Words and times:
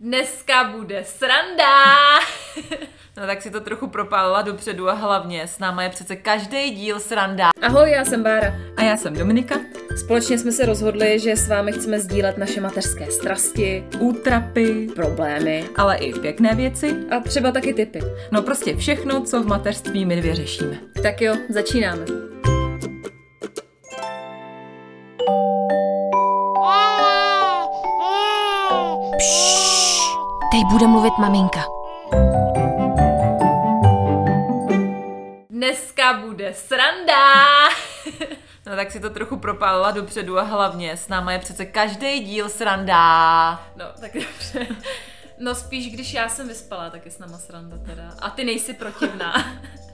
Dneska 0.00 0.64
bude 0.64 1.04
sranda! 1.04 1.74
No 3.16 3.26
tak 3.26 3.42
si 3.42 3.50
to 3.50 3.60
trochu 3.60 3.86
propálila 3.86 4.42
dopředu 4.42 4.88
a 4.88 4.92
hlavně 4.92 5.46
s 5.46 5.58
náma 5.58 5.82
je 5.82 5.88
přece 5.88 6.16
každý 6.16 6.70
díl 6.70 7.00
sranda. 7.00 7.50
Ahoj, 7.62 7.90
já 7.90 8.04
jsem 8.04 8.22
Bára. 8.22 8.54
A 8.76 8.82
já 8.82 8.96
jsem 8.96 9.14
Dominika. 9.14 9.54
Společně 10.04 10.38
jsme 10.38 10.52
se 10.52 10.66
rozhodli, 10.66 11.18
že 11.18 11.36
s 11.36 11.48
vámi 11.48 11.72
chceme 11.72 12.00
sdílet 12.00 12.38
naše 12.38 12.60
mateřské 12.60 13.10
strasti, 13.10 13.84
Útrapy, 13.98 14.88
problémy 14.94 15.64
ale 15.76 15.96
i 15.96 16.12
pěkné 16.12 16.54
věci. 16.54 16.96
a 17.10 17.20
třeba 17.20 17.52
taky 17.52 17.74
tipy. 17.74 18.00
No 18.30 18.42
prostě 18.42 18.76
všechno, 18.76 19.20
co 19.24 19.42
v 19.42 19.46
mateřství 19.46 20.04
my 20.06 20.16
dvě 20.16 20.34
řešíme. 20.34 20.78
Tak 21.02 21.20
jo, 21.20 21.34
začínáme. 21.48 22.04
Teď 30.50 30.64
bude 30.64 30.86
mluvit 30.86 31.18
maminka. 31.18 31.60
Dneska 35.50 36.12
bude 36.12 36.54
sranda! 36.54 37.34
No 38.66 38.76
tak 38.76 38.90
si 38.90 39.00
to 39.00 39.10
trochu 39.10 39.36
propálila 39.36 39.90
dopředu 39.90 40.38
a 40.38 40.42
hlavně 40.42 40.96
s 40.96 41.08
náma 41.08 41.32
je 41.32 41.38
přece 41.38 41.66
každý 41.66 42.20
díl 42.20 42.48
sranda. 42.48 43.52
No, 43.76 43.84
tak 44.00 44.12
dobře. 44.14 44.66
No 45.38 45.54
spíš, 45.54 45.92
když 45.92 46.14
já 46.14 46.28
jsem 46.28 46.48
vyspala, 46.48 46.90
tak 46.90 47.04
je 47.04 47.10
s 47.10 47.18
náma 47.18 47.38
sranda 47.38 47.76
teda. 47.86 48.02
A 48.18 48.30
ty 48.30 48.44
nejsi 48.44 48.74
protivná. 48.74 49.34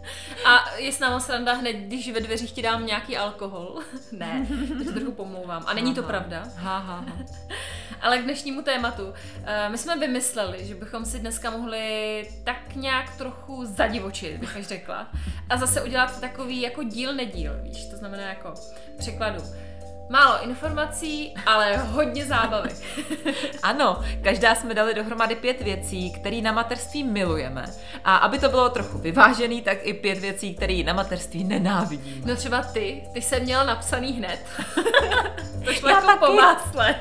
A 0.47 0.77
je 0.77 0.93
s 0.93 0.99
náma 0.99 1.21
sranda 1.21 1.53
hned, 1.53 1.73
když 1.73 2.13
ve 2.13 2.21
dveřích 2.21 2.53
ti 2.53 2.63
dám 2.63 2.87
nějaký 2.87 3.17
alkohol. 3.17 3.79
Ne, 4.13 4.47
to 4.79 4.85
se 4.85 4.93
trochu 4.93 5.13
pomlouvám. 5.13 5.65
A 5.67 5.75
není 5.75 5.95
to 5.95 6.03
pravda. 6.03 6.43
Ha, 6.57 6.79
ha, 6.79 6.97
ha. 7.09 7.17
Ale 8.01 8.19
k 8.19 8.23
dnešnímu 8.25 8.63
tématu. 8.63 9.15
Eh, 9.45 9.69
My 9.69 9.79
jsme 9.79 9.99
vymysleli, 9.99 10.67
že 10.67 10.75
bychom 10.75 11.05
si 11.05 11.19
dneska 11.19 11.51
mohli 11.51 12.29
tak 12.45 12.75
nějak 12.75 13.17
trochu 13.17 13.65
zadivočit, 13.65 14.37
bych 14.41 14.57
až 14.57 14.67
řekla. 14.67 15.09
A 15.49 15.57
zase 15.57 15.83
udělat 15.83 16.21
takový 16.21 16.61
jako 16.61 16.83
díl 16.83 17.15
nedíl, 17.15 17.53
víš? 17.63 17.87
To 17.91 17.97
znamená 17.97 18.23
jako 18.23 18.55
překladu. 18.99 19.43
Málo 20.09 20.43
informací, 20.45 21.35
ale 21.47 21.77
hodně 21.77 22.27
zábavy. 22.27 22.71
Ano, 23.63 24.01
každá 24.23 24.55
jsme 24.55 24.75
dali 24.75 24.95
dohromady 24.95 25.35
pět 25.35 25.61
věcí, 25.61 26.13
které 26.13 26.41
na 26.41 26.53
mateřství 26.53 27.05
milujeme. 27.05 27.65
A 28.05 28.17
aby 28.17 28.39
to 28.39 28.49
bylo 28.49 28.69
trochu 28.71 28.99
vyvážený, 28.99 29.63
tak 29.63 29.79
i 29.83 29.95
pět 29.95 30.19
věcí, 30.19 30.55
které 30.55 30.83
na 30.85 30.93
mateřství 30.93 31.45
nenávidíme. 31.45 32.27
No 32.27 32.37
třeba 32.37 32.63
ty, 32.63 33.03
ty 33.13 33.23
jsem 33.23 33.43
měla 33.43 33.65
napsaný 33.65 34.13
hned. 34.13 34.39
to 35.65 35.73
šlo 35.73 35.89
Já 35.89 35.97
jako 36.11 36.27
po 36.27 36.33
másle. 36.33 36.95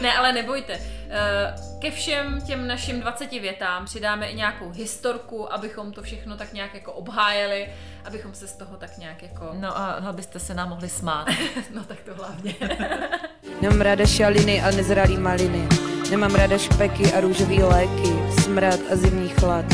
ne, 0.00 0.14
ale 0.18 0.32
nebojte. 0.32 0.80
Eh, 1.10 1.54
Ke 1.78 1.90
všem 1.90 2.40
těm 2.46 2.66
našim 2.66 3.00
20 3.00 3.30
větám 3.40 3.84
přidáme 3.84 4.26
i 4.26 4.36
nějakou 4.36 4.70
historku, 4.70 5.52
abychom 5.52 5.92
to 5.92 6.02
všechno 6.02 6.36
tak 6.36 6.52
nějak 6.52 6.74
jako 6.74 6.92
obhájeli, 6.92 7.68
abychom 8.04 8.34
se 8.34 8.48
z 8.48 8.52
toho 8.52 8.76
tak 8.76 8.98
nějak 8.98 9.22
jako... 9.22 9.50
No 9.52 9.78
a 9.78 9.86
abyste 9.86 10.38
se 10.38 10.54
nám 10.54 10.68
mohli 10.68 10.88
smát. 10.88 11.28
No 11.74 11.84
tak 11.84 11.98
to 12.00 12.14
hlavně. 12.14 12.54
Nemám 13.60 13.80
ráda 13.80 14.06
šaliny 14.06 14.62
a 14.62 14.70
nezralý 14.70 15.16
maliny. 15.16 15.68
Nemám 16.10 16.34
ráda 16.34 16.58
špeky 16.58 17.12
a 17.12 17.20
růžový 17.20 17.62
léky, 17.62 18.40
smrad 18.42 18.80
a 18.92 18.96
zimní 18.96 19.28
chlad. 19.28 19.64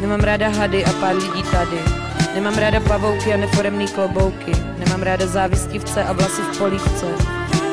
Nemám 0.00 0.20
ráda 0.20 0.48
hady 0.48 0.84
a 0.84 0.92
pár 0.92 1.16
lidí 1.16 1.42
tady. 1.42 1.80
Nemám 2.34 2.58
ráda 2.58 2.80
pavouky 2.80 3.34
a 3.34 3.36
neforemný 3.36 3.88
klobouky. 3.88 4.52
Nemám 4.78 5.02
ráda 5.02 5.26
závistivce 5.26 6.04
a 6.04 6.12
vlasy 6.12 6.42
v 6.42 6.58
polívce. 6.58 7.06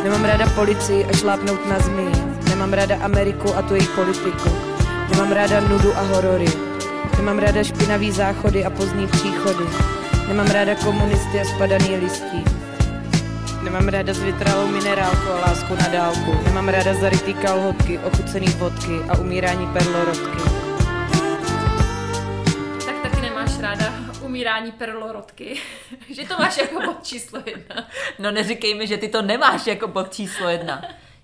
Nemám 0.04 0.26
ráda 0.26 0.50
policii 0.56 1.06
a 1.06 1.14
šlápnout 1.14 1.66
na 1.66 1.80
zmiji. 1.80 2.27
Nemám 2.58 2.74
ráda 2.74 2.98
Ameriku 3.02 3.56
a 3.56 3.62
tu 3.62 3.76
její 3.76 3.88
politiku. 3.88 4.50
Nemám 5.10 5.32
ráda 5.32 5.60
nudu 5.60 5.98
a 5.98 6.02
horory. 6.02 6.48
Nemám 7.18 7.40
ráda 7.40 7.64
špinavý 7.64 8.12
záchody 8.12 8.66
a 8.66 8.70
pozdní 8.70 9.08
příchody. 9.08 9.64
Nemám 10.28 10.48
ráda 10.48 10.76
komunisty 10.76 11.40
a 11.40 11.46
spadaný 11.46 11.96
listí. 11.96 12.44
Nemám 13.64 13.88
ráda 13.88 14.14
zvytralou 14.14 14.68
minerálku 14.68 15.30
a 15.30 15.40
lásku 15.40 15.76
na 15.76 15.88
dálku. 15.88 16.44
Nemám 16.44 16.70
ráda 16.70 16.94
zarytý 16.94 17.34
kalhotky, 17.34 18.00
ochucený 18.00 18.48
vodky 18.48 19.00
a 19.10 19.18
umírání 19.18 19.68
perlorodky. 19.68 20.38
tak 22.86 22.96
taky 23.04 23.22
nemáš 23.22 23.60
ráda 23.60 23.94
umírání 24.22 24.72
perlorodky. 24.72 25.60
že 26.10 26.28
to 26.28 26.34
máš 26.40 26.58
jako 26.58 26.82
bod 26.86 27.04
číslo 27.04 27.40
jedna. 27.46 27.88
No 28.20 28.32
neříkej 28.32 28.76
mi, 28.76 28.88
že 28.88 28.98
ty 28.98 29.08
to 29.08 29.22
nemáš 29.22 29.68
jako 29.68 29.88
bod 29.88 30.14
číslo 30.14 30.50
jedna. 30.50 30.82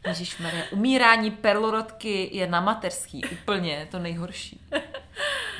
Ježišmarja, 0.07 0.63
umírání 0.71 1.31
perlorodky 1.31 2.29
je 2.37 2.47
na 2.47 2.61
mateřský 2.61 3.21
úplně 3.31 3.87
to 3.91 3.99
nejhorší. 3.99 4.61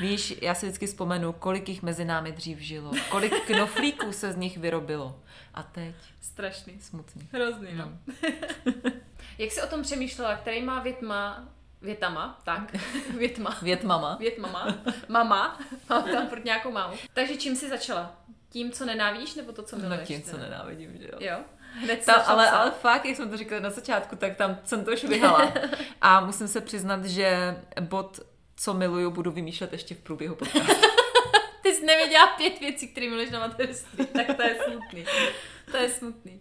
Víš, 0.00 0.34
já 0.42 0.54
si 0.54 0.66
vždycky 0.66 0.86
vzpomenu, 0.86 1.32
kolik 1.32 1.68
jich 1.68 1.82
mezi 1.82 2.04
námi 2.04 2.32
dřív 2.32 2.58
žilo, 2.58 2.90
kolik 3.10 3.44
knoflíků 3.46 4.12
se 4.12 4.32
z 4.32 4.36
nich 4.36 4.58
vyrobilo. 4.58 5.20
A 5.54 5.62
teď 5.62 5.94
Strašný. 6.20 6.80
smutný. 6.80 7.28
Hrozný, 7.32 7.68
no. 7.74 7.92
Jak 9.38 9.50
jsi 9.52 9.62
o 9.62 9.66
tom 9.66 9.82
přemýšlela, 9.82 10.36
kterýma 10.36 10.80
větma, 10.82 11.48
větama, 11.82 12.40
tak, 12.44 12.72
větma, 13.18 13.58
Vět 13.62 13.84
mama. 13.84 14.16
vět 14.20 14.38
mama, 15.08 15.58
mám 15.88 16.04
tam 16.12 16.28
furt 16.28 16.44
nějakou 16.44 16.70
mámu. 16.72 16.96
Takže 17.14 17.36
čím 17.36 17.56
jsi 17.56 17.68
začala? 17.68 18.16
Tím, 18.50 18.72
co 18.72 18.84
nenávíš, 18.84 19.34
nebo 19.34 19.52
to, 19.52 19.62
co 19.62 19.76
No 19.76 19.82
miluješ? 19.82 20.08
tím, 20.08 20.22
co 20.22 20.36
nenávidím, 20.38 20.98
že 20.98 21.04
jo. 21.12 21.18
Jo? 21.20 21.38
Hned 21.80 22.04
Ta, 22.04 22.14
ale, 22.14 22.50
ale 22.50 22.70
fakt, 22.70 23.04
jak 23.04 23.16
jsem 23.16 23.30
to 23.30 23.36
říkala 23.36 23.60
na 23.60 23.70
začátku, 23.70 24.16
tak 24.16 24.36
tam 24.36 24.58
jsem 24.64 24.84
to 24.84 24.90
už 24.92 25.04
vyhala. 25.04 25.52
A 26.00 26.20
musím 26.20 26.48
se 26.48 26.60
přiznat, 26.60 27.04
že 27.04 27.56
bod, 27.80 28.20
co 28.56 28.74
miluju, 28.74 29.10
budu 29.10 29.30
vymýšlet 29.30 29.72
ještě 29.72 29.94
v 29.94 29.98
průběhu 29.98 30.34
podcastu. 30.34 30.72
Ty 31.62 31.74
jsi 31.74 31.86
nevěděla 31.86 32.26
pět 32.26 32.60
věcí, 32.60 32.88
které 32.88 33.06
miluješ 33.08 33.30
na 33.30 33.38
mateřství, 33.38 34.06
tak 34.16 34.36
to 34.36 34.42
je 34.42 34.56
smutný. 34.68 35.04
To 35.70 35.76
je 35.76 35.88
smutný. 35.90 36.40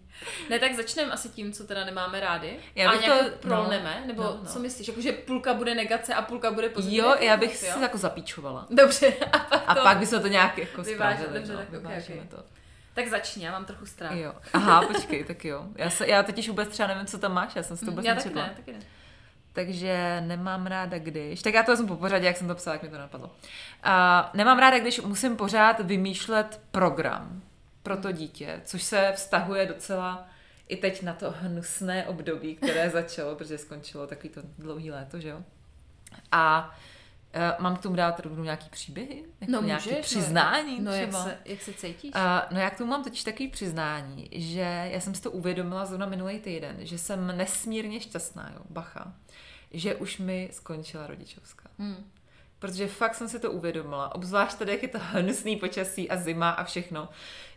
Ne, 0.49 0.59
tak 0.59 0.73
začneme 0.73 1.11
asi 1.11 1.29
tím, 1.29 1.53
co 1.53 1.63
teda 1.63 1.85
nemáme 1.85 2.19
rádi. 2.19 2.59
Já 2.75 2.89
a 2.89 2.91
bych 2.91 3.01
nějak 3.05 3.23
to- 3.23 3.37
prolneme, 3.37 3.97
no, 4.01 4.07
nebo 4.07 4.23
no, 4.23 4.39
no. 4.43 4.49
co 4.49 4.59
myslíš? 4.59 4.87
Jakože 4.87 5.11
půlka 5.11 5.53
bude 5.53 5.75
negace 5.75 6.13
a 6.13 6.21
půlka 6.21 6.51
bude 6.51 6.69
pozitivní? 6.69 6.97
Jo, 6.97 7.15
já 7.19 7.37
bych 7.37 7.57
si 7.57 7.65
jako 7.81 7.97
zapíčovala. 7.97 8.67
Dobře, 8.69 9.13
a 9.31 9.39
pak 9.39 9.63
A 9.67 9.75
to... 9.75 9.81
pak 9.81 9.97
bychom 9.97 10.21
to 10.21 10.27
nějak 10.27 10.57
jako 10.57 10.81
Vyvážili, 10.83 11.15
spravili. 11.23 11.39
dobře, 11.39 11.53
no, 11.53 11.59
tak 11.59 11.67
ok, 11.67 11.73
vyvážíme 11.87 12.21
ok. 12.21 12.29
to. 12.29 12.43
Tak 12.93 13.07
začni, 13.07 13.45
já 13.45 13.51
mám 13.51 13.65
trochu 13.65 13.85
strach. 13.85 14.15
Jo. 14.15 14.33
Aha, 14.53 14.81
počkej, 14.87 15.23
tak 15.23 15.45
jo. 15.45 15.65
Já, 15.75 15.89
se, 15.89 16.07
já 16.07 16.23
totiž 16.23 16.49
vůbec 16.49 16.69
třeba 16.69 16.87
nevím, 16.87 17.05
co 17.05 17.17
tam 17.17 17.33
máš, 17.33 17.55
já 17.55 17.63
jsem 17.63 17.77
si 17.77 17.85
to 17.85 17.91
vůbec 17.91 18.05
já 18.05 18.15
taky 18.15 18.35
ne, 18.35 18.53
taky 18.55 18.73
ne. 18.73 18.79
Takže 19.53 20.23
nemám 20.25 20.67
ráda, 20.67 20.97
když. 20.97 21.41
Tak 21.41 21.53
já 21.53 21.63
to 21.63 21.71
vezmu 21.71 21.87
po 21.87 21.95
pořadě, 21.95 22.27
jak 22.27 22.37
jsem 22.37 22.47
to 22.47 22.55
psala, 22.55 22.73
jak 22.73 22.83
mi 22.83 22.89
to 22.89 22.97
napadlo. 22.97 23.27
Uh, 23.27 23.33
nemám 24.33 24.59
ráda, 24.59 24.79
když 24.79 25.01
musím 25.01 25.37
pořád 25.37 25.79
vymýšlet 25.79 26.61
program 26.71 27.41
pro 27.83 27.97
to 27.97 28.11
dítě, 28.11 28.61
což 28.65 28.83
se 28.83 29.11
vztahuje 29.15 29.65
docela 29.65 30.27
i 30.67 30.77
teď 30.77 31.01
na 31.01 31.13
to 31.13 31.33
hnusné 31.37 32.07
období, 32.07 32.55
které 32.55 32.89
začalo, 32.89 33.35
protože 33.35 33.57
skončilo 33.57 34.07
takový 34.07 34.29
to 34.29 34.41
dlouhý 34.57 34.91
léto, 34.91 35.19
že 35.19 35.29
jo? 35.29 35.43
A 36.31 36.67
uh, 36.67 36.92
mám 37.59 37.75
k 37.75 37.81
tomu 37.81 37.95
dát 37.95 38.19
rovnou 38.19 38.43
nějaký 38.43 38.69
příběhy? 38.69 39.25
Jako 39.41 39.65
nějaké 39.65 39.89
můžeš, 39.89 40.05
přiznání 40.05 40.79
no, 40.79 40.85
no 40.85 40.97
jak, 40.97 41.09
třeba? 41.09 41.23
se, 41.23 41.37
jak 41.45 41.61
se 41.61 41.73
cítíš? 41.73 42.11
Uh, 42.15 42.21
no 42.51 42.59
já 42.59 42.69
k 42.69 42.77
tomu 42.77 42.89
mám 42.89 43.03
totiž 43.03 43.23
takový 43.23 43.47
přiznání, 43.47 44.29
že 44.31 44.89
já 44.91 44.99
jsem 44.99 45.15
si 45.15 45.21
to 45.21 45.31
uvědomila 45.31 45.85
zrovna 45.85 46.05
minulý 46.05 46.39
týden, 46.39 46.77
že 46.79 46.97
jsem 46.97 47.37
nesmírně 47.37 47.99
šťastná, 47.99 48.51
jo, 48.55 48.61
bacha, 48.69 49.13
že 49.71 49.95
už 49.95 50.17
mi 50.17 50.49
skončila 50.51 51.07
rodičovská. 51.07 51.69
Hmm. 51.79 52.11
Protože 52.63 52.87
fakt 52.87 53.15
jsem 53.15 53.29
si 53.29 53.39
to 53.39 53.51
uvědomila, 53.51 54.15
obzvlášť 54.15 54.57
tady, 54.57 54.71
jak 54.71 54.81
je 54.83 54.87
to 54.87 54.97
hnusný 55.01 55.55
počasí 55.55 56.09
a 56.09 56.17
zima 56.17 56.49
a 56.49 56.63
všechno, 56.63 57.09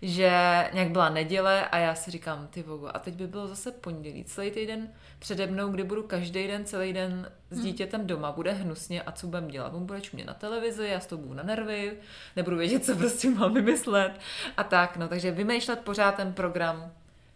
že 0.02 0.30
nějak 0.72 0.90
byla 0.90 1.08
neděle 1.08 1.68
a 1.68 1.78
já 1.78 1.94
si 1.94 2.10
říkám, 2.10 2.46
ty 2.46 2.62
vogo, 2.62 2.90
a 2.94 2.98
teď 2.98 3.14
by 3.14 3.26
bylo 3.26 3.48
zase 3.48 3.72
pondělí, 3.72 4.24
celý 4.24 4.50
týden 4.50 4.88
přede 5.18 5.46
mnou, 5.46 5.68
kdy 5.68 5.84
budu 5.84 6.02
každý 6.02 6.46
den, 6.46 6.64
celý 6.64 6.92
den 6.92 7.32
s 7.50 7.60
dítětem 7.60 8.06
doma, 8.06 8.32
bude 8.32 8.52
hnusně 8.52 9.02
a 9.02 9.12
co 9.12 9.26
budem 9.26 9.48
dělat? 9.48 9.74
On 9.74 9.86
bude 9.86 10.00
čumět 10.00 10.26
na 10.26 10.34
televizi, 10.34 10.86
já 10.86 11.00
s 11.00 11.06
toho 11.06 11.22
budu 11.22 11.34
na 11.34 11.42
nervy, 11.42 11.96
nebudu 12.36 12.56
vědět, 12.56 12.84
co 12.84 12.96
prostě 12.96 13.30
mám 13.30 13.54
vymyslet 13.54 14.20
a 14.56 14.64
tak, 14.64 14.96
no, 14.96 15.08
takže 15.08 15.30
vymýšlet 15.30 15.80
pořád 15.80 16.14
ten 16.14 16.32
program 16.32 16.92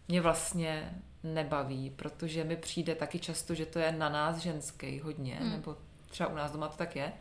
mě 0.07 0.21
vlastně 0.21 0.93
nebaví, 1.23 1.89
protože 1.89 2.43
mi 2.43 2.55
přijde 2.55 2.95
taky 2.95 3.19
často, 3.19 3.55
že 3.55 3.65
to 3.65 3.79
je 3.79 3.91
na 3.91 4.09
nás 4.09 4.37
ženský 4.37 4.99
hodně, 4.99 5.37
Hmm. 5.41 5.51
nebo 5.51 5.77
třeba 6.09 6.29
u 6.29 6.35
nás 6.35 6.51
doma 6.51 6.67
to 6.67 6.77
tak 6.77 6.95
je, 6.95 7.13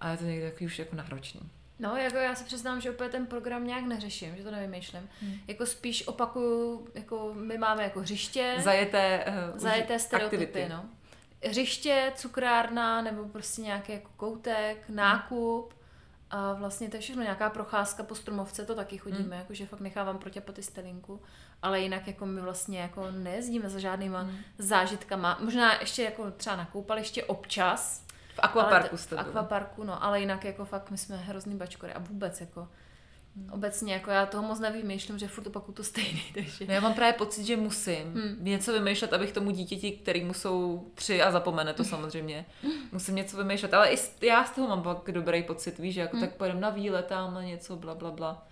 a 0.00 0.08
je 0.10 0.16
to 0.16 0.24
někdy 0.24 0.50
takový 0.50 0.66
už 0.66 0.78
jako 0.78 0.96
náročný. 0.96 1.40
No, 1.78 1.96
jako 1.96 2.16
já 2.16 2.34
se 2.34 2.44
přiznám, 2.44 2.80
že 2.80 2.90
úplně 2.90 3.10
ten 3.10 3.26
program 3.26 3.66
nějak 3.66 3.84
neřeším, 3.84 4.36
že 4.36 4.42
to 4.44 4.50
nevymýšlím. 4.50 5.08
Hmm. 5.20 5.34
Jako 5.46 5.66
spíš 5.66 6.08
opakuju, 6.08 6.88
jako 6.94 7.34
my 7.34 7.58
máme 7.58 7.82
jako 7.82 8.00
hřiště, 8.00 8.54
Zajeté, 8.58 9.24
uh, 9.52 9.58
zajeté 9.58 9.98
stereotypy, 9.98 10.66
no. 10.68 10.84
Hřiště, 11.44 12.12
cukrárna, 12.16 13.02
nebo 13.02 13.24
prostě 13.24 13.62
nějaký 13.62 13.92
jako 13.92 14.10
koutek, 14.16 14.84
nákup 14.88 15.74
a 16.30 16.52
vlastně 16.52 16.88
to 16.88 16.96
je 16.96 17.00
všechno 17.00 17.22
nějaká 17.22 17.50
procházka 17.50 18.02
po 18.02 18.14
stromovce, 18.14 18.64
to 18.66 18.74
taky 18.74 18.98
chodíme, 18.98 19.22
Hmm. 19.22 19.32
jakože 19.32 19.66
fakt 19.66 19.80
nechávám 19.80 20.18
protěpat 20.18 20.58
i 20.58 20.62
stelinku, 20.62 21.22
ale 21.62 21.80
jinak 21.80 22.06
jako 22.06 22.26
my 22.26 22.40
vlastně 22.40 22.80
jako 22.80 23.10
nejezdíme 23.10 23.70
za 23.70 23.78
žádnýma 23.78 24.30
zážitkama, 24.58 25.38
možná 25.40 25.80
ještě 25.80 26.02
jako 26.02 26.30
třeba 26.30 26.56
na 26.56 26.64
koupaliště 26.64 27.24
občas, 27.24 28.05
V 28.36 28.40
akvaparku 28.42 28.88
Ale 28.90 28.98
jste 28.98 29.16
v 29.16 29.18
akvaparku, 29.18 29.84
no, 29.84 30.04
ale 30.04 30.20
jinak 30.20 30.44
jako 30.44 30.64
fakt 30.64 30.90
my 30.90 30.98
jsme 30.98 31.16
hrozný 31.16 31.56
bačkory 31.56 31.92
a 31.92 31.98
vůbec 31.98 32.40
jako 32.40 32.68
obecně 33.52 33.92
jako 33.94 34.10
já 34.10 34.26
toho 34.26 34.42
moc 34.48 34.58
nevymýšlím, 34.60 35.18
že 35.18 35.28
furt 35.28 35.46
opakuju 35.46 35.74
to 35.74 35.84
stejný, 35.84 36.22
takže... 36.34 36.66
No 36.68 36.74
já 36.74 36.80
mám 36.80 36.94
právě 36.94 37.12
pocit, 37.12 37.44
že 37.44 37.56
musím 37.56 38.12
Hmm. 38.14 38.36
něco 38.40 38.72
vymýšlet, 38.72 39.12
abych 39.12 39.32
tomu 39.32 39.50
dítěti, 39.50 39.92
kterýmu 39.92 40.34
jsou 40.34 40.86
tři 40.94 41.22
a 41.22 41.30
zapomene 41.30 41.72
to 41.74 41.84
samozřejmě, 41.94 42.46
Hmm. 42.62 42.72
musím 42.92 43.14
něco 43.14 43.36
vymýšlet. 43.36 43.74
Ale 43.74 43.90
i 43.90 43.96
já 44.22 44.44
z 44.44 44.50
toho 44.50 44.68
mám 44.68 44.82
pak 44.82 45.10
dobrý 45.10 45.42
pocit, 45.42 45.78
víš, 45.78 45.94
že 45.94 46.00
jako 46.00 46.16
Hmm. 46.16 46.26
tak 46.26 46.36
pojedem 46.36 46.60
na 46.60 46.70
výlet, 46.70 47.06
tamhle 47.06 47.44
něco, 47.44 47.76
bla, 47.76 47.94
bla, 47.94 48.10
bla. 48.10 48.46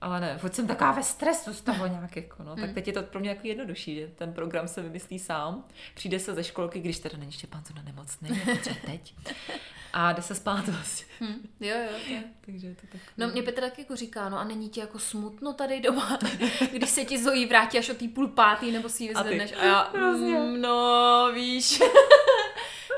Ale 0.00 0.20
ne, 0.20 0.38
furt 0.38 0.54
jsem 0.54 0.66
taková 0.66 0.92
ve 0.92 1.02
stresu 1.02 1.54
z 1.54 1.60
toho 1.60 1.86
nějak 1.86 2.16
jako, 2.16 2.42
no. 2.42 2.54
Hmm. 2.54 2.60
Tak 2.60 2.74
teď 2.74 2.86
je 2.86 2.92
to 2.92 3.02
pro 3.02 3.20
mě 3.20 3.28
jako 3.28 3.46
jednodušší, 3.46 3.94
že 3.96 4.06
ten 4.06 4.32
program 4.32 4.68
se 4.68 4.82
vymyslí 4.82 5.18
sám, 5.18 5.64
přijde 5.94 6.18
se 6.18 6.34
ze 6.34 6.44
školky, 6.44 6.80
když 6.80 6.98
teda 6.98 7.18
není 7.18 7.32
Štěpán 7.32 7.64
zrovna 7.64 7.82
nemocný, 7.82 8.28
jako 8.28 8.70
teď, 8.86 9.14
a 9.92 10.12
jde 10.12 10.22
se 10.22 10.34
spát 10.34 10.68
vlastně. 10.68 11.06
Hm, 11.20 11.48
jo, 11.60 11.76
jo, 11.76 11.98
jo. 12.08 12.20
Takže 12.46 12.66
je 12.66 12.74
to 12.74 12.86
tak. 12.92 13.00
No 13.16 13.28
mě 13.28 13.42
Petr 13.42 13.60
taky 13.60 13.82
jako 13.82 13.96
říká, 13.96 14.28
no 14.28 14.38
a 14.38 14.44
není 14.44 14.68
ti 14.68 14.80
jako 14.80 14.98
smutno 14.98 15.52
tady 15.52 15.80
doma, 15.80 16.18
když 16.72 16.90
se 16.90 17.04
ti 17.04 17.22
Zoe 17.22 17.46
vrátí 17.46 17.78
až 17.78 17.88
o 17.88 17.94
té 17.94 18.08
půl 18.08 18.28
pátý, 18.28 18.72
nebo 18.72 18.88
si 18.88 19.04
ji 19.04 19.14
A 19.14 19.22
ty, 19.22 19.28
vyzvedneš 19.28 19.58
a 19.60 19.64
já, 19.64 19.90
mm, 19.94 20.60
no 20.60 21.30
víš. 21.34 21.80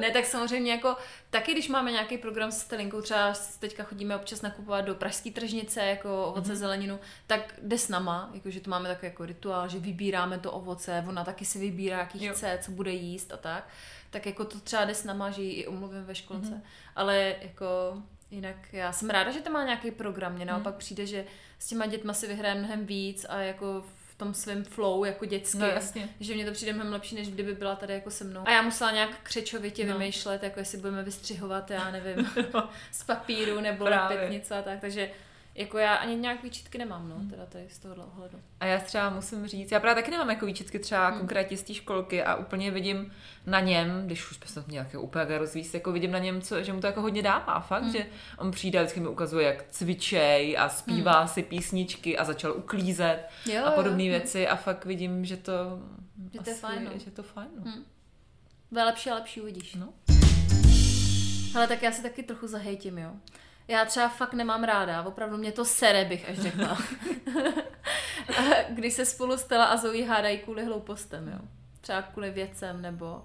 Ne, 0.01 0.11
tak 0.11 0.25
samozřejmě 0.25 0.73
jako 0.73 0.97
taky, 1.31 1.53
když 1.53 1.69
máme 1.69 1.93
nějaký 1.93 2.19
program 2.19 2.53
s 2.53 2.65
Telinkou, 2.65 3.01
třeba 3.01 3.35
teďka 3.59 3.83
chodíme 3.85 4.17
občas 4.17 4.43
nakupovat 4.43 4.81
do 4.85 4.95
pražské 4.95 5.31
tržnice, 5.31 5.81
jako 5.81 6.25
ovoce, 6.27 6.53
mm-hmm. 6.53 6.57
zeleninu, 6.57 6.99
tak 7.27 7.55
jde 7.63 7.79
s 7.79 7.89
nama, 7.89 8.31
jakože 8.35 8.61
to 8.61 8.71
máme 8.71 8.89
takový 8.89 9.07
jako 9.07 9.27
rituál, 9.27 9.69
že 9.69 9.79
vybíráme 9.79 10.39
to 10.39 10.53
ovoce, 10.53 11.05
ona 11.09 11.25
taky 11.25 11.45
si 11.45 11.59
vybírá, 11.59 11.99
jaký 11.99 12.25
Jo. 12.25 12.33
chce, 12.33 12.59
co 12.63 12.71
bude 12.71 12.93
jíst 12.93 13.33
a 13.33 13.37
tak. 13.37 13.69
Tak 14.11 14.27
jako 14.27 14.45
to 14.45 14.61
třeba 14.61 14.85
jde 14.85 14.95
s 14.95 15.05
nama, 15.05 15.31
že 15.31 15.43
ji 15.43 15.53
i 15.53 15.67
omluvím 15.67 16.05
ve 16.05 16.15
školce. 16.15 16.51
Mm-hmm. 16.51 16.63
Ale 16.97 17.35
jako 17.43 17.67
jinak 18.31 18.57
já 18.73 18.93
jsem 18.93 19.11
ráda, 19.11 19.31
že 19.31 19.41
to 19.41 19.51
má 19.51 19.65
nějaký 19.65 19.91
program. 19.91 20.35
Mně 20.35 20.45
naopak 20.45 20.75
přijde, 20.75 21.07
že 21.07 21.25
s 21.59 21.67
těma 21.67 21.87
dětma 21.87 22.13
si 22.13 22.27
vyhraje 22.27 22.55
mnohem 22.55 22.87
víc 22.87 23.27
a 23.29 23.41
jako 23.41 23.85
tom 24.19 24.35
svém 24.35 24.65
flow 24.65 25.05
jako 25.05 25.25
dětským. 25.25 25.61
No 25.61 25.67
jasně. 25.67 26.09
Že 26.21 26.35
mě 26.35 26.47
to 26.47 26.53
přijde 26.53 26.73
mnohem 26.73 26.93
lepší, 26.93 27.15
než 27.15 27.29
kdyby 27.29 27.55
byla 27.55 27.77
tady 27.77 27.95
jako 27.95 28.11
se 28.11 28.25
mnou. 28.25 28.41
A 28.45 28.51
já 28.51 28.63
musela 28.63 28.91
nějak 28.91 29.11
křečovitě 29.23 29.87
No. 29.87 29.93
vymýšlet, 29.99 30.43
jako 30.43 30.59
jestli 30.61 30.79
budeme 30.79 31.03
vystřihovat, 31.03 31.71
já 31.71 31.91
nevím, 31.91 32.31
z 32.93 33.03
papíru 33.05 33.61
nebo 33.61 33.87
něco 34.29 34.55
a 34.55 34.63
tak. 34.63 34.81
Takže 34.81 35.11
jako 35.59 35.79
já 35.79 35.95
ani 35.95 36.17
nějak 36.17 36.43
výčitky 36.43 36.79
nemám, 36.79 37.09
no, 37.09 37.31
teda 37.31 37.47
tady 37.47 37.65
z 37.71 37.79
tohohle 37.79 38.05
ohledu. 38.05 38.39
A 38.61 38.67
já 38.67 38.79
třeba 38.81 39.11
musím 39.11 39.47
říct, 39.47 39.73
já 39.73 39.81
právě 39.81 40.03
taky 40.03 40.11
nemám 40.11 40.31
jako 40.31 40.47
výčitky 40.47 40.79
třeba 40.79 41.09
Hmm. 41.09 41.19
konkrétně 41.19 41.57
z 41.57 41.63
té 41.63 41.75
školky 41.75 42.23
a 42.23 42.35
úplně 42.35 42.71
vidím 42.71 43.13
na 43.47 43.61
něm, 43.61 44.03
když 44.07 44.31
už 44.31 44.37
jsme 44.49 44.63
to 44.63 44.71
nějaké 44.71 44.99
úplně 44.99 45.39
rozvíst, 45.39 45.75
jako 45.75 45.93
vidím 45.93 46.11
na 46.11 46.19
něm, 46.19 46.41
co, 46.43 46.63
že 46.63 46.73
mu 46.73 46.81
to 46.81 46.87
jako 46.87 47.01
hodně 47.03 47.23
dává, 47.23 47.61
fakt, 47.61 47.83
Hmm. 47.83 47.93
že 47.93 48.07
on 48.39 48.51
přijde 48.51 48.79
a 48.79 48.83
vždycky 48.83 49.01
mi 49.01 49.09
ukazuje, 49.09 49.47
jak 49.47 49.65
cvičej 49.71 50.59
a 50.59 50.69
zpívá 50.69 51.27
si 51.27 51.43
písničky 51.43 52.19
a 52.19 52.25
začal 52.25 52.53
uklízet 52.57 53.19
Jo, 53.53 53.65
a 53.65 53.71
podobné 53.71 54.03
věci 54.05 54.49
a 54.49 54.57
fakt 54.57 54.85
vidím, 54.85 55.25
že 55.25 55.37
to 55.37 55.53
Že 56.33 56.39
to 56.41 56.51
je 56.51 56.57
fajn, 56.57 56.85
no. 56.85 56.99
že 57.05 57.11
to 57.11 57.23
fajn, 57.23 57.49
no. 57.65 57.71
Hmm. 57.73 57.85
Bude 58.71 58.85
lepší 58.85 59.11
a 59.11 59.15
lepší, 59.15 59.41
uvidíš. 59.41 59.75
No. 59.75 59.89
Hele, 61.55 61.67
tak 61.69 61.83
já 61.83 61.93
si 61.93 62.03
taky 62.03 62.23
trochu 62.23 62.47
zahejtím, 62.47 62.99
jo. 62.99 63.11
Já 63.69 63.85
třeba 63.85 64.09
fakt 64.09 64.35
nemám 64.35 64.65
ráda, 64.65 65.03
opravdu 65.03 65.37
mě 65.37 65.53
to 65.53 65.65
sere, 65.65 66.05
bych 66.05 66.29
až 66.29 66.39
řekla. 66.39 66.79
Když 68.69 68.95
se 68.95 69.05
spolu 69.05 69.39
Stella 69.39 69.65
a 69.65 69.77
Zoe 69.77 70.07
hádají 70.07 70.39
kvůli 70.39 70.65
hloupostem, 70.65 71.29
jo. 71.29 71.39
Třeba 71.81 72.03
kvůli 72.03 72.31
věcem, 72.31 72.83
nebo 72.83 73.25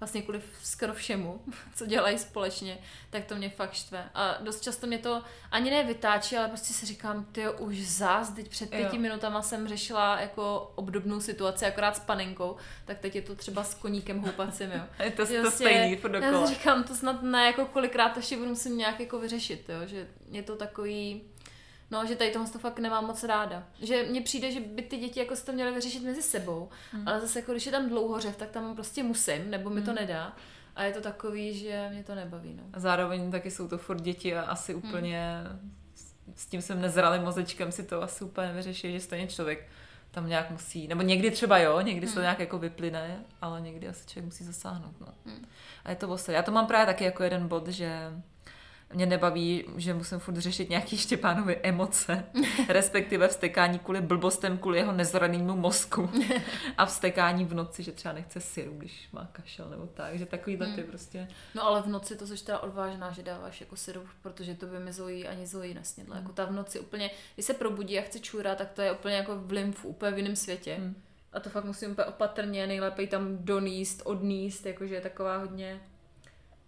vlastně 0.00 0.22
kvůli 0.22 0.42
skoro 0.62 0.94
všemu, 0.94 1.40
co 1.74 1.86
dělají 1.86 2.18
společně, 2.18 2.78
tak 3.10 3.24
to 3.24 3.36
mě 3.36 3.50
fakt 3.50 3.72
štve. 3.72 4.10
A 4.14 4.38
dost 4.40 4.60
často 4.60 4.86
mě 4.86 4.98
to 4.98 5.22
ani 5.50 5.70
ne 5.70 5.84
vytáčí, 5.84 6.36
ale 6.36 6.48
prostě 6.48 6.74
si 6.74 6.86
říkám, 6.86 7.24
ty 7.24 7.48
už 7.58 7.86
zás, 7.86 8.30
teď 8.30 8.48
před 8.48 8.70
pěti 8.70 8.96
Jo. 8.96 9.02
minutama 9.02 9.42
jsem 9.42 9.68
řešila 9.68 10.20
jako 10.20 10.72
obdobnou 10.74 11.20
situaci, 11.20 11.66
akorát 11.66 11.96
s 11.96 12.00
panenkou, 12.00 12.56
tak 12.84 12.98
teď 12.98 13.16
je 13.16 13.22
to 13.22 13.34
třeba 13.34 13.64
s 13.64 13.74
koníkem 13.74 14.18
houpacím, 14.20 14.70
jo. 14.70 14.80
Je 15.04 15.10
to, 15.10 15.24
Že 15.24 15.42
to 15.42 15.50
stejný, 15.50 15.96
furt 15.96 16.14
já 16.14 16.46
si 16.46 16.54
říkám, 16.54 16.84
to 16.84 16.94
snad 16.94 17.22
ne, 17.22 17.46
jako 17.46 17.66
kolikrát 17.66 18.08
to 18.08 18.18
ještě 18.18 18.36
budu 18.36 18.48
muset 18.48 18.68
nějak 18.70 19.00
jako 19.00 19.18
vyřešit, 19.18 19.68
jo, 19.68 19.86
že 19.86 20.08
je 20.30 20.42
to 20.42 20.56
takový, 20.56 21.22
no, 21.90 22.06
že 22.06 22.16
tady 22.16 22.30
tohle 22.30 22.48
to 22.50 22.58
fakt 22.58 22.78
nemám 22.78 23.06
moc 23.06 23.24
ráda. 23.24 23.64
Že 23.82 24.02
mně 24.02 24.20
přijde, 24.20 24.52
že 24.52 24.60
by 24.60 24.82
ty 24.82 24.96
děti 24.96 25.20
jako 25.20 25.34
to 25.46 25.52
měly 25.52 25.72
vyřešit 25.72 26.02
mezi 26.02 26.22
sebou, 26.22 26.68
hmm. 26.92 27.08
ale 27.08 27.20
zase 27.20 27.38
jako 27.38 27.52
když 27.52 27.66
je 27.66 27.72
tam 27.72 27.88
dlouhořev, 27.88 28.36
tak 28.36 28.50
tam 28.50 28.74
prostě 28.74 29.02
musím, 29.02 29.50
nebo 29.50 29.70
mi 29.70 29.80
to 29.82 29.86
Hmm. 29.90 29.94
nedá. 30.00 30.36
A 30.76 30.82
je 30.82 30.92
to 30.92 31.00
takový, 31.00 31.58
že 31.58 31.88
mě 31.92 32.04
to 32.04 32.14
nebaví, 32.14 32.54
no. 32.54 32.62
A 32.72 32.80
zároveň 32.80 33.30
taky 33.30 33.50
jsou 33.50 33.68
to 33.68 33.78
furt 33.78 34.00
děti 34.00 34.36
a 34.36 34.42
asi 34.42 34.72
Hmm. 34.72 34.82
úplně 34.84 35.32
s- 35.94 36.14
s 36.34 36.46
tím 36.46 36.62
jsem 36.62 36.80
nezralým 36.80 37.22
mozečkem 37.22 37.72
si 37.72 37.82
to 37.84 38.02
asi 38.02 38.24
úplně 38.24 38.46
nevyřeší, 38.46 38.92
že 38.92 39.00
stejně 39.00 39.26
člověk 39.26 39.68
tam 40.10 40.28
nějak 40.28 40.50
musí, 40.50 40.88
nebo 40.88 41.02
někdy 41.02 41.30
třeba 41.30 41.58
jo, 41.58 41.80
někdy 41.80 42.06
se 42.06 42.12
to 42.14 42.18
Hmm. 42.20 42.24
nějak 42.24 42.38
jako 42.40 42.58
vyplyne, 42.58 43.24
ale 43.40 43.60
někdy 43.60 43.88
asi 43.88 44.06
člověk 44.06 44.24
musí 44.24 44.44
zasáhnout. 44.44 45.00
No. 45.00 45.06
Hmm. 45.26 45.44
A 45.84 45.90
je 45.90 45.96
to 45.96 46.08
osud. 46.08 46.32
Já 46.32 46.42
to 46.42 46.52
mám 46.52 46.66
právě 46.66 46.86
taky 46.86 47.04
jako 47.04 47.22
jeden 47.22 47.48
bod, 47.48 47.68
že 47.68 48.12
mě 48.94 49.06
nebaví, 49.06 49.64
že 49.76 49.94
musím 49.94 50.18
furt 50.18 50.36
řešit 50.36 50.70
nějaký 50.70 50.96
Štěpánovy 50.96 51.60
emoce, 51.62 52.24
respektive 52.68 53.28
vstekání 53.28 53.78
kvůli 53.78 54.00
blbostem, 54.00 54.58
kvůli 54.58 54.78
jeho 54.78 54.92
nezranému 54.92 55.56
mozku 55.56 56.10
a 56.78 56.86
vstekání 56.86 57.44
v 57.44 57.54
noci, 57.54 57.82
že 57.82 57.92
třeba 57.92 58.14
nechce 58.14 58.40
syru, 58.40 58.72
když 58.78 59.08
má 59.12 59.28
kašel 59.32 59.68
nebo 59.70 59.86
tak, 59.86 60.18
že 60.18 60.26
takovýhle 60.26 60.66
ty 60.66 60.82
prostě 60.82 61.28
No 61.54 61.66
ale 61.66 61.82
v 61.82 61.86
noci 61.86 62.16
to 62.16 62.26
jsi 62.26 62.44
teda 62.44 62.58
odvážná, 62.58 63.12
že 63.12 63.22
dáváš 63.22 63.60
jako 63.60 63.76
syrup, 63.76 64.06
protože 64.22 64.54
to 64.54 64.66
by 64.66 64.78
mi 64.78 64.92
Zoe 64.92 65.28
ani 65.28 65.46
Zoe 65.46 65.74
nesnědla. 65.74 66.16
Hmm. 66.16 66.24
Jako 66.24 66.34
ta 66.34 66.44
v 66.44 66.52
noci 66.52 66.80
úplně, 66.80 67.10
když 67.34 67.46
se 67.46 67.54
probudí 67.54 67.98
a 67.98 68.02
chce 68.02 68.20
čůrat, 68.20 68.58
tak 68.58 68.70
to 68.70 68.82
je 68.82 68.92
úplně 68.92 69.14
jako 69.14 69.36
v 69.36 69.84
úplně 69.84 70.12
v 70.12 70.18
jiném 70.18 70.36
světě. 70.36 70.74
Hmm. 70.74 70.94
A 71.32 71.40
to 71.40 71.50
fakt 71.50 71.64
musím 71.64 71.90
úplně 71.90 72.04
opatrně, 72.04 72.66
nejlépe 72.66 73.06
tam 73.06 73.38
doníst, 73.40 74.02
odníst, 74.04 74.66
jakože 74.66 74.94
je 74.94 75.00
taková 75.00 75.36
hodně 75.36 75.80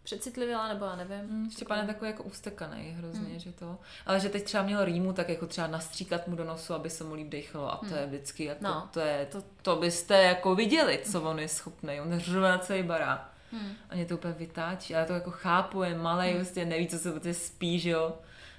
přecitlivělá, 0.09 0.69
nebo 0.69 0.85
já 0.85 0.97
nevím. 0.97 1.19
Mm, 1.31 1.51
Štěpán 1.51 1.79
je 1.79 1.87
takový 1.87 2.11
jako 2.11 2.23
ústekaný 2.23 2.91
hrozně, 2.99 3.29
Hmm. 3.29 3.39
že 3.39 3.53
to. 3.53 3.79
Ale 4.07 4.21
že 4.21 4.29
teď 4.29 4.45
třeba 4.45 4.63
měl 4.63 4.85
rýmu, 4.85 5.13
tak 5.13 5.29
jako 5.29 5.47
třeba 5.47 5.67
nastříkat 5.67 6.29
mu 6.29 6.37
do 6.37 6.45
nosu, 6.45 6.75
aby 6.75 6.91
se 6.91 7.05
mu 7.05 7.15
líp 7.15 7.29
dechalo. 7.29 7.73
A 7.73 7.77
to 7.77 7.87
Hmm. 7.87 7.97
je 7.97 8.07
vždycky 8.07 8.45
jako, 8.45 8.65
No. 8.65 8.89
to, 8.93 9.01
je, 9.01 9.27
to, 9.33 9.43
to 9.63 9.77
byste 9.77 10.23
jako 10.23 10.55
viděli, 10.55 11.01
co 11.05 11.23
on 11.23 11.39
je 11.39 11.49
schopný. 11.49 12.01
On 12.01 12.19
řve 12.19 12.49
na 12.49 12.59
celý 12.59 12.83
barák. 12.83 13.33
Hmm. 13.53 13.73
A 13.91 13.95
mě 13.95 14.07
to 14.07 14.15
úplně 14.15 14.35
vytáčí. 14.35 14.93
Já 14.93 15.05
to 15.05 15.13
jako 15.13 15.31
chápu, 15.31 15.83
je 15.83 15.95
malý, 15.99 16.29
Hmm. 16.29 16.37
prostě 16.39 16.65
neví, 16.65 16.89
co 16.89 16.99
se 16.99 17.11
prostě 17.11 17.35
spí, 17.35 17.79
že 17.81 17.91
jo. 17.91 18.19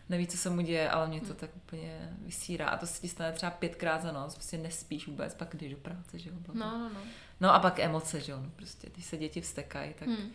Neví, 0.09 0.27
co 0.27 0.37
se 0.37 0.49
mu 0.49 0.61
děje, 0.61 0.89
ale 0.89 1.07
mě 1.07 1.19
to 1.19 1.25
Hmm. 1.27 1.35
tak 1.35 1.49
úplně 1.55 2.09
vysírá. 2.25 2.67
A 2.67 2.77
to 2.77 2.87
se 2.87 3.01
ti 3.01 3.07
stane 3.07 3.31
třeba 3.31 3.51
pětkrát 3.51 4.01
za 4.01 4.11
noc, 4.11 4.33
prostě 4.35 4.57
nespíš 4.57 5.07
vůbec, 5.07 5.33
pak 5.33 5.55
jdeš 5.55 5.71
do 5.71 5.77
práce, 5.77 6.19
že 6.19 6.29
jo. 6.29 6.35
No, 6.53 6.53
no, 6.77 6.89
no. 6.93 6.99
no 7.39 7.53
a 7.53 7.59
pak 7.59 7.79
emoce, 7.79 8.19
že 8.21 8.31
jo. 8.31 8.39
No, 8.43 8.49
prostě, 8.55 8.89
když 8.93 9.05
se 9.05 9.17
děti 9.17 9.41
vstekají, 9.41 9.93
tak 9.99 10.07
Hmm. 10.07 10.31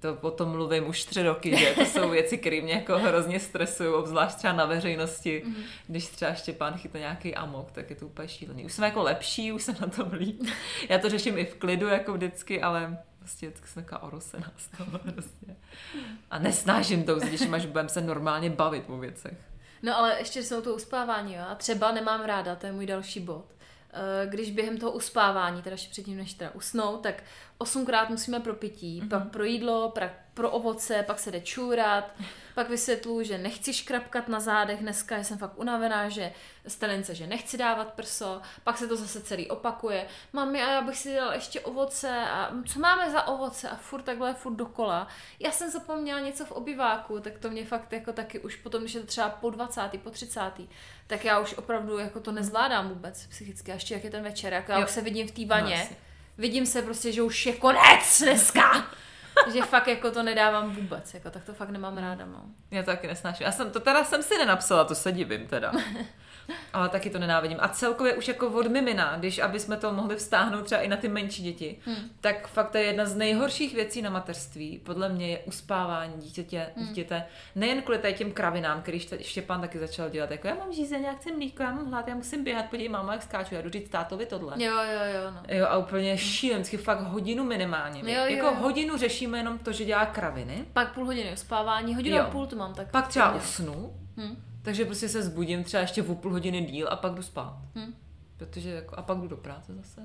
To 0.00 0.18
o 0.20 0.30
tom 0.30 0.48
mluvím 0.48 0.88
už 0.88 1.04
tři 1.04 1.22
roky, 1.22 1.56
že 1.56 1.74
to 1.74 1.84
jsou 1.84 2.10
věci, 2.10 2.38
které 2.38 2.60
mě 2.60 2.72
jako 2.72 2.98
hrozně 2.98 3.40
stresují, 3.40 3.88
obzvlášť 3.88 4.36
třeba 4.36 4.52
na 4.52 4.64
veřejnosti. 4.66 5.42
Mhm. 5.46 5.62
Když 5.86 6.06
třeba 6.06 6.34
Štěpán 6.34 6.74
chytne 6.78 7.00
nějaký 7.00 7.34
amok, 7.34 7.70
tak 7.72 7.90
je 7.90 7.96
to 7.96 8.06
úplně 8.06 8.28
šílený. 8.28 8.64
Už 8.64 8.72
jsem 8.72 8.84
jako 8.84 9.02
lepší, 9.02 9.52
už 9.52 9.62
jsem 9.62 9.76
na 9.80 9.86
tom 9.86 10.12
líp. 10.12 10.42
Já 10.88 10.98
to 10.98 11.08
řeším 11.10 11.38
i 11.38 11.44
v 11.44 11.54
klidu, 11.54 11.88
jako 11.88 12.12
vždycky, 12.12 12.62
ale 12.62 12.98
prostě 13.18 13.46
vždycky 13.46 13.68
jsem 13.68 13.84
taková 13.84 14.02
orosená 14.02 14.52
z 14.56 14.76
toho 14.78 14.98
prostě. 14.98 15.56
A 16.30 16.38
nesnážím 16.38 17.04
to, 17.04 17.14
když 17.14 17.46
máš 17.46 17.66
budeme 17.66 17.88
se 17.88 18.00
normálně 18.00 18.50
bavit 18.50 18.84
o 18.86 18.98
věcech. 18.98 19.38
No 19.82 19.98
ale 19.98 20.18
ještě 20.18 20.42
jsou 20.42 20.60
to 20.60 20.74
uspávání, 20.74 21.34
jo. 21.34 21.42
A 21.48 21.54
třeba 21.54 21.92
nemám 21.92 22.20
ráda, 22.24 22.56
to 22.56 22.66
je 22.66 22.72
můj 22.72 22.86
další 22.86 23.20
bod. 23.20 23.44
Eh, 23.92 24.26
Když 24.26 24.50
během 24.50 24.78
toho 24.78 24.92
uspávání, 24.92 25.62
teda 25.62 25.74
ještě 25.74 25.90
předtím, 25.90 26.16
než 26.16 26.34
teda 26.34 26.50
usnou, 26.50 26.96
tak 26.96 27.22
osmkrát 27.60 28.10
musíme 28.10 28.40
pro 28.40 28.54
pití, 28.54 29.02
mm-hmm. 29.02 29.08
pak 29.08 29.28
pro 29.28 29.44
jídlo, 29.44 29.90
pak 29.90 30.10
pro 30.34 30.50
ovoce, 30.50 31.02
pak 31.06 31.18
se 31.18 31.30
jde 31.30 31.40
čůrat, 31.40 32.10
pak 32.54 32.68
vysvětlu, 32.68 33.22
že 33.22 33.38
nechci 33.38 33.72
škrapkat 33.72 34.28
na 34.28 34.40
zádech 34.40 34.80
dneska, 34.80 35.18
že 35.18 35.24
jsem 35.24 35.38
fakt 35.38 35.58
unavená, 35.58 36.08
že 36.08 36.32
stelince, 36.66 37.14
že 37.14 37.26
nechci 37.26 37.58
dávat 37.58 37.92
prso, 37.92 38.40
pak 38.64 38.78
se 38.78 38.88
to 38.88 38.96
zase 38.96 39.20
celý 39.20 39.48
opakuje. 39.48 40.06
Mami, 40.32 40.62
a 40.62 40.70
já 40.70 40.82
bych 40.82 40.98
si 40.98 41.14
dal 41.14 41.32
ještě 41.32 41.60
ovoce 41.60 42.08
a 42.30 42.52
co 42.66 42.80
máme 42.80 43.10
za 43.10 43.26
ovoce 43.26 43.68
a 43.68 43.76
furt 43.76 44.02
takhle, 44.02 44.34
furt 44.34 44.54
dokola. 44.54 45.08
Já 45.38 45.50
jsem 45.50 45.70
zapomněla 45.70 46.20
něco 46.20 46.44
v 46.44 46.52
obyváku, 46.52 47.20
tak 47.20 47.38
to 47.38 47.50
mě 47.50 47.64
fakt 47.64 47.92
jako 47.92 48.12
taky 48.12 48.38
už 48.38 48.56
potom, 48.56 48.80
když 48.80 48.94
je 48.94 49.00
to 49.00 49.06
třeba 49.06 49.28
po 49.28 49.50
20. 49.50 49.80
po 50.02 50.10
30. 50.10 50.40
tak 51.06 51.24
já 51.24 51.40
už 51.40 51.54
opravdu 51.54 51.98
jako 51.98 52.20
to 52.20 52.32
nezvládám 52.32 52.88
vůbec 52.88 53.26
psychicky, 53.26 53.70
a 53.70 53.74
ještě 53.74 53.94
jak 53.94 54.04
je 54.04 54.10
ten 54.10 54.22
večer, 54.22 54.52
jako 54.52 54.72
já 54.72 54.78
Jo. 54.78 54.84
už 54.84 54.90
se 54.90 55.00
vidím 55.00 55.28
v 55.28 55.30
té 55.30 55.40
No, 55.40 55.46
vaně, 55.46 55.74
jasně. 55.74 56.09
Vidím 56.40 56.66
se 56.66 56.82
prostě, 56.82 57.12
že 57.12 57.22
už 57.22 57.46
je 57.46 57.52
konec 57.52 58.22
dneska. 58.22 58.86
že 59.52 59.62
fakt 59.62 59.88
jako 59.88 60.10
to 60.10 60.22
nedávám 60.22 60.74
vůbec, 60.74 61.14
jako 61.14 61.30
tak 61.30 61.44
to 61.44 61.54
fakt 61.54 61.70
nemám 61.70 61.98
ráda, 61.98 62.26
no. 62.26 62.42
Já 62.70 62.82
to 62.82 62.86
taky 62.86 63.06
nesnáším. 63.06 63.46
Já 63.46 63.52
jsem 63.52 63.70
to 63.70 63.80
teda 63.80 64.04
jsem 64.04 64.22
si 64.22 64.38
nenapsala, 64.38 64.84
to 64.84 64.94
se 64.94 65.12
divím 65.12 65.46
teda. 65.46 65.72
Ale 66.72 66.88
taky 66.88 67.10
to 67.10 67.18
nenávidím. 67.18 67.58
A 67.60 67.68
celkově 67.68 68.14
už 68.14 68.28
jako 68.28 68.48
od 68.48 68.66
mimina, 68.66 69.16
když 69.18 69.38
aby 69.38 69.60
jsme 69.60 69.76
to 69.76 69.92
mohli 69.92 70.16
vztáhnout 70.16 70.64
třeba 70.64 70.80
i 70.80 70.88
na 70.88 70.96
ty 70.96 71.08
menší 71.08 71.42
děti, 71.42 71.78
hmm. 71.86 72.10
tak 72.20 72.48
fakt 72.48 72.70
to 72.70 72.78
je 72.78 72.84
jedna 72.84 73.06
z 73.06 73.16
nejhorších 73.16 73.74
věcí 73.74 74.02
na 74.02 74.10
mateřství. 74.10 74.78
Podle 74.78 75.08
mě 75.08 75.30
je 75.30 75.38
uspávání 75.38 76.12
dítěte, 76.16 76.66
hmm. 76.76 76.86
dítěte. 76.86 77.24
Nejen 77.54 77.82
kvůli 77.82 78.14
těm 78.14 78.32
kravinám, 78.32 78.82
který 78.82 79.00
Štěpán 79.20 79.60
taky 79.60 79.78
začal 79.78 80.10
dělat. 80.10 80.30
Jako 80.30 80.48
já 80.48 80.54
mám 80.54 80.72
žízeň, 80.72 81.02
já 81.02 81.12
chci 81.12 81.32
mlíko, 81.32 81.62
já 81.62 81.72
mám 81.72 81.90
hlad, 81.90 82.08
já 82.08 82.14
musím 82.14 82.44
běhat, 82.44 82.66
podívej, 82.66 82.88
máma, 82.88 83.12
jak 83.12 83.22
skáču, 83.22 83.54
já 83.54 83.62
jdu 83.62 83.70
říct 83.70 83.88
tátovi 83.90 84.26
tohle. 84.26 84.64
Jo, 84.64 84.74
jo, 84.74 85.00
jo. 85.14 85.30
No. 85.30 85.42
Jo, 85.56 85.66
a 85.66 85.76
úplně 85.76 86.18
šílensky, 86.18 86.76
fakt 86.76 87.00
hodinu 87.00 87.44
minimálně. 87.44 88.00
Jo, 88.00 88.20
jo, 88.20 88.36
jako 88.36 88.46
jo. 88.46 88.54
hodinu 88.54 88.96
řešíme 88.96 89.38
jenom 89.38 89.58
to, 89.58 89.72
že 89.72 89.84
dělá 89.84 90.06
kraviny. 90.06 90.64
Pak 90.72 90.94
půl 90.94 91.04
hodiny 91.04 91.32
uspávání, 91.32 91.94
hodinu 91.94 92.16
Jo. 92.16 92.22
a 92.22 92.30
půl 92.30 92.46
to 92.46 92.56
mám 92.56 92.74
tak. 92.74 92.90
Pak 92.90 93.08
třeba 93.08 93.34
usnu, 93.34 93.92
Hm. 94.16 94.49
Takže 94.62 94.84
prostě 94.84 95.08
se 95.08 95.22
zbudím 95.22 95.64
třeba 95.64 95.80
ještě 95.80 96.02
o 96.02 96.14
půl 96.14 96.32
hodiny 96.32 96.60
díl 96.60 96.88
a 96.90 96.96
pak 96.96 97.14
jdu 97.14 97.22
spát. 97.22 97.58
Hm. 97.74 97.94
Protože 98.36 98.70
jako, 98.70 98.94
a 98.98 99.02
pak 99.02 99.18
jdu 99.18 99.28
do 99.28 99.36
práce 99.36 99.74
zase. 99.74 100.00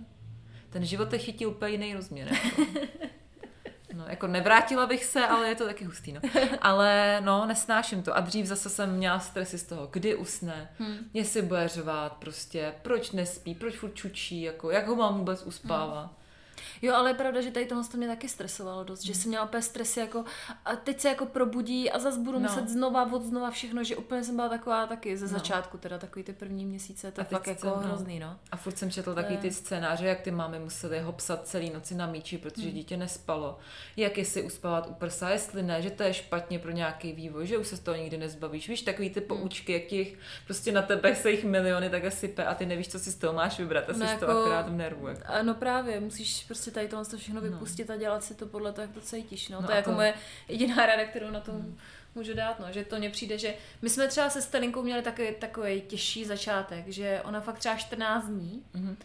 Ten 0.70 0.86
život 0.86 1.14
je 1.14 1.20
chytil 1.20 1.50
úplně 1.50 1.72
jiný 1.72 1.94
rozměr. 1.96 2.28
Jako. 2.34 2.62
No, 3.94 4.06
jako 4.08 4.28
nevrátila 4.28 4.86
bych 4.86 5.06
se, 5.06 5.28
ale 5.28 5.48
je 5.50 5.56
to 5.56 5.66
taky 5.66 5.86
hustý, 5.86 6.14
no. 6.14 6.22
Ale 6.62 7.22
no, 7.26 7.46
nesnáším 7.46 8.04
to. 8.04 8.16
A 8.18 8.20
dřív 8.20 8.46
zase 8.46 8.70
jsem 8.70 8.96
měla 8.96 9.20
stresy 9.20 9.58
z 9.58 9.64
toho, 9.64 9.88
kdy 9.92 10.16
usne, 10.16 10.70
Hm. 10.80 10.96
jestli 11.14 11.42
bude 11.42 11.68
řvát 11.68 12.14
prostě, 12.14 12.74
proč 12.82 13.12
nespí, 13.12 13.56
proč 13.56 13.76
furt 13.76 13.94
čučí, 13.94 14.42
jako, 14.42 14.72
jak 14.72 14.88
ho 14.88 14.96
mám 14.96 15.18
vůbec 15.18 15.44
uspávat. 15.44 16.12
Jo, 16.82 16.94
ale 16.96 17.10
je 17.10 17.14
pravda, 17.14 17.42
že 17.42 17.52
tady 17.52 17.66
tohle 17.66 17.84
to 17.84 17.98
mě 17.98 18.08
taky 18.08 18.30
stresovalo 18.30 18.84
dost, 18.84 19.02
že 19.04 19.14
jsem 19.16 19.30
měla 19.30 19.46
úplně 19.46 19.62
stresy 19.62 20.00
jako 20.00 20.24
a 20.66 20.76
teď 20.76 21.00
se 21.00 21.10
jako 21.10 21.26
probudí 21.26 21.92
a 21.92 22.00
zase 22.00 22.20
budu 22.20 22.40
No. 22.40 22.50
muset 22.50 22.70
znova 22.70 23.12
od 23.14 23.24
znova 23.24 23.52
všechno, 23.52 23.84
že 23.84 23.96
úplně 23.96 24.24
jsem 24.24 24.36
byla 24.36 24.50
taková 24.50 24.88
taky 24.88 25.18
ze 25.18 25.26
No. 25.26 25.32
začátku, 25.32 25.78
teda 25.78 25.98
takový 25.98 26.24
ty 26.24 26.34
první 26.34 26.66
měsíce, 26.66 27.12
to 27.12 27.22
je 27.22 27.26
fakt 27.26 27.48
jako 27.48 27.68
no. 27.68 27.76
hrozný, 27.76 28.20
no. 28.20 28.36
A 28.52 28.58
furt 28.58 28.78
jsem 28.78 28.92
četl 28.92 29.16
takový 29.16 29.38
ty 29.38 29.52
scénáře, 29.52 30.06
jak 30.08 30.22
ty 30.22 30.32
mámy 30.32 30.60
musely 30.60 31.00
ho 31.00 31.12
psat 31.12 31.48
celý 31.48 31.70
noci 31.70 31.96
na 31.96 32.08
míči, 32.08 32.38
protože 32.38 32.72
dítě 32.72 32.98
nespalo. 32.98 33.58
Jak 33.98 34.18
jestli 34.18 34.44
uspávat 34.44 34.88
u 34.90 34.94
prsa, 34.94 35.30
jestli 35.30 35.64
ne, 35.64 35.82
že 35.82 35.90
to 35.92 36.04
je 36.04 36.14
špatně 36.14 36.60
pro 36.60 36.72
nějaký 36.72 37.14
vývoj, 37.14 37.48
že 37.48 37.58
už 37.58 37.68
se 37.68 37.78
z 37.78 37.80
toho 37.80 37.98
nikdy 37.98 38.18
nezbavíš. 38.18 38.70
Víš, 38.70 38.82
takový 38.82 39.10
ty 39.10 39.22
poučky, 39.22 39.74
jak 39.74 39.84
těch 39.84 40.14
prostě 40.46 40.72
na 40.72 40.82
tebe 40.82 41.16
se 41.16 41.32
jich 41.32 41.44
miliony 41.46 41.90
tak 41.90 42.12
sype 42.12 42.46
a 42.46 42.56
ty 42.56 42.66
nevíš, 42.66 42.88
co 42.88 43.00
si 43.00 43.12
z 43.12 43.16
toho 43.16 43.34
máš 43.34 43.60
vybrat 43.60 43.90
a 43.90 43.94
jsi 43.94 44.00
No 44.00 44.08
z 44.08 44.20
toho 44.20 44.32
jako- 44.32 44.42
akorát 44.42 44.70
v 44.70 44.74
nervu. 44.74 45.08
Jako. 45.08 45.24
No 45.42 45.54
právě, 45.54 46.00
musíš 46.00 46.45
prostě 46.48 46.72
tady 46.72 46.88
tohle 46.88 47.06
to 47.06 47.18
všechno 47.18 47.42
vypustit 47.42 47.90
a 47.90 47.96
dělat 47.96 48.24
si 48.24 48.36
to 48.36 48.46
podle 48.46 48.74
toho, 48.74 48.84
jak 48.86 48.94
to 48.94 49.02
cítíš. 49.02 49.50
No. 49.50 49.62
No 49.62 49.68
to 49.68 49.72
je 49.74 49.78
jako 49.78 49.90
to- 49.90 49.96
moje 49.96 50.14
jediná 50.48 50.86
rada, 50.86 51.06
kterou 51.06 51.30
na 51.30 51.40
tom 51.40 51.76
můžu 52.16 52.34
dát. 52.34 52.60
No. 52.60 52.66
Že 52.72 52.84
to 52.86 52.98
mně 53.00 53.10
přijde, 53.10 53.38
že 53.38 53.56
my 53.82 53.90
jsme 53.90 54.08
třeba 54.08 54.30
se 54.30 54.42
Stelinkou 54.42 54.82
měli 54.82 55.02
takový, 55.02 55.36
takový 55.40 55.82
těžší 55.82 56.26
začátek, 56.26 56.88
že 56.88 57.22
ona 57.26 57.42
fakt 57.42 57.60
třeba 57.60 57.76
14 57.76 58.26
dní 58.28 58.64
Mhm. 58.74 58.98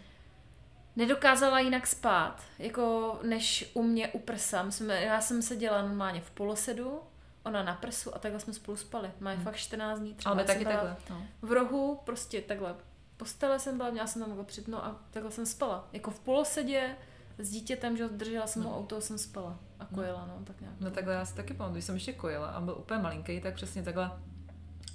nedokázala 0.97 1.61
jinak 1.61 1.87
spát, 1.87 2.43
jako 2.59 3.19
než 3.23 3.71
u 3.75 3.83
mě 3.83 4.09
u 4.09 4.19
prsa. 4.19 4.63
My 4.63 4.73
jsme, 4.73 5.03
já 5.05 5.21
jsem 5.21 5.43
seděla 5.43 5.83
normálně 5.83 6.21
v 6.21 6.31
polosedu, 6.31 7.01
ona 7.45 7.63
na 7.63 7.75
prsu 7.75 8.15
a 8.15 8.19
takhle 8.19 8.41
jsme 8.41 8.53
spolu 8.53 8.77
spali. 8.77 9.11
Má 9.21 9.37
fakt 9.37 9.57
14 9.57 9.99
dní 9.99 10.15
třeba. 10.15 10.35
Ale 10.35 10.45
taky 10.45 10.65
takhle. 10.65 10.97
No. 11.11 11.27
V 11.43 11.53
rohu 11.53 12.01
prostě 12.05 12.41
takhle 12.41 12.75
postele 13.17 13.59
jsem 13.59 13.77
byla, 13.77 13.91
měla 13.91 14.07
jsem 14.07 14.23
tam 14.23 14.31
jako 14.31 14.45
připno 14.45 14.85
a 14.85 15.01
takhle 15.11 15.31
jsem 15.33 15.47
spala. 15.47 15.89
Jako 15.93 16.11
v 16.11 16.21
polosedě 16.21 16.97
s 17.45 17.51
dítětem, 17.51 17.97
že 17.97 18.05
ho 18.05 18.11
držela 18.13 18.47
jsem 18.47 18.63
ho 18.63 18.79
auto, 18.79 19.01
jsem 19.01 19.19
spala 19.19 19.59
a 19.79 19.85
kojela, 19.85 20.27
no, 20.27 20.45
tak 20.45 20.61
nějak. 20.61 20.81
No 20.81 20.91
takhle 20.91 21.15
já 21.15 21.25
si 21.25 21.35
taky 21.35 21.55
pamatuju, 21.55 21.75
když 21.75 21.85
jsem 21.85 21.95
ještě 21.95 22.13
kojila 22.13 22.47
a 22.49 22.61
byl 22.61 22.77
úplně 22.79 23.01
malinký, 23.01 23.41
tak 23.41 23.55
přesně 23.55 23.83
takhle 23.83 24.11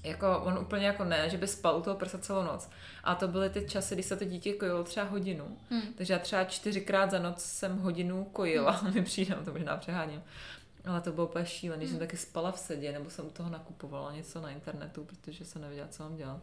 jako 0.06 0.40
on 0.40 0.58
úplně 0.58 0.86
jako 0.86 1.04
ne, 1.04 1.30
že 1.30 1.38
by 1.38 1.48
spal 1.48 1.78
u 1.78 1.82
toho 1.82 1.96
prsa 1.96 2.18
celou 2.18 2.44
noc. 2.44 2.70
A 3.04 3.16
to 3.16 3.28
byly 3.28 3.50
ty 3.50 3.66
časy, 3.68 3.96
kdy 3.96 4.04
se 4.04 4.16
to 4.16 4.26
dítě 4.26 4.54
kojilo 4.54 4.84
třeba 4.84 5.06
hodinu. 5.06 5.58
Hmm. 5.70 5.82
Takže 5.82 6.14
já 6.14 6.20
třeba 6.20 6.44
čtyřikrát 6.44 7.12
za 7.12 7.20
noc 7.20 7.44
jsem 7.44 7.78
hodinu 7.78 8.24
kojila, 8.24 8.82
mi 8.94 9.04
přijde, 9.04 9.36
to 9.46 9.52
možná 9.52 9.78
přeháním. 9.78 10.24
Ale 10.86 11.02
to 11.02 11.12
bylo 11.12 11.28
úplně 11.28 11.46
šílené, 11.46 11.86
že 11.86 11.92
jsem 11.92 12.00
taky 12.00 12.18
spala 12.18 12.52
v 12.52 12.60
sedě, 12.60 12.92
nebo 12.92 13.10
jsem 13.10 13.26
u 13.26 13.30
toho 13.30 13.50
nakupovala 13.50 14.12
něco 14.12 14.42
na 14.42 14.50
internetu, 14.50 15.04
protože 15.04 15.46
jsem 15.46 15.62
nevěděla, 15.62 15.88
co 15.88 16.04
mám 16.04 16.16
dělat. 16.16 16.42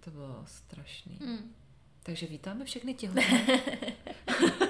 To 0.00 0.10
bylo 0.10 0.42
strašný. 0.46 1.18
Hmm. 1.24 1.54
Takže 2.02 2.26
vítáme 2.26 2.64
všechny 2.64 2.94
těhle. 2.94 3.22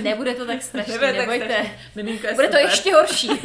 Nebude 0.00 0.34
to 0.34 0.46
tak 0.46 0.62
strašný, 0.62 0.92
Nebude 0.92 1.12
tak 1.12 1.20
nebojte. 1.20 1.44
strašný. 1.54 1.70
Miminko 1.94 2.26
je 2.26 2.34
Bude 2.34 2.48
to 2.48 2.52
super. 2.56 2.70
ještě 2.70 2.94
horší. 2.94 3.28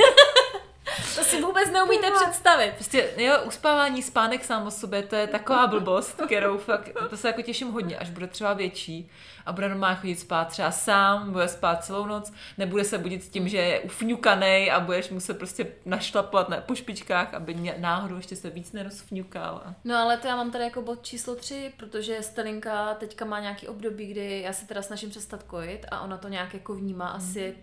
to 1.30 1.36
si 1.36 1.42
vůbec 1.42 1.72
neumíte 1.72 2.12
představit. 2.12 2.74
Prostě, 2.74 3.10
jo, 3.18 3.34
uspávání, 3.46 4.04
spánek 4.04 4.46
sám 4.46 4.68
o 4.68 4.72
sobě, 4.72 5.04
to 5.04 5.16
je 5.16 5.28
taková 5.28 5.68
blbost, 5.68 6.22
kterou 6.26 6.58
fakt, 6.58 6.90
to 7.10 7.18
se 7.18 7.28
jako 7.28 7.42
těším 7.42 7.72
hodně, 7.72 7.98
až 7.98 8.10
bude 8.10 8.28
třeba 8.28 8.54
větší 8.54 9.10
a 9.46 9.54
bude 9.54 9.70
normálně 9.70 9.96
chodit 9.96 10.20
spát 10.20 10.48
třeba 10.48 10.72
sám, 10.72 11.32
bude 11.32 11.48
spát 11.48 11.84
celou 11.86 12.06
noc, 12.06 12.34
nebude 12.58 12.84
se 12.84 12.98
budit 12.98 13.24
s 13.24 13.30
tím, 13.30 13.48
že 13.48 13.58
je 13.58 13.80
ufňukanej 13.80 14.72
a 14.72 14.80
budeš 14.80 15.10
muset 15.10 15.38
prostě 15.38 15.68
našlapovat 15.86 16.50
na, 16.50 16.58
po 16.58 16.76
špičkách, 16.76 17.34
aby 17.34 17.56
ně, 17.56 17.76
náhodou 17.78 18.16
ještě 18.16 18.36
se 18.36 18.50
víc 18.50 18.72
nerozfňukal. 18.72 19.62
No 19.84 19.98
ale 19.98 20.18
to 20.18 20.28
já 20.28 20.36
mám 20.36 20.52
tady 20.52 20.64
jako 20.64 20.82
bod 20.82 21.06
číslo 21.06 21.36
tři, 21.36 21.74
protože 21.78 22.24
Stelinka 22.24 22.94
teďka 22.94 23.26
má 23.26 23.40
nějaký 23.40 23.68
období, 23.68 24.06
kdy 24.06 24.42
já 24.42 24.54
se 24.54 24.68
teda 24.68 24.82
snažím 24.82 25.10
přestat 25.10 25.44
kojit 25.44 25.86
a 25.92 26.02
ona 26.02 26.18
to 26.18 26.28
nějak 26.28 26.54
jako 26.54 26.76
vnímá, 26.76 27.08
asi 27.08 27.56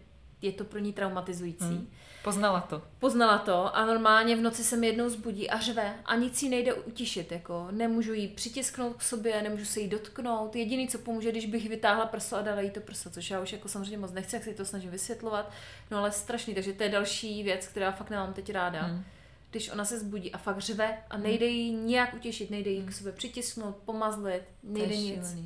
je 0.43 0.53
to 0.53 0.65
pro 0.65 0.79
ní 0.79 0.93
traumatizující. 0.93 1.65
Hmm. 1.65 1.91
Poznala 2.25 2.61
to. 2.61 2.83
Poznala 2.99 3.39
to 3.39 3.77
a 3.77 3.87
normálně 3.87 4.37
v 4.37 4.41
noci 4.41 4.65
se 4.65 4.77
mi 4.77 4.87
jednou 4.87 5.09
zbudí 5.09 5.51
a 5.51 5.61
řve 5.61 5.95
a 6.05 6.17
nic 6.17 6.43
jí 6.43 6.49
nejde 6.49 6.75
utišit, 6.75 7.33
jako 7.33 7.69
nemůžu 7.71 8.13
jí 8.13 8.29
přitisknout 8.29 8.97
k 8.97 9.03
sobě, 9.03 9.43
nemůžu 9.43 9.65
se 9.65 9.81
jí 9.81 9.89
dotknout. 9.89 10.57
Jediný, 10.57 10.89
co 10.89 10.99
pomůže, 10.99 11.31
když 11.31 11.47
bych 11.47 11.69
vytáhla 11.69 12.07
prso 12.07 12.37
a 12.37 12.43
dala 12.43 12.61
jí 12.61 12.71
to 12.71 12.81
prso, 12.81 13.11
což 13.11 13.31
já 13.31 13.41
už 13.41 13.53
jako 13.53 13.69
samozřejmě 13.69 13.99
moc 13.99 14.13
nechci, 14.13 14.37
jak 14.37 14.45
si 14.45 14.55
to 14.55 14.65
snažím 14.65 14.91
vysvětlovat, 14.91 15.51
no 15.91 15.99
ale 15.99 16.13
strašný, 16.13 16.55
takže 16.55 16.73
to 16.73 16.83
je 16.83 16.89
další 16.89 17.43
věc, 17.43 17.67
která 17.67 17.93
fakt 17.93 18.11
nemám 18.11 18.33
teď 18.33 18.53
ráda. 18.53 18.83
Hmm. 18.83 19.05
Když 19.51 19.71
ona 19.71 19.85
se 19.85 19.99
zbudí 19.99 20.33
a 20.33 20.39
fakt 20.39 20.59
řve 20.59 20.99
a 21.11 21.17
nejde 21.17 21.47
jí 21.47 21.75
nějak 21.75 22.15
utěšit, 22.15 22.51
nejde 22.51 22.71
jí 22.71 22.83
k 22.83 22.93
sobě 22.93 23.13
přitisknout, 23.13 23.77
pomazlit, 23.77 24.43
nejde 24.63 24.97
nic 24.97 25.37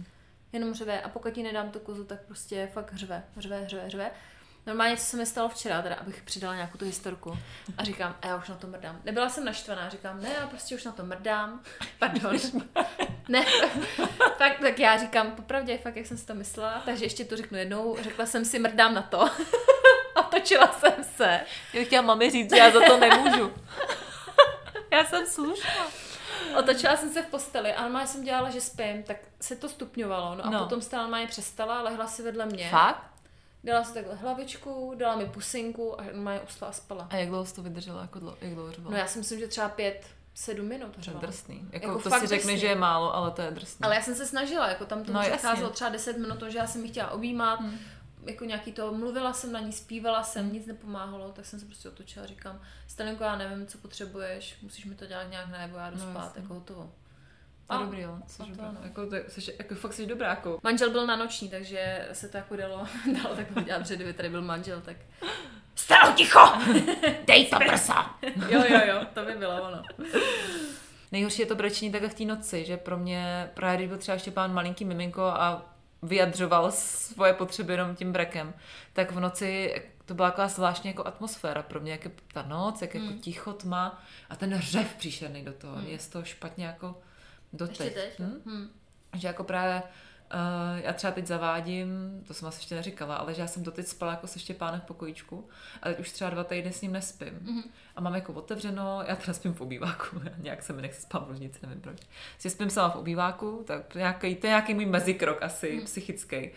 jenom 0.53 0.75
řve 0.75 1.01
a 1.01 1.09
pokud 1.09 1.37
jí 1.37 1.43
nedám 1.43 1.71
tu 1.71 1.79
kozu, 1.79 2.05
tak 2.05 2.21
prostě 2.27 2.69
fakt 2.73 2.95
řve, 2.95 3.25
řve, 3.37 3.69
řve, 3.69 3.91
řve. 3.91 4.11
Normálně, 4.67 4.97
co 4.97 5.03
se 5.05 5.17
mi 5.17 5.27
stalo 5.27 5.49
včera, 5.49 5.83
teda, 5.83 5.95
abych 5.97 6.23
přidala 6.23 6.55
nějakou 6.55 6.79
tu 6.79 6.85
historku. 6.85 7.39
A 7.79 7.85
říkám, 7.85 8.17
a 8.23 8.27
já 8.27 8.37
už 8.37 8.49
na 8.49 8.55
to 8.55 8.67
mrdám. 8.67 9.01
Nebyla 9.05 9.29
jsem 9.29 9.45
naštvaná, 9.45 9.89
říkám, 9.89 10.23
ne, 10.23 10.29
já 10.41 10.47
prostě 10.47 10.75
už 10.75 10.85
na 10.85 10.93
to 10.93 11.05
mrdám. 11.05 11.61
Pardon. 11.99 12.37
ne, 13.29 13.45
tak, 14.39 14.59
tak 14.61 14.79
já 14.79 14.99
říkám, 14.99 15.31
popravdě, 15.31 15.79
fakt, 15.79 15.97
jak 15.97 16.07
jsem 16.07 16.19
si 16.19 16.27
to 16.27 16.35
myslela. 16.35 16.83
Takže 16.85 17.05
ještě 17.05 17.25
to 17.25 17.37
řeknu 17.37 17.59
jednou. 17.59 17.97
Řekla 18.01 18.27
jsem 18.27 18.45
si, 18.45 18.59
mrdám 18.59 18.95
na 18.95 19.03
to. 19.03 19.21
a 20.15 20.23
točila 20.23 20.73
jsem 20.73 21.05
se. 21.17 21.41
Já 21.73 21.85
chtěla 21.85 22.03
mami 22.03 22.31
říct, 22.31 22.51
že 22.51 22.59
já 22.59 22.71
za 22.71 22.81
to 22.81 22.97
nemůžu. 22.99 23.53
já 24.93 25.05
jsem 25.05 25.27
slušná. 25.27 25.87
Otočila 26.59 26.97
jsem 26.97 27.13
se 27.13 27.23
v 27.23 27.27
posteli 27.27 27.73
a 27.75 27.83
normálně 27.83 28.07
jsem 28.09 28.25
dělala, 28.25 28.51
že 28.51 28.61
spím, 28.61 29.03
tak 29.03 29.17
se 29.41 29.57
to 29.57 29.69
stupňovalo. 29.69 30.35
No 30.35 30.47
a 30.47 30.51
No. 30.51 30.59
potom 30.59 30.83
stále 30.83 31.03
normálně 31.03 31.27
přestala, 31.27 31.83
lehla 31.83 32.07
si 32.07 32.23
vedle 32.23 32.47
mě. 32.47 32.69
Fakt? 32.71 33.03
Dala 33.65 33.85
si 33.85 33.95
takhle 33.95 34.15
hlavičku, 34.15 34.95
dala 34.99 35.17
mi 35.17 35.27
pusinku 35.27 36.01
a 36.01 36.05
normálně 36.05 36.41
usla 36.41 36.69
a 36.69 36.73
spala. 36.73 37.07
A 37.11 37.17
jak 37.17 37.29
dlouho 37.29 37.47
jsi 37.47 37.55
to 37.55 37.63
vydržela? 37.63 38.03
Jako 38.03 38.19
dlouho, 38.19 38.37
jak 38.41 38.55
dlouho 38.55 38.73
řvala? 38.73 38.91
No 38.93 38.97
já 38.99 39.07
si 39.07 39.19
myslím, 39.19 39.41
že 39.41 39.49
třeba 39.49 39.69
pět, 39.69 40.07
sedm 40.35 40.67
minut 40.69 41.05
To 41.05 41.11
je 41.11 41.17
drsný. 41.17 41.69
Jako, 41.73 41.87
Jako 41.87 41.99
to 42.03 42.11
si 42.11 42.21
řekne, 42.27 42.37
drsný. 42.37 42.59
že 42.59 42.67
je 42.67 42.75
málo, 42.75 43.15
ale 43.15 43.31
to 43.31 43.43
je 43.43 43.51
drsný. 43.51 43.85
Ale 43.85 43.95
já 43.95 44.03
jsem 44.03 44.15
se 44.15 44.27
snažila, 44.27 44.69
jako 44.69 44.85
tam 44.85 45.05
to 45.05 45.13
No, 45.13 45.21
přecházelo 45.21 45.71
třeba 45.71 45.91
10 45.91 46.17
minut, 46.19 46.43
že 46.49 46.59
já 46.59 46.67
jsem 46.67 46.85
ji 46.85 46.91
chtěla 46.91 47.11
objímat, 47.11 47.61
hmm. 47.61 47.79
jako 48.27 48.45
nějaký 48.45 48.73
to, 48.73 48.93
mluvila 48.95 49.33
jsem 49.33 49.53
na 49.53 49.61
ní, 49.61 49.73
zpívala 49.73 50.23
jsem, 50.23 50.45
Hmm. 50.45 50.53
nic 50.53 50.67
nepomáhalo, 50.67 51.33
tak 51.33 51.47
jsem 51.47 51.61
se 51.61 51.67
prostě 51.67 51.89
otočila 51.89 52.25
a 52.25 52.29
říkám, 52.29 52.61
Stalinko, 52.89 53.25
já 53.25 53.37
nevím, 53.37 53.67
co 53.67 53.79
potřebuješ, 53.79 54.59
musíš 54.63 54.85
mi 54.85 54.95
to 54.95 55.07
dělat 55.07 55.25
nějak 55.31 55.49
najevo, 55.49 55.77
já 55.79 55.91
jdu 55.91 55.97
No, 55.99 56.11
spát, 56.11 56.25
jasně. 56.25 56.43
jako 56.43 56.55
hotovo. 56.55 56.91
A 57.69 57.77
A- 57.77 57.83
dobrý, 57.83 58.01
jo. 58.01 58.19
Jsi 58.27 58.39
to 58.39 58.45
dobrá. 58.49 58.69
ano. 58.69 58.79
Jako, 58.83 59.07
to, 59.07 59.17
jsi, 59.29 59.55
jako, 59.59 59.75
fakt 59.75 59.93
jsi 59.93 60.07
dobrá, 60.07 60.29
jako. 60.29 60.59
Manžel 60.63 60.91
byl 60.91 61.07
na 61.07 61.17
noční, 61.17 61.49
takže 61.49 62.09
se 62.13 62.29
to 62.29 62.37
jako 62.37 62.57
dalo, 62.57 62.87
dalo 63.23 63.37
takhle 63.37 63.63
dělat, 63.63 63.79
protože 63.83 63.97
kdyby 63.97 64.13
tady 64.13 64.29
byl 64.31 64.43
manžel, 64.43 64.81
tak... 64.81 64.97
Stalo 65.75 66.13
ticho! 66.13 66.41
Dej 67.27 67.47
to 67.47 67.59
prsa! 67.59 68.15
jo, 68.49 68.63
jo, 68.71 68.81
jo, 68.87 69.01
to 69.15 69.25
by 69.25 69.33
bylo 69.33 69.63
ono. 69.63 69.83
Nejhorší 71.13 71.43
je 71.43 71.47
to 71.47 71.55
brečení 71.55 71.93
takhle 71.93 72.09
v 72.11 72.15
té 72.15 72.25
noci, 72.25 72.65
že 72.65 72.77
pro 72.77 72.97
mě, 72.97 73.51
právě 73.55 73.77
když 73.77 73.89
byl 73.89 73.99
třeba 73.99 74.15
ještě 74.15 74.31
pán 74.31 74.55
malinký 74.55 74.85
miminko 74.85 75.23
a 75.25 75.75
vyjadřoval 76.03 76.71
svoje 76.73 77.33
potřeby 77.33 77.73
jenom 77.73 77.97
tím 77.97 78.13
brekem, 78.13 78.55
tak 78.93 79.11
v 79.13 79.21
noci 79.21 79.83
to 80.05 80.15
byla 80.15 80.31
taková 80.31 80.49
zvláštní 80.49 80.91
jako 80.91 81.07
atmosféra 81.07 81.63
pro 81.63 81.81
mě, 81.81 81.93
jak 81.93 82.05
je 82.05 82.11
ta 82.33 82.43
noc, 82.43 82.83
jak 82.83 82.95
Hmm. 82.95 83.05
jako 83.07 83.19
ticho 83.19 83.53
tma 83.53 84.03
a 84.31 84.37
ten 84.37 84.59
řev 84.61 84.95
příšerný 84.95 85.45
do 85.45 85.53
toho. 85.53 85.81
Je 85.87 85.99
z 85.99 86.09
toho 86.09 86.25
špatně 86.25 86.67
jako 86.67 86.99
doteď. 87.53 87.81
Ještě 87.81 88.01
teď? 88.01 88.21
Hm? 88.21 88.43
Hm. 88.47 88.69
Že 89.17 89.29
jako 89.29 89.45
právě 89.45 89.83
Uh, 90.35 90.85
já 90.85 90.93
třeba 90.93 91.13
teď 91.13 91.27
zavádím, 91.27 91.89
to 92.27 92.35
jsem 92.35 92.49
asi 92.49 92.59
ještě 92.59 92.75
neříkala, 92.75 93.17
ale 93.17 93.35
že 93.35 93.43
já 93.43 93.49
jsem 93.49 93.63
doteď 93.63 93.87
spala 93.87 94.13
jako 94.13 94.27
se 94.27 94.39
Štěpánem 94.39 94.81
v 94.81 94.85
pokojíčku 94.85 95.49
a 95.83 95.89
teď 95.89 96.01
už 96.01 96.13
třeba 96.13 96.31
dva 96.31 96.45
týdny 96.45 96.73
s 96.73 96.83
ním 96.83 96.93
nespím. 96.93 97.29
Mm-hmm. 97.29 97.63
A 97.97 98.01
mám 98.01 98.15
jako 98.15 98.33
otevřeno, 98.33 99.03
já 99.07 99.17
teda 99.17 99.33
spím 99.33 99.55
v 99.55 99.61
obýváku, 99.61 100.21
já 100.25 100.33
nějak 100.39 100.63
se 100.63 100.73
mi 100.73 100.83
nechci 100.83 101.03
spát 101.03 101.19
v 101.27 101.29
ložnici, 101.29 101.59
nevím 101.63 101.81
proč. 101.81 101.99
Si 102.39 102.51
spím 102.51 102.71
sama 102.71 102.89
v 102.91 102.97
obýváku, 102.97 103.65
tak 103.67 103.87
to 103.87 103.99
je 103.99 104.03
nějaký, 104.03 104.35
to 104.35 104.47
je 104.47 104.51
nějaký 104.51 104.75
můj 104.75 104.87
mezikrok 104.87 105.43
asi 105.43 105.77
mm. 105.77 105.85
psychický. 105.85 106.51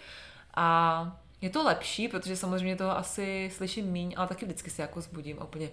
A 0.54 1.20
je 1.42 1.50
to 1.50 1.64
lepší, 1.64 2.08
protože 2.08 2.36
samozřejmě 2.36 2.76
toho 2.76 2.98
asi 2.98 3.50
slyším 3.54 3.86
míň, 3.86 4.14
ale 4.18 4.28
taky 4.28 4.46
vždycky 4.46 4.70
se 4.70 4.82
jako 4.82 5.02
zbudím 5.02 5.40
a 5.40 5.44
úplně, 5.44 5.70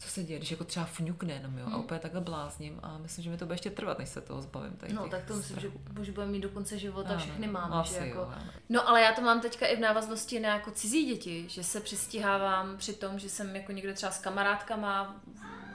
co 0.00 0.08
se 0.08 0.22
děje, 0.22 0.38
když 0.38 0.50
jako 0.50 0.64
třeba 0.64 0.86
fňukne 0.86 1.32
jenom, 1.34 1.58
jo, 1.58 1.64
hmm. 1.66 1.74
a 1.74 1.78
úplně 1.78 2.00
takhle 2.00 2.20
blázním 2.20 2.80
a 2.82 2.98
myslím, 2.98 3.24
že 3.24 3.30
mi 3.30 3.36
to 3.36 3.44
bude 3.46 3.54
ještě 3.54 3.70
trvat, 3.70 3.98
než 3.98 4.08
se 4.08 4.20
toho 4.20 4.42
zbavím. 4.42 4.72
Tady 4.76 4.92
no, 4.92 5.08
tak 5.08 5.24
to 5.24 5.34
myslím, 5.34 5.58
strachů. 5.58 5.78
že 5.96 6.00
už 6.00 6.10
budeme 6.10 6.32
mít 6.32 6.40
do 6.40 6.48
konce 6.48 6.78
života, 6.78 7.08
Ano, 7.10 7.18
všechny 7.18 7.46
máme. 7.46 7.74
asi 7.76 7.94
že 7.94 8.00
jako... 8.06 8.18
jo. 8.18 8.32
No 8.68 8.88
ale 8.88 9.00
já 9.02 9.12
to 9.12 9.20
mám 9.20 9.40
teďka 9.40 9.66
i 9.66 9.76
v 9.76 9.80
návaznosti 9.80 10.40
na 10.40 10.48
jako 10.48 10.70
cizí 10.70 11.04
děti, 11.06 11.44
že 11.48 11.64
se 11.64 11.80
přistihávám 11.80 12.76
při 12.76 12.92
tom, 12.92 13.18
že 13.18 13.28
jsem 13.28 13.56
jako 13.56 13.72
někde 13.72 13.92
třeba 13.92 14.12
s 14.12 14.18
kamarádkama, 14.18 15.20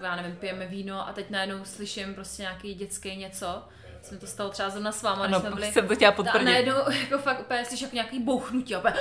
já 0.01 0.15
nevím, 0.15 0.35
pijeme 0.35 0.67
víno 0.67 1.07
a 1.07 1.13
teď 1.13 1.29
najednou 1.29 1.65
slyším 1.65 2.13
prostě 2.15 2.41
nějaký 2.41 2.73
dětský 2.73 3.15
něco. 3.17 3.63
Jsem 4.01 4.17
to 4.19 4.27
stalo 4.27 4.49
třeba 4.49 4.69
zrovna 4.69 4.91
s 4.91 5.03
váma, 5.03 5.23
Ano, 5.23 5.39
když 5.39 5.47
jsme 5.47 5.55
byli. 5.55 5.71
jsem 5.71 5.87
to 5.87 5.95
chtěla 5.95 6.11
A 6.11 6.15
potvrdit. 6.15 6.45
najednou 6.45 6.75
jako 7.01 7.17
fakt 7.17 7.39
úplně 7.39 7.65
slyším 7.65 7.85
jako 7.85 7.95
nějaký 7.95 8.19
bouchnutí 8.19 8.75
a 8.75 8.79
úplně, 8.79 8.93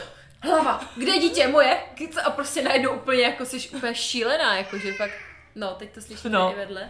hlava, 0.44 0.84
kde 0.96 1.12
je 1.12 1.18
dítě 1.20 1.48
moje? 1.48 1.78
A 2.24 2.30
prostě 2.30 2.62
najednou 2.62 2.92
úplně 2.92 3.22
jako 3.22 3.44
jsi 3.46 3.68
úplně 3.76 3.94
šílená, 3.94 4.56
jako 4.56 4.78
že 4.78 4.92
fakt, 4.92 5.12
no 5.54 5.74
teď 5.74 5.90
to 5.94 6.00
slyšíte 6.00 6.28
No. 6.28 6.38
no. 6.38 6.52
i 6.52 6.56
vedle. 6.58 6.88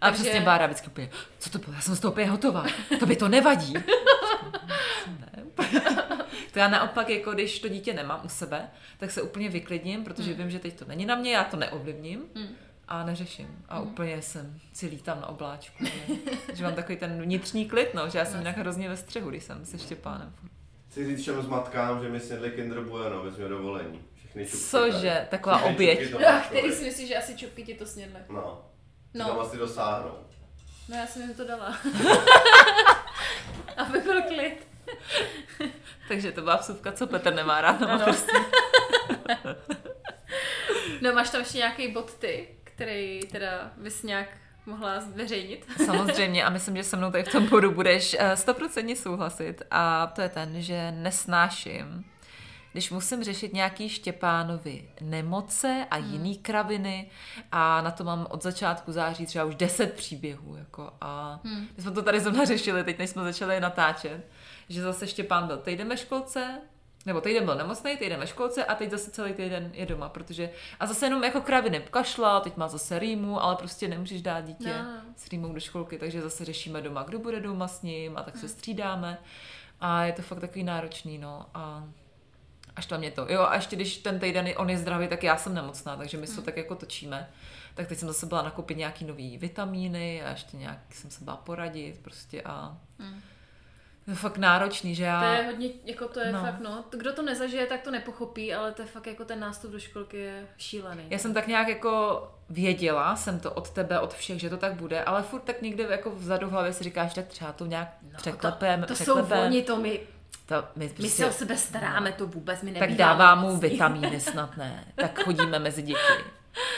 A 0.00 0.06
Takže- 0.10 0.22
přesně 0.22 0.40
Bára 0.40 0.66
vždycky 0.66 0.86
úplně, 0.86 1.10
co 1.38 1.50
to 1.50 1.58
bylo, 1.58 1.72
já 1.72 1.80
jsem 1.80 1.94
z 1.94 2.00
toho 2.00 2.12
úplně 2.12 2.26
hotová, 2.30 2.66
to 3.00 3.06
by 3.06 3.16
to 3.16 3.28
nevadí. 3.28 3.72
ne. 3.72 5.44
to 6.52 6.58
já 6.58 6.68
naopak, 6.68 7.08
jako 7.08 7.32
když 7.32 7.58
to 7.60 7.68
dítě 7.68 7.92
nemám 7.94 8.20
u 8.24 8.28
sebe, 8.28 8.68
tak 8.98 9.10
se 9.10 9.22
úplně 9.22 9.48
vyklidním, 9.48 10.04
protože 10.04 10.30
Hmm. 10.30 10.38
vím, 10.38 10.50
že 10.50 10.58
teď 10.58 10.78
to 10.78 10.84
není 10.84 11.06
na 11.06 11.14
mě, 11.14 11.32
já 11.32 11.44
to 11.44 11.56
neovlivním 11.56 12.22
a 12.88 13.04
neřeším. 13.04 13.64
A 13.68 13.80
úplně 13.80 14.22
jsem 14.22 14.60
si 14.72 14.86
lítám 14.86 15.20
na 15.20 15.26
obláčku. 15.28 15.84
Že, 15.84 16.14
že 16.54 16.64
mám 16.64 16.74
takový 16.74 16.98
ten 16.98 17.22
vnitřní 17.22 17.66
klid, 17.68 17.94
no, 17.94 18.08
že 18.08 18.18
já 18.18 18.24
jsem 18.24 18.38
jinak 18.38 18.56
hrozně 18.56 18.88
ve 18.88 18.96
střehu, 18.96 19.30
když 19.30 19.44
jsem 19.44 19.64
se 19.64 19.78
Štěpánem. 19.78 20.32
Chci 20.94 21.06
říct 21.06 21.22
všem 21.22 21.42
zmatkám, 21.42 22.02
že 22.02 22.08
mi 22.08 22.20
snědli 22.20 22.50
Kinder 22.50 22.80
Bueno, 22.80 23.22
vezme 23.22 23.48
dovolení. 23.48 24.04
Všechny 24.16 24.46
čupky 24.46 24.64
Cože? 24.66 25.10
tady. 25.14 25.26
Taková 25.28 25.56
Všechny 25.58 25.74
oběť. 25.74 26.00
čupky 26.08 26.24
No, 26.24 26.40
který 26.48 26.72
si 26.72 26.84
myslíš, 26.84 27.08
že 27.08 27.16
asi 27.16 27.36
čupky 27.36 27.62
ti 27.64 27.74
to 27.74 27.86
snědly? 27.86 28.20
No. 28.28 28.36
No. 28.36 28.62
No. 29.14 29.26
Tam 29.28 29.40
asi 29.40 29.56
dosáhnou. 29.56 30.14
No 30.88 30.96
já 30.96 31.06
jsem 31.06 31.22
jim 31.22 31.34
to 31.34 31.44
dala. 31.44 31.78
Aby 33.76 33.98
byl 34.00 34.22
klid. 34.22 34.66
Takže 36.08 36.32
to 36.32 36.40
byla 36.42 36.56
vsuvka, 36.56 36.92
co 36.92 37.06
Petr 37.06 37.34
nemá 37.34 37.60
rád. 37.60 37.80
No, 37.80 37.88
Ano. 37.90 38.04
prostě. 38.04 38.32
No 41.00 41.12
máš 41.12 41.30
tam 41.30 41.40
ještě 41.40 41.58
nějaký 41.58 41.92
bod 41.92 42.14
ty, 42.14 42.48
který 42.64 43.20
teda 43.32 43.70
bys 43.76 44.02
nějak 44.02 44.28
mohla 44.66 45.00
zveřejnit? 45.00 45.66
Samozřejmě 45.84 46.44
a 46.44 46.50
myslím, 46.50 46.76
že 46.76 46.84
se 46.84 46.96
mnou 46.96 47.10
tady 47.10 47.24
v 47.24 47.32
tom 47.32 47.48
bodu 47.48 47.70
budeš 47.70 48.16
eh, 48.18 48.36
stoprocentně 48.36 48.96
souhlasit 48.96 49.62
a 49.70 50.06
to 50.06 50.20
je 50.20 50.28
ten, 50.28 50.62
že 50.62 50.92
nesnáším, 50.92 52.04
když 52.72 52.90
musím 52.90 53.24
řešit 53.24 53.52
nějaký 53.52 53.88
Štěpánovi 53.88 54.88
nemoce 55.00 55.86
a 55.90 55.96
jiný 55.96 56.36
kraviny 56.36 57.10
a 57.52 57.80
na 57.80 57.90
to 57.90 58.04
mám 58.04 58.26
od 58.30 58.42
začátku 58.42 58.92
září 58.92 59.26
třeba 59.26 59.44
už 59.44 59.54
10 59.54 59.92
příběhů. 59.92 60.56
Jako, 60.56 60.92
a 61.00 61.40
my 61.44 61.82
jsme 61.82 61.90
to 61.90 62.02
tady 62.02 62.20
zrovna 62.20 62.44
řešili, 62.44 62.84
teď 62.84 62.98
než 62.98 63.10
jsme 63.10 63.22
začali 63.22 63.60
natáčet, 63.60 64.26
že 64.68 64.82
zase 64.82 65.06
Štěpán 65.06 65.46
byl 65.46 65.56
týden 65.56 65.88
ve 65.88 65.96
školce, 65.96 66.60
nebo 67.06 67.20
týden 67.20 67.44
byl 67.44 67.54
nemocný, 67.54 67.96
týden 67.96 68.20
ve 68.20 68.26
školce 68.26 68.64
a 68.64 68.74
teď 68.74 68.90
zase 68.90 69.10
celý 69.10 69.32
týden 69.32 69.70
je 69.74 69.86
doma, 69.86 70.08
protože 70.08 70.50
a 70.80 70.86
zase 70.86 71.06
jenom 71.06 71.24
jako 71.24 71.40
kraviny 71.40 71.80
kašla, 71.90 72.40
teď 72.40 72.56
má 72.56 72.68
zase 72.68 72.98
rýmu, 72.98 73.42
ale 73.42 73.56
prostě 73.56 73.88
nemůžeš 73.88 74.22
dát 74.22 74.40
dítě 74.40 74.74
No. 74.82 75.00
s 75.16 75.28
rýmou 75.28 75.52
do 75.52 75.60
školky, 75.60 75.98
takže 75.98 76.22
zase 76.22 76.44
řešíme 76.44 76.82
doma, 76.82 77.02
kdo 77.02 77.18
bude 77.18 77.40
doma 77.40 77.68
s 77.68 77.82
ním 77.82 78.16
a 78.16 78.22
tak 78.22 78.36
se 78.36 78.48
střídáme 78.48 79.18
a 79.80 80.04
je 80.04 80.12
to 80.12 80.22
fakt 80.22 80.40
takový 80.40 80.64
náročný, 80.64 81.18
no 81.18 81.46
a 81.54 81.84
až 82.76 82.86
to 82.86 82.98
mě 82.98 83.10
to. 83.10 83.26
Jo, 83.28 83.42
a 83.42 83.54
ještě 83.54 83.76
když 83.76 83.96
ten 83.98 84.20
týden 84.20 84.48
on 84.56 84.70
je 84.70 84.78
zdravý, 84.78 85.08
tak 85.08 85.22
já 85.22 85.36
jsem 85.36 85.54
nemocná, 85.54 85.96
takže 85.96 86.16
my 86.16 86.26
se 86.26 86.36
to 86.36 86.42
tak 86.42 86.56
jako 86.56 86.74
točíme. 86.74 87.30
Tak 87.74 87.88
teď 87.88 87.98
jsem 87.98 88.08
zase 88.08 88.26
byla 88.26 88.42
nakoupit 88.42 88.76
nějaký 88.76 89.04
nový 89.04 89.38
vitamíny 89.38 90.22
a 90.22 90.30
ještě 90.30 90.56
nějak 90.56 90.78
jsem 90.90 91.10
se 91.10 91.24
byla 91.24 91.36
poradit 91.36 91.98
prostě 92.02 92.42
a 92.42 92.78
je 94.06 94.14
fakt 94.14 94.38
náročný, 94.38 94.94
že 94.94 95.04
já... 95.04 95.20
To 95.20 95.26
je 95.26 95.42
hodně, 95.42 95.68
jako 95.84 96.08
to 96.08 96.20
je 96.20 96.32
No. 96.32 96.40
fakt, 96.40 96.60
no. 96.60 96.84
Kdo 96.90 97.12
to 97.12 97.22
nezažije, 97.22 97.66
tak 97.66 97.80
to 97.80 97.90
nepochopí, 97.90 98.54
ale 98.54 98.72
to 98.72 98.82
je 98.82 98.88
fakt 98.88 99.06
jako 99.06 99.24
ten 99.24 99.40
nástup 99.40 99.70
do 99.70 99.78
školky 99.80 100.16
je 100.16 100.46
šílený. 100.58 101.04
Já 101.10 101.18
jsem 101.18 101.34
tak 101.34 101.46
nějak 101.46 101.68
jako 101.68 102.22
věděla, 102.50 103.16
jsem 103.16 103.40
to 103.40 103.50
od 103.50 103.70
tebe, 103.70 104.00
od 104.00 104.14
všech, 104.14 104.40
že 104.40 104.50
to 104.50 104.56
tak 104.56 104.74
bude, 104.74 105.04
ale 105.04 105.22
furt 105.22 105.40
tak 105.40 105.62
někde 105.62 105.84
jako 105.84 106.10
vzadu 106.10 106.46
v 106.46 106.50
hlavě 106.50 106.72
si 106.72 106.84
říkáš, 106.84 107.14
tak 107.14 107.26
třeba 107.26 107.52
to 107.52 107.66
nějak 107.66 107.88
no, 108.02 108.10
překlepem, 108.16 108.80
to, 108.80 108.86
to 108.86 108.96
jsou 108.96 109.02
překlepem. 109.14 109.46
oni, 109.46 109.62
to 109.62 109.76
my, 109.76 110.00
To 110.46 110.54
my, 110.76 110.84
my 110.84 110.88
prostě, 110.92 111.08
se 111.22 111.26
o 111.26 111.32
sebe 111.32 111.56
staráme, 111.56 112.12
to 112.12 112.26
vůbec 112.26 112.62
mi 112.62 112.72
tak 112.72 112.92
dává 112.92 113.34
mu 113.34 113.56
vitamíny 113.56 114.20
snad 114.20 114.56
ne, 114.56 114.84
tak 114.94 115.22
chodíme 115.24 115.58
mezi 115.58 115.82
děti. 115.82 115.98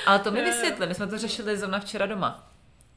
Ale 0.06 0.18
to 0.18 0.30
mi 0.30 0.42
vysvětli, 0.44 0.86
my 0.86 0.94
jsme 0.94 1.06
to 1.06 1.18
řešili 1.18 1.56
zrovna 1.56 1.80
včera 1.80 2.06
doma. 2.06 2.48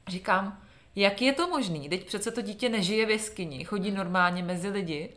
Říkám, 0.07 0.61
jak 0.95 1.21
je 1.21 1.33
to 1.33 1.47
možný? 1.47 1.89
Teď 1.89 2.05
přece 2.05 2.31
to 2.31 2.41
dítě 2.41 2.69
nežije 2.69 3.05
v 3.05 3.09
jeskyni, 3.09 3.63
chodí 3.65 3.91
normálně 3.91 4.43
mezi 4.43 4.69
lidi, 4.69 5.09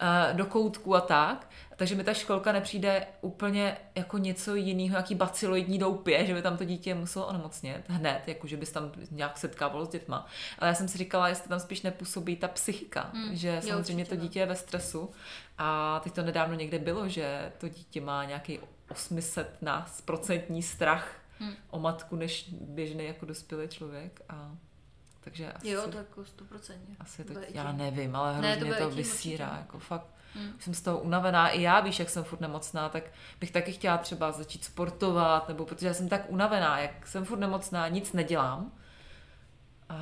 eh, 0.00 0.34
do 0.34 0.46
koutku 0.46 0.94
a 0.94 1.00
tak, 1.00 1.50
takže 1.76 1.94
mi 1.94 2.04
ta 2.04 2.14
školka 2.14 2.52
nepřijde 2.52 3.06
úplně 3.20 3.76
jako 3.94 4.18
něco 4.18 4.54
jiného, 4.54 4.96
jaký 4.96 5.14
baciloidní 5.14 5.78
doupě, 5.78 6.26
že 6.26 6.34
by 6.34 6.42
tam 6.42 6.56
to 6.56 6.64
dítě 6.64 6.94
muselo 6.94 7.26
onemocnět 7.26 7.84
hned, 7.88 8.22
jako 8.26 8.46
že 8.46 8.56
bys 8.56 8.72
tam 8.72 8.92
nějak 9.10 9.38
setkávalo 9.38 9.84
s 9.84 9.88
dětma. 9.88 10.26
Ale 10.58 10.68
já 10.68 10.74
jsem 10.74 10.88
si 10.88 10.98
říkala, 10.98 11.28
jestli 11.28 11.48
tam 11.48 11.60
spíš 11.60 11.82
nepůsobí 11.82 12.36
ta 12.36 12.48
psychika, 12.48 13.10
Hmm, 13.14 13.36
že 13.36 13.48
jo, 13.48 13.62
samozřejmě 13.62 14.02
určitě, 14.02 14.16
to 14.16 14.22
no. 14.22 14.28
dítě 14.28 14.40
je 14.40 14.46
ve 14.46 14.56
stresu 14.56 15.10
a 15.58 16.00
teď 16.04 16.12
to 16.12 16.22
nedávno 16.22 16.54
někde 16.54 16.78
bylo, 16.78 17.08
že 17.08 17.52
to 17.58 17.68
dítě 17.68 18.00
má 18.00 18.24
nějaký 18.24 18.60
800 18.90 19.62
nás 19.62 20.00
procentní 20.00 20.62
strach 20.62 21.20
Hmm. 21.38 21.54
o 21.70 21.78
matku, 21.78 22.16
než 22.16 22.48
běžný 22.60 23.04
jako 23.04 23.26
dospělý 23.26 23.68
člověk 23.68 24.20
a 24.28 24.56
takže 25.24 25.52
asi, 25.52 25.68
Jo, 25.68 25.88
to 25.90 25.98
jako 25.98 26.24
stoprocentně. 26.24 26.96
asi 27.00 27.24
to, 27.24 27.32
já 27.48 27.72
nevím, 27.72 28.16
ale 28.16 28.40
Ne, 28.40 28.50
hrozně 28.54 28.74
to 28.74 28.78
to, 28.84 28.90
to 28.90 28.96
vysírá, 28.96 29.46
určitě. 29.46 29.60
jako 29.60 29.78
fakt. 29.78 30.06
Hmm. 30.34 30.52
Jsem 30.60 30.74
z 30.74 30.80
toho 30.82 30.98
unavená, 31.00 31.48
i 31.48 31.62
já 31.62 31.80
víš, 31.80 31.98
jak 31.98 32.10
jsem 32.10 32.24
furt 32.24 32.40
nemocná, 32.40 32.88
tak 32.88 33.04
bych 33.40 33.50
taky 33.50 33.72
chtěla 33.72 33.98
třeba 33.98 34.32
začít 34.32 34.64
sportovat, 34.64 35.48
nebo 35.48 35.66
protože 35.66 35.86
já 35.86 35.94
jsem 35.94 36.08
tak 36.08 36.22
unavená, 36.28 36.78
jak 36.80 37.06
jsem 37.06 37.24
furt 37.24 37.38
nemocná, 37.38 37.88
nic 37.88 38.12
nedělám. 38.12 38.72
A... 39.88 39.94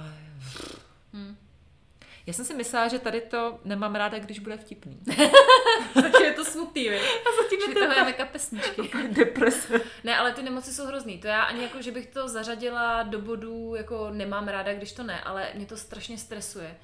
Hmm. 2.23 2.27
Já 2.27 2.33
jsem 2.33 2.45
si 2.45 2.55
myslela, 2.55 2.89
že 2.89 2.99
tady 2.99 3.21
to 3.21 3.59
nemám 3.65 3.95
ráda, 3.95 4.19
když 4.19 4.39
bude 4.39 4.57
vtipný. 4.57 4.99
Takže 5.95 6.25
je 6.25 6.33
to 6.33 6.45
smutný, 6.45 6.89
vy. 6.89 6.99
A 7.01 7.43
zatím 7.43 7.61
Že 7.69 7.75
toho 7.75 8.07
je 8.09 8.13
kapesničky. 8.13 8.91
deprese. 9.11 9.81
Ne, 10.05 10.17
ale 10.19 10.33
ty 10.33 10.43
nemoci 10.43 10.75
jsou 10.75 10.87
hrozný. 10.87 11.19
To 11.19 11.27
já 11.27 11.43
ani 11.43 11.63
jako, 11.63 11.83
že 11.83 11.91
bych 11.93 12.07
to 12.07 12.29
zařadila 12.29 13.03
do 13.03 13.19
bodů, 13.21 13.75
jako 13.75 14.11
nemám 14.11 14.49
ráda, 14.49 14.75
když 14.75 14.93
to 14.93 15.03
ne, 15.03 15.21
ale 15.21 15.49
mě 15.55 15.67
to 15.67 15.77
strašně 15.77 16.19
stresuje. 16.19 16.77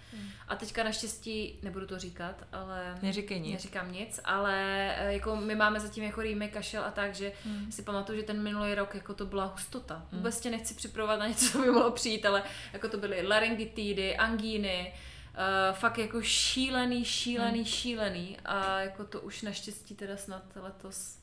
A 0.49 0.57
teďka 0.57 0.83
naštěstí, 0.85 1.59
nebudu 1.63 1.87
to 1.87 1.99
říkat, 1.99 2.35
ale... 2.53 2.99
Neříkej 3.03 3.41
nic. 3.41 3.53
Neříkám 3.53 3.93
nic, 3.93 4.21
ale 4.25 4.55
eh, 4.99 5.13
jako 5.13 5.37
my 5.37 5.55
máme 5.55 5.81
zatím 5.81 6.05
jako 6.05 6.23
rýmy, 6.23 6.49
kašel 6.49 6.83
a 6.85 6.91
tak, 6.91 7.15
že 7.15 7.33
Hmm. 7.45 7.73
si 7.73 7.83
pamatuju, 7.83 8.19
že 8.21 8.25
ten 8.27 8.43
minulý 8.43 8.75
rok 8.75 8.95
jako 8.95 9.15
to 9.15 9.27
byla 9.27 9.45
hustota. 9.45 10.07
Vůbec 10.13 10.41
tě 10.41 10.51
nechci 10.51 10.75
připravovat 10.75 11.17
na 11.21 11.27
něco, 11.27 11.53
co 11.53 11.59
by 11.59 11.71
mohlo 11.71 11.91
přijít, 11.91 12.27
ale 12.27 12.43
jako 12.73 12.89
to 12.89 12.97
byly 12.99 13.27
laryngitidy, 13.27 14.17
angíny, 14.17 14.95
uh, 15.39 15.77
fakt 15.77 15.99
jako 15.99 16.23
šílený, 16.23 17.05
šílený, 17.05 17.65
šílený. 17.65 18.37
A 18.45 18.81
jako 18.81 19.05
to 19.05 19.21
už 19.21 19.43
naštěstí 19.43 19.95
teda 19.95 20.17
snad 20.17 20.43
letos 20.57 21.19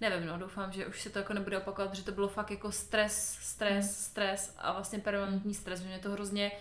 Nevím, 0.00 0.26
no, 0.26 0.38
doufám, 0.38 0.72
že 0.72 0.86
už 0.86 1.00
se 1.00 1.10
to 1.10 1.18
jako 1.18 1.32
nebude 1.32 1.58
opakovat, 1.58 1.90
protože 1.90 2.04
to 2.04 2.12
bylo 2.12 2.28
fakt 2.28 2.50
jako 2.50 2.72
stres, 2.72 3.38
stres, 3.40 4.04
stres 4.04 4.54
a 4.58 4.72
vlastně 4.72 4.98
permanentní 4.98 5.54
stres, 5.54 5.80
že 5.80 5.88
mě 5.88 5.98
to 5.98 6.10
hrozně 6.10 6.52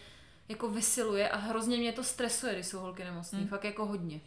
jako 0.50 0.70
vysiluje 0.70 1.30
a 1.30 1.38
hrozně 1.38 1.78
mě 1.78 1.94
to 1.94 2.04
stresuje, 2.04 2.54
když 2.54 2.66
jsou 2.66 2.80
holky 2.80 3.04
nemocný, 3.04 3.48
fakt 3.48 3.64
jako 3.64 3.86
hodně. 3.86 4.20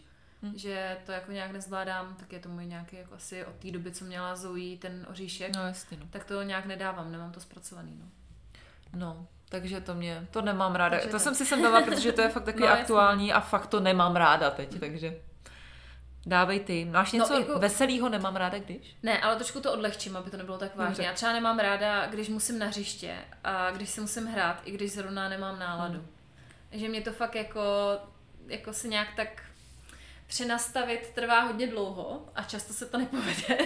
Že 0.57 0.97
to 1.07 1.13
jako 1.13 1.33
nějak 1.33 1.53
nezvládám, 1.53 2.15
tak 2.15 2.33
je 2.33 2.41
to 2.41 2.49
můj 2.49 2.67
nějaký 2.67 2.97
jako 2.97 3.15
asi 3.15 3.45
od 3.45 3.55
té 3.55 3.71
doby, 3.71 3.93
co 3.93 4.05
měla 4.05 4.37
Zoe 4.37 4.77
ten 4.77 5.07
oříšek, 5.11 5.57
No 5.57 5.67
jasně, 5.67 5.97
no. 5.97 6.07
tak 6.11 6.25
to 6.25 6.43
nějak 6.43 6.67
nedávám, 6.67 7.13
nemám 7.13 7.33
to 7.33 7.41
zpracovaný, 7.41 7.97
no. 8.01 8.07
No, 8.95 9.27
takže 9.53 9.81
to 9.81 9.95
mě, 9.95 10.27
to 10.31 10.43
nemám 10.43 10.75
ráda. 10.75 10.91
Takže 10.91 11.07
to 11.09 11.13
tak. 11.13 11.21
jsem 11.21 11.35
si 11.35 11.47
sem 11.47 11.63
dala, 11.63 11.83
protože 11.83 12.13
to 12.13 12.21
je 12.21 12.29
fakt 12.29 12.45
takový 12.45 12.65
No, 12.69 12.73
aktuální 12.73 13.33
a 13.33 13.41
fakt 13.41 13.67
to 13.67 13.81
nemám 13.81 14.17
ráda 14.17 14.51
teď, 14.51 14.81
takže 14.81 15.15
dávej 16.27 16.61
ty. 16.61 16.85
Máš 16.85 17.13
No, 17.13 17.19
něco 17.19 17.35
jako- 17.41 17.59
veselého 17.59 18.09
nemám 18.09 18.37
ráda, 18.37 18.59
když? 18.59 18.97
Ne, 19.03 19.19
ale 19.21 19.37
trošku 19.37 19.61
to 19.61 19.73
odlehčím, 19.73 20.17
aby 20.17 20.31
to 20.31 20.37
nebylo 20.37 20.59
tak 20.59 20.77
vážně. 20.77 20.89
Dobře. 20.91 21.03
Já 21.03 21.13
třeba 21.13 21.33
nemám 21.33 21.59
ráda, 21.59 22.07
když 22.07 22.29
musím 22.29 22.59
na 22.59 22.67
hřiště 22.67 23.15
a 23.45 23.71
když 23.71 23.89
si 23.89 24.01
musím 24.01 24.27
hrát, 24.27 24.61
i 24.65 24.71
když 24.71 24.93
zrovna 24.93 25.29
nemám 25.29 25.59
náladu. 25.59 25.95
Hmm. 25.99 26.09
Že 26.73 26.89
mě 26.89 27.01
to 27.01 27.13
fakt 27.13 27.35
jako, 27.35 27.61
jako 28.47 28.73
se 28.73 28.89
nějak 28.89 29.09
tak 29.17 29.43
přenastavit 30.27 31.11
trvá 31.15 31.41
hodně 31.41 31.67
dlouho 31.67 32.29
a 32.35 32.43
často 32.43 32.73
se 32.73 32.87
to 32.87 32.99
nepovede. 32.99 33.59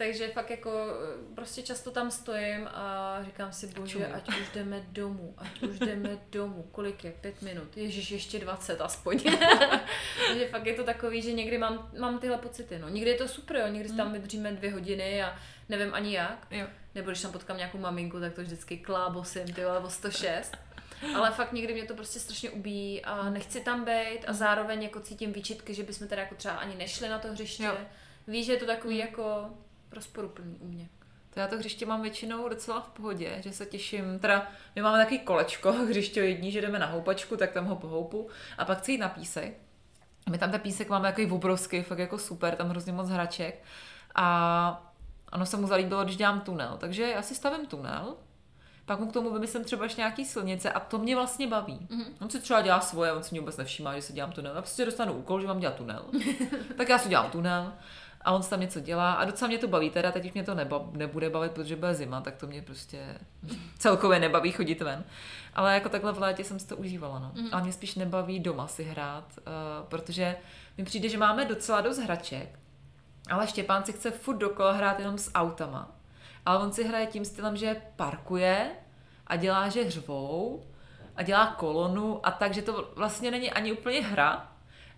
Takže 0.00 0.28
fakt 0.28 0.50
jako 0.50 0.70
eh, 0.70 1.34
prostě 1.34 1.62
často 1.62 1.90
tam 1.90 2.10
stojím 2.10 2.68
a 2.72 3.18
říkám 3.24 3.52
si, 3.52 3.66
bože, 3.66 4.06
ať 4.06 4.28
už 4.28 4.48
jdeme 4.54 4.82
domů, 4.88 5.34
ať 5.38 5.62
už 5.62 5.78
jdeme 5.78 6.18
domů. 6.32 6.68
Kolik 6.72 7.04
je? 7.04 7.12
Pět 7.12 7.42
minut. 7.42 7.76
Ježíš, 7.76 8.10
ještě 8.10 8.38
20 8.38 8.80
aspoň. 8.80 9.20
Takže 10.28 10.48
fakt 10.50 10.66
je 10.66 10.74
to 10.74 10.84
takový, 10.84 11.22
že 11.22 11.32
někdy 11.32 11.58
mám, 11.58 11.90
mám 11.98 12.18
tyhle 12.18 12.38
pocity. 12.38 12.78
No. 12.78 12.88
Někdy 12.88 13.10
je 13.10 13.16
to 13.16 13.28
super, 13.28 13.56
jo. 13.56 13.68
někdy 13.68 13.88
si 13.88 13.96
tam 13.96 14.12
vydržíme 14.12 14.52
dvě 14.52 14.72
hodiny 14.72 15.22
a 15.22 15.38
nevím 15.68 15.94
ani 15.94 16.14
jak. 16.14 16.46
Jo. 16.50 16.66
Nebo 16.94 17.10
když 17.10 17.22
tam 17.22 17.32
potkám 17.32 17.56
nějakou 17.56 17.78
maminku, 17.78 18.20
tak 18.20 18.34
to 18.34 18.42
vždycky 18.42 18.76
klábosím, 18.76 19.52
ty 19.54 19.66
o 19.66 19.90
106. 19.90 20.56
Ale 21.16 21.30
fakt 21.30 21.52
někdy 21.52 21.74
mě 21.74 21.84
to 21.84 21.94
prostě 21.94 22.20
strašně 22.20 22.50
ubíjí 22.50 23.04
a 23.04 23.30
nechci 23.30 23.60
tam 23.60 23.84
být 23.84 24.20
a 24.26 24.32
zároveň 24.32 24.82
jako 24.82 25.00
cítím 25.00 25.32
výčitky, 25.32 25.74
že 25.74 25.82
bychom 25.82 26.08
teda 26.08 26.22
jako 26.22 26.34
třeba 26.34 26.54
ani 26.54 26.76
nešli 26.76 27.08
na 27.08 27.18
to 27.18 27.28
hřiště. 27.28 27.64
Jo. 27.64 27.76
Víš, 28.26 28.46
že 28.46 28.52
je 28.52 28.58
to 28.58 28.66
takový 28.66 28.98
jako 28.98 29.50
rozporuplný 29.92 30.56
u 30.60 30.66
mě. 30.66 30.88
To 31.34 31.40
já 31.40 31.46
to 31.46 31.56
hřiště 31.56 31.86
mám 31.86 32.02
většinou 32.02 32.48
docela 32.48 32.80
v 32.80 32.88
pohodě, 32.88 33.36
že 33.40 33.52
se 33.52 33.66
těším. 33.66 34.18
Teda 34.18 34.46
my 34.76 34.82
máme 34.82 34.98
takový 34.98 35.18
kolečko 35.18 35.72
hřišťoidní, 35.88 36.52
že 36.52 36.60
jdeme 36.60 36.78
na 36.78 36.86
houpačku, 36.86 37.36
tak 37.36 37.52
tam 37.52 37.64
ho 37.64 37.76
pohoupu 37.76 38.28
a 38.58 38.64
pak 38.64 38.78
chci 38.78 38.92
jít 38.92 38.98
na 38.98 39.08
písek. 39.08 39.54
My 40.30 40.38
tam 40.38 40.50
ten 40.50 40.60
písek 40.60 40.88
máme 40.88 41.08
takový 41.08 41.30
obrovský, 41.30 41.82
fakt 41.82 41.98
jako 41.98 42.18
super, 42.18 42.56
tam 42.56 42.68
hrozně 42.68 42.92
moc 42.92 43.08
hraček. 43.08 43.62
A 44.14 44.92
ono 45.32 45.46
se 45.46 45.56
mu 45.56 45.66
zalíbilo, 45.66 46.04
když 46.04 46.16
dělám 46.16 46.40
tunel. 46.40 46.76
Takže 46.80 47.02
já 47.02 47.22
si 47.22 47.34
stavím 47.34 47.66
tunel, 47.66 48.16
pak 48.84 49.00
mu 49.00 49.06
k 49.06 49.12
tomu 49.12 49.32
vymyslím 49.32 49.64
třeba 49.64 49.84
ještě 49.84 50.00
nějaký 50.00 50.24
silnice 50.24 50.72
a 50.72 50.80
to 50.80 50.98
mě 50.98 51.16
vlastně 51.16 51.46
baví. 51.46 51.88
Mm-hmm. 51.90 52.12
On 52.20 52.30
si 52.30 52.40
třeba 52.40 52.60
dělá 52.60 52.80
svoje, 52.80 53.12
on 53.12 53.22
si 53.22 53.28
mě 53.30 53.40
vůbec 53.40 53.56
nevšímá, 53.56 53.96
že 53.96 54.02
si 54.02 54.12
dělám 54.12 54.32
tunel. 54.32 54.54
Já 54.54 54.62
prostě 54.62 54.84
dostanu 54.84 55.12
úkol, 55.12 55.40
že 55.40 55.46
mám 55.46 55.60
dělat 55.60 55.74
tunel. 55.74 56.04
tak 56.76 56.88
já 56.88 56.98
si 56.98 57.08
dělám 57.08 57.30
tunel 57.30 57.72
a 58.20 58.32
on 58.32 58.42
tam 58.42 58.60
něco 58.60 58.80
dělá 58.80 59.12
a 59.12 59.24
docela 59.24 59.48
mě 59.48 59.58
to 59.58 59.68
baví. 59.68 59.90
Teda 59.90 60.12
teď 60.12 60.24
už 60.24 60.32
mě 60.32 60.44
to 60.44 60.54
neba, 60.54 60.88
nebude 60.92 61.30
bavit, 61.30 61.52
protože 61.52 61.76
bude 61.76 61.94
zima, 61.94 62.20
tak 62.20 62.36
to 62.36 62.46
mě 62.46 62.62
prostě 62.62 63.18
celkově 63.78 64.18
nebaví 64.18 64.52
chodit 64.52 64.80
ven. 64.80 65.04
Ale 65.54 65.74
jako 65.74 65.88
takhle 65.88 66.12
v 66.12 66.18
létě 66.18 66.44
jsem 66.44 66.58
si 66.58 66.66
to 66.66 66.76
užívala. 66.76 67.18
No. 67.18 67.32
Mm-hmm. 67.34 67.48
Ale 67.52 67.62
mě 67.62 67.72
spíš 67.72 67.94
nebaví 67.94 68.40
doma 68.40 68.66
si 68.66 68.84
hrát, 68.84 69.24
uh, 69.38 69.88
protože 69.88 70.36
mi 70.78 70.84
přijde, 70.84 71.08
že 71.08 71.18
máme 71.18 71.44
docela 71.44 71.80
dost 71.80 71.98
hraček, 71.98 72.58
ale 73.30 73.46
Štěpán 73.46 73.84
si 73.84 73.92
chce 73.92 74.10
furt 74.10 74.36
dokola 74.36 74.72
hrát 74.72 74.98
jenom 74.98 75.18
s 75.18 75.30
autama. 75.34 75.92
Ale 76.46 76.58
on 76.58 76.72
si 76.72 76.84
hraje 76.84 77.06
tím 77.06 77.24
stylem, 77.24 77.56
že 77.56 77.76
parkuje 77.96 78.70
a 79.26 79.36
dělá, 79.36 79.68
že 79.68 79.84
hřvou 79.84 80.64
a 81.16 81.22
dělá 81.22 81.46
kolonu 81.46 82.26
a 82.26 82.30
tak, 82.30 82.54
že 82.54 82.62
to 82.62 82.92
vlastně 82.96 83.30
není 83.30 83.50
ani 83.50 83.72
úplně 83.72 84.02
hra, 84.02 84.49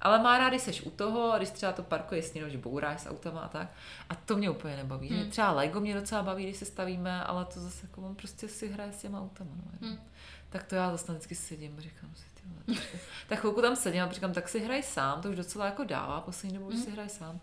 ale 0.03 0.19
má 0.19 0.39
rád, 0.39 0.49
když 0.49 0.63
seš 0.63 0.83
u 0.83 0.91
toho 0.91 1.33
a 1.33 1.37
když 1.37 1.51
třeba 1.51 1.73
to 1.73 1.83
parkuje 1.83 2.23
s 2.23 2.35
ním, 2.35 2.51
že 2.51 2.59
bouráš 2.59 3.01
s 3.01 3.09
autama 3.09 3.41
a 3.41 3.49
tak. 3.49 3.73
A 4.09 4.15
to 4.15 4.37
mě 4.37 4.51
úplně 4.51 4.77
nebaví. 4.77 5.09
Hmm. 5.09 5.31
Třeba 5.31 5.51
Lego 5.51 5.81
mě 5.81 5.95
docela 5.95 6.23
baví, 6.23 6.45
když 6.45 6.57
se 6.57 6.65
stavíme, 6.65 7.25
ale 7.25 7.45
to 7.45 7.61
zase 7.61 7.87
jako 7.87 8.03
on 8.03 8.15
prostě 8.15 8.49
si 8.49 8.69
hraje 8.69 8.93
s 8.93 8.99
těma 9.03 9.21
autama. 9.21 9.51
No. 9.81 9.89
Hmm. 9.89 9.99
Tak 10.51 10.65
to 10.65 10.75
já 10.75 10.91
zase 10.91 11.13
vždycky 11.13 11.35
sedím 11.35 11.75
a 11.79 11.81
říkám 11.81 12.11
si, 12.15 12.25
ty 12.35 12.43
tak 13.29 13.39
chvilku 13.39 13.61
tam 13.63 13.77
sedím 13.77 14.03
a 14.03 14.13
říkám, 14.13 14.33
tak 14.33 14.49
si 14.49 14.61
hraj 14.61 14.83
sám, 14.83 15.23
to 15.23 15.29
už 15.31 15.37
docela 15.37 15.67
jako 15.67 15.85
dává, 15.85 16.21
poslední 16.21 16.59
dobou, 16.59 16.71
že 16.71 16.79
si 16.79 16.91
hraj 16.91 17.09
sám. 17.09 17.41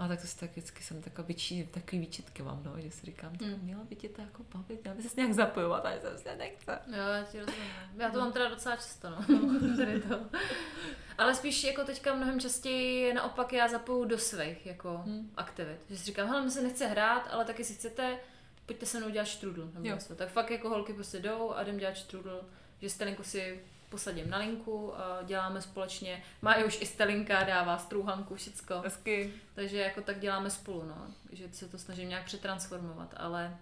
A 0.00 0.08
tak 0.08 0.20
to 0.20 0.26
si 0.26 0.38
tak 0.38 0.50
vždycky 0.50 0.82
jsem 0.82 1.02
taková 1.02 1.28
vyčí, 1.28 1.64
takový 1.64 1.98
výčitky 1.98 2.42
mám, 2.42 2.62
no, 2.64 2.80
že 2.80 2.90
si 2.90 3.06
říkám, 3.06 3.36
tak 3.36 3.48
měla 3.62 3.84
by 3.84 3.96
tě 3.96 4.08
to 4.08 4.22
jako 4.22 4.42
bavit, 4.54 4.82
měla 4.82 4.96
by 4.96 5.02
se 5.02 5.08
nějak 5.16 5.32
zapojovat, 5.32 5.86
ale 5.86 6.00
jsem 6.00 6.18
se 6.18 6.36
nechce. 6.36 6.78
Jo, 6.86 6.96
já 6.96 7.24
ti 7.24 7.40
rozumím. 7.40 7.70
Já 7.98 8.10
to 8.10 8.18
mám 8.18 8.32
teda 8.32 8.48
docela 8.48 8.76
často, 8.76 9.10
no. 9.10 9.24
Tady 9.76 10.00
to. 10.00 10.20
Ale 11.18 11.34
spíš 11.34 11.64
jako 11.64 11.84
teďka 11.84 12.14
mnohem 12.14 12.40
častěji 12.40 13.14
naopak 13.14 13.52
já 13.52 13.68
zapoju 13.68 14.04
do 14.04 14.18
svých 14.18 14.66
jako 14.66 14.98
hmm. 14.98 15.30
aktivit. 15.36 15.80
Že 15.90 15.98
si 15.98 16.04
říkám, 16.04 16.28
hele, 16.28 16.42
mi 16.42 16.50
se 16.50 16.62
nechce 16.62 16.86
hrát, 16.86 17.28
ale 17.30 17.44
taky 17.44 17.64
si 17.64 17.74
chcete, 17.74 18.18
pojďte 18.66 18.86
se 18.86 18.98
mnou 18.98 19.10
dělat 19.10 19.24
štrudl. 19.24 19.70
Nebo 19.74 19.88
Jo. 19.88 19.94
něco. 19.94 20.14
Tak 20.14 20.28
fakt 20.28 20.50
jako 20.50 20.68
holky 20.68 20.92
prostě 20.92 21.18
jdou 21.18 21.52
a 21.52 21.62
jdem 21.62 21.78
dělat 21.78 21.94
štrudl, 21.94 22.40
že 22.80 22.90
Stelinku 22.90 23.22
si 23.22 23.60
posadím 23.90 24.30
na 24.30 24.38
linku 24.38 24.94
a 24.96 25.22
děláme 25.22 25.62
společně. 25.62 26.22
Má 26.42 26.56
už 26.56 26.78
i 26.82 26.86
Stelinka, 26.86 27.42
dává 27.42 27.78
strůhanku, 27.78 28.34
všecko. 28.34 28.80
Hezky. 28.84 29.32
Takže 29.54 29.78
jako 29.78 30.00
tak 30.00 30.20
děláme 30.20 30.50
spolu, 30.50 30.82
no. 30.82 31.06
Že 31.32 31.48
se 31.52 31.68
to 31.68 31.78
snažím 31.78 32.08
nějak 32.08 32.24
přetransformovat, 32.24 33.14
ale 33.16 33.56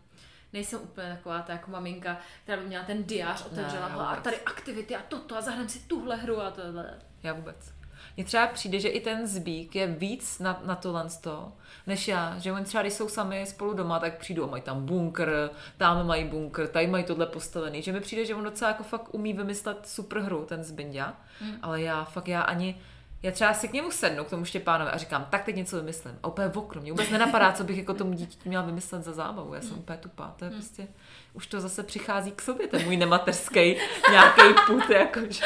nejsem 0.52 0.80
úplně 0.80 1.14
taková 1.16 1.42
ta 1.42 1.52
jako 1.52 1.70
maminka, 1.70 2.18
která 2.42 2.62
by 2.62 2.68
měla 2.68 2.84
ten 2.84 3.04
diář, 3.04 3.46
otevřela 3.46 3.88
Ne, 3.88 3.94
a 3.94 4.16
tady 4.16 4.40
aktivity 4.40 4.96
a 4.96 5.02
toto 5.02 5.36
a 5.36 5.40
zahrám 5.40 5.68
si 5.68 5.78
tuhle 5.78 6.16
hru 6.16 6.40
a 6.40 6.50
tohle. 6.50 6.98
Já 7.22 7.32
vůbec. 7.32 7.77
Mně 8.16 8.24
třeba 8.24 8.46
přijde, 8.46 8.80
že 8.80 8.88
i 8.88 9.00
ten 9.00 9.26
zbík 9.26 9.76
je 9.76 9.86
víc 9.86 10.38
na, 10.38 10.60
na 10.64 10.76
tohle 10.76 11.04
to, 11.20 11.52
než 11.86 12.08
já. 12.08 12.38
Že 12.38 12.52
oni 12.52 12.64
třeba, 12.64 12.82
když 12.82 12.92
jsou 12.92 13.08
sami 13.08 13.46
spolu 13.46 13.74
doma, 13.74 13.98
tak 13.98 14.18
přijdou 14.18 14.44
a 14.44 14.46
mají 14.46 14.62
tam 14.62 14.86
bunkr, 14.86 15.50
tam 15.76 16.06
mají 16.06 16.24
bunkr, 16.24 16.66
tady 16.66 16.86
mají 16.86 17.04
tohle 17.04 17.26
postavený. 17.26 17.82
Že 17.82 17.92
mi 17.92 18.00
přijde, 18.00 18.24
že 18.24 18.34
on 18.34 18.44
docela 18.44 18.70
jako 18.70 18.82
fakt 18.82 19.14
umí 19.14 19.32
vymyslet 19.32 19.88
super 19.88 20.18
hru, 20.18 20.44
ten 20.48 20.64
Zbindia. 20.64 21.14
Mm. 21.40 21.54
Ale 21.62 21.82
já 21.82 22.04
fakt, 22.04 22.28
já 22.28 22.42
ani, 22.42 22.80
já 23.22 23.32
třeba 23.32 23.54
si 23.54 23.68
k 23.68 23.72
němu 23.72 23.90
sednu, 23.90 24.24
k 24.24 24.30
tomu 24.30 24.44
Štěpánovi 24.44 24.90
a 24.90 24.96
říkám, 24.96 25.26
tak 25.30 25.44
teď 25.44 25.56
něco 25.56 25.76
vymyslím. 25.76 26.18
A 26.22 26.28
úplně 26.28 26.48
v 26.48 26.58
oknu. 26.58 26.82
Mě 26.82 26.92
vůbec 26.92 27.10
nenapadá, 27.10 27.52
co 27.52 27.64
bych 27.64 27.78
jako 27.78 27.94
tomu 27.94 28.12
dítěti 28.12 28.48
měla 28.48 28.64
vymyslet 28.64 29.04
za 29.04 29.12
zábavu. 29.12 29.54
Já 29.54 29.60
jsem 29.60 29.78
úplně 29.78 29.98
tupá. 29.98 30.34
To 30.38 30.44
je 30.44 30.50
prostě, 30.50 30.88
už 31.32 31.46
to 31.46 31.60
zase 31.60 31.82
přichází 31.82 32.32
k 32.32 32.42
sobě, 32.42 32.66
ten 32.66 32.84
můj 32.84 32.96
nematerský 32.96 33.76
nějaký 34.10 34.42
put, 34.66 34.90
jakože. 34.90 35.44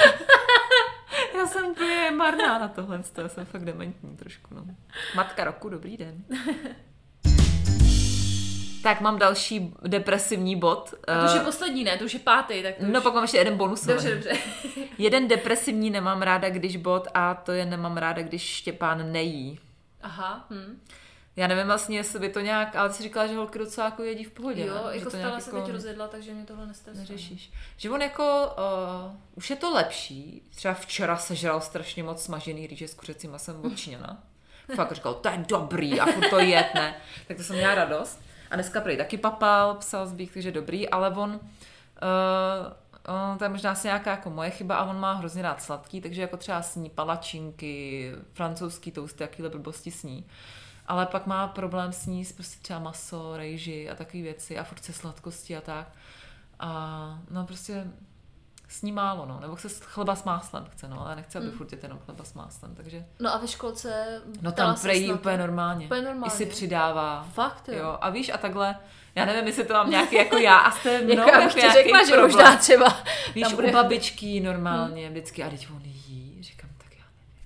Já 1.39 1.47
jsem 1.47 1.65
úplně 1.67 2.11
marná 2.17 2.59
na 2.59 2.69
tohle, 2.69 3.03
já 3.23 3.29
jsem 3.29 3.45
fakt 3.45 3.65
dementní 3.65 4.17
trošku. 4.17 4.55
No. 4.55 4.65
Matka 5.17 5.45
roku, 5.45 5.69
dobrý 5.69 5.97
den. 5.97 6.25
Tak 8.83 9.01
mám 9.01 9.19
další 9.19 9.75
depresivní 9.87 10.57
bod. 10.57 10.95
A 11.09 11.19
to 11.19 11.25
už 11.27 11.35
je 11.35 11.41
Eh, 11.41 11.45
poslední, 11.45 11.85
ne? 11.85 11.99
To 11.99 12.05
už 12.05 12.15
je 12.15 12.21
pátý, 12.21 12.63
tak 12.63 12.75
to 12.75 12.85
No 12.87 12.99
už... 12.99 13.03
pak 13.03 13.15
mám 13.15 13.25
ještě 13.25 13.39
jeden 13.39 13.57
bonusový. 13.57 13.93
Dobře, 13.93 14.11
dobře. 14.15 14.31
Jeden 14.99 15.29
depresivní 15.29 15.91
nemám 15.91 16.23
ráda, 16.23 16.51
když 16.51 16.77
bod 16.77 17.09
a 17.15 17.35
to 17.35 17.53
je 17.53 17.67
nemám 17.67 17.97
ráda, 17.97 18.23
když 18.23 18.43
Štěpán 18.43 19.13
nejí. 19.13 19.59
Aha, 20.03 20.47
hm. 20.51 20.81
Já 21.37 21.47
nevím 21.47 21.67
vlastně, 21.67 21.97
jestli 21.97 22.19
by 22.21 22.29
to 22.29 22.41
nějak, 22.41 22.77
ale 22.77 22.89
ty 22.89 22.95
jsi 22.95 23.03
říkala, 23.03 23.27
že 23.27 23.37
holky 23.37 23.59
docela 23.59 23.87
jako 23.87 24.03
jedí 24.03 24.25
v 24.25 24.31
pohodě. 24.31 24.67
Jo, 24.67 24.75
ne? 24.75 24.81
Že 24.93 24.99
jako 24.99 25.05
to 25.05 25.11
stala 25.11 25.29
nějak 25.29 25.43
se 25.43 25.51
jako 25.51 25.63
teď 25.63 25.73
rozjedla, 25.73 26.09
takže 26.09 26.35
mě 26.35 26.45
tohle 26.45 26.67
nestresuje. 26.67 27.01
Neřešíš. 27.01 27.53
Že 27.77 27.91
on 27.91 28.03
jako, 28.03 28.55
uh, 29.07 29.13
už 29.35 29.51
je 29.51 29.57
to 29.57 29.71
lepší. 29.71 30.43
Třeba 30.55 30.75
včera 30.75 31.17
sežral 31.17 31.61
strašně 31.61 32.03
moc 32.03 32.23
smažený 32.23 32.67
rýže 32.67 32.89
s 32.89 32.95
kuřecím 32.95 33.31
masem 33.31 33.61
od 33.65 33.77
Číňana. 33.77 34.23
Fakt 34.77 34.93
říkal, 34.93 35.15
to 35.15 35.29
je 35.29 35.45
dobrý 35.49 36.01
a 36.01 36.07
furt 36.07 36.31
to 36.31 36.39
jet, 36.39 36.75
ne. 36.75 36.95
Tak 37.29 37.37
to 37.37 37.43
jsem 37.43 37.57
měla 37.57 37.75
radost. 37.75 38.23
A 38.51 38.55
dneska 38.55 38.81
prý 38.81 38.97
taky 38.97 39.19
papal, 39.19 39.75
psal 39.75 40.07
zbík, 40.07 40.33
takže 40.33 40.53
dobrý, 40.53 40.89
ale 40.89 41.11
on, 41.11 41.31
uh, 41.31 41.41
on, 43.31 43.39
to 43.39 43.45
je 43.45 43.49
možná 43.49 43.71
asi 43.71 43.87
nějaká 43.87 44.11
jako 44.11 44.31
moje 44.31 44.51
chyba 44.51 44.77
a 44.77 44.85
on 44.85 45.01
má 45.01 45.13
hrozně 45.13 45.43
rád 45.43 45.63
sladký, 45.63 46.01
takže 46.01 46.23
jako 46.23 46.37
třeba 46.37 46.63
sní 46.63 46.91
palačinky, 46.91 48.13
francouzský 48.33 48.93
toasty, 48.93 49.23
jakýhle 49.23 49.51
blbosti 49.51 49.91
sní. 49.91 50.27
Ale 50.87 51.07
pak 51.07 51.27
má 51.27 51.49
problém 51.49 51.93
sníst 51.93 52.35
prostě 52.37 52.63
třeba 52.63 52.79
maso, 52.79 53.37
rejži 53.37 53.91
a 53.91 53.95
takové 53.95 54.23
věci 54.23 54.59
a 54.59 54.65
furt 54.65 54.85
se 54.85 54.93
sladkosti 54.93 55.57
a 55.57 55.61
tak. 55.61 55.89
A 56.61 57.19
no 57.31 57.47
prostě 57.47 57.85
sní 58.69 58.93
málo, 58.93 59.27
no. 59.27 59.39
Nebo 59.41 59.57
chce 59.57 59.69
s- 59.69 59.81
chleba 59.81 60.15
s 60.17 60.25
máslem 60.25 60.67
chce, 60.73 60.89
no, 60.89 61.07
ale 61.07 61.17
nechce, 61.17 61.39
aby 61.39 61.47
Hmm. 61.49 61.57
furt 61.59 61.83
jenom 61.83 61.99
chleba 61.99 62.25
s 62.25 62.35
máslem, 62.35 62.75
takže... 62.75 63.07
No 63.21 63.35
a 63.35 63.39
ve 63.39 63.49
školce... 63.49 64.21
No 64.41 64.53
tam 64.53 64.75
prejí 64.83 65.13
úplně 65.13 65.39
normálně. 65.39 65.87
Úplně 65.87 66.03
normálně. 66.03 66.27
I 66.35 66.37
si 66.37 66.47
přidává. 66.47 67.27
Fakt, 67.33 67.69
jo. 67.69 67.75
Jo, 67.79 67.99
a 68.01 68.11
víš, 68.11 68.29
a 68.35 68.39
takhle, 68.39 68.77
já 69.15 69.25
nevím, 69.25 69.47
jestli 69.47 69.65
to 69.65 69.73
mám 69.75 69.91
nějaký 69.91 70.17
jako 70.17 70.37
já 70.37 70.57
a 70.59 70.71
jste 70.71 71.01
mnou 71.05 71.15
Jako 71.15 71.31
já 71.31 71.41
bych 71.45 71.55
ti 71.55 71.61
řekla, 71.73 72.05
že 72.05 72.13
problém. 72.13 72.23
možná 72.23 72.57
třeba 72.57 72.97
Víš, 73.35 73.53
u 73.53 73.73
babičky 73.73 74.41
normálně 74.41 75.11
vždycky, 75.11 75.43
a 75.45 75.51
teď 75.51 75.69
on 75.75 75.83
jí, 75.85 76.39
říkám, 76.43 76.71
tak 76.79 76.89
já 76.99 77.05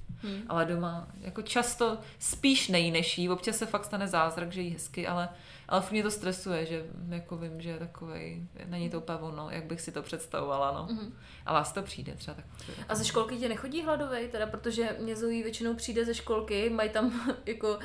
nevím. 0.08 0.15
Hmm. 0.26 0.42
Ale 0.48 0.64
doma, 0.64 1.08
jako 1.20 1.42
často 1.42 1.98
spíš 2.18 2.68
nejí 2.68 2.90
než 2.90 3.18
jí, 3.18 3.28
občas 3.28 3.56
se 3.56 3.66
fakt 3.66 3.84
stane 3.84 4.08
zázrak, 4.08 4.52
že 4.52 4.60
jí 4.60 4.70
hezky, 4.70 5.06
ale, 5.06 5.28
ale 5.68 5.80
furt 5.80 5.92
mě 5.92 6.02
to 6.02 6.10
stresuje, 6.10 6.66
že 6.66 6.84
jako 7.08 7.36
vím, 7.36 7.60
že 7.60 7.70
je 7.70 7.78
takovej, 7.78 8.46
není 8.66 8.90
to 8.90 8.98
úplně 8.98 9.18
ono, 9.18 9.50
jak 9.50 9.64
bych 9.64 9.80
si 9.80 9.92
to 9.92 10.02
představovala, 10.02 10.72
no. 10.72 10.94
Mhm. 10.94 11.14
Ale 11.46 11.60
asi 11.60 11.74
to 11.74 11.82
přijde 11.82 12.14
třeba 12.14 12.34
tak. 12.34 12.44
A 12.88 12.94
ze 12.94 13.04
školky 13.04 13.36
tě 13.36 13.48
nechodí 13.48 13.82
hladovej, 13.82 14.28
teda, 14.28 14.46
protože 14.46 14.96
mě 15.00 15.16
Zoe 15.16 15.42
většinou 15.42 15.74
přijde 15.74 16.04
ze 16.04 16.14
školky, 16.14 16.70
mají 16.70 16.90
tam 16.90 17.34
jako 17.46 17.78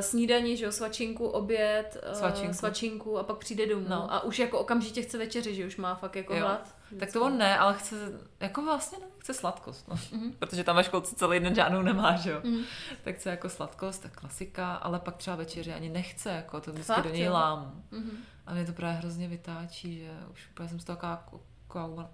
snídaní, 0.00 0.56
že 0.56 0.64
jo, 0.64 0.72
svačinku, 0.72 1.26
oběd, 1.26 1.96
eh, 2.02 2.14
Svačinku. 2.14 2.54
svačinku 2.54 3.18
a 3.18 3.22
pak 3.22 3.38
přijde 3.38 3.66
domů 3.66 3.86
No. 3.88 4.12
a 4.14 4.22
už 4.22 4.38
jako 4.38 4.58
okamžitě 4.58 5.02
chce 5.02 5.18
večeři, 5.18 5.54
že 5.54 5.66
už 5.66 5.76
má 5.76 5.94
fakt 5.94 6.16
jako 6.16 6.34
Jo. 6.34 6.40
hlad. 6.40 6.74
Tak 6.98 7.12
to 7.12 7.22
on 7.22 7.38
ne, 7.38 7.58
ale 7.58 7.74
chce, 7.74 7.96
jako 8.40 8.62
vlastně 8.64 8.98
ne, 8.98 9.04
chce 9.18 9.34
sladkost, 9.34 9.88
no. 9.88 9.96
Mhm. 10.12 10.32
Protože 10.32 10.64
tam 10.64 10.76
ve 10.76 10.84
školce 10.84 11.14
celý 11.14 11.40
den 11.40 11.54
žádnou 11.54 11.82
nemá, 11.82 12.16
že 12.16 12.30
jo. 12.30 12.40
Mhm. 12.44 12.62
Tak 13.04 13.14
chce 13.16 13.30
jako 13.30 13.48
sladkost, 13.48 14.02
tak 14.02 14.12
klasika, 14.20 14.74
ale 14.74 15.00
pak 15.00 15.16
třeba 15.16 15.36
večeři 15.36 15.72
ani 15.72 15.88
nechce, 15.88 16.30
jako 16.30 16.60
to 16.60 16.72
vždycky 16.72 16.92
Fakt, 16.92 17.04
do 17.04 17.10
něj 17.10 17.24
jo? 17.24 17.32
lámu. 17.32 17.72
Mhm. 17.90 18.10
A 18.46 18.54
mě 18.54 18.64
to 18.66 18.72
právě 18.72 18.96
hrozně 18.98 19.28
vytáčí, 19.28 19.98
že 19.98 20.10
už 20.32 20.48
úplně 20.50 20.68
jsem 20.68 20.80
z 20.80 20.84
toho 20.84 20.96
taková, 20.96 21.26
taková 21.68 22.10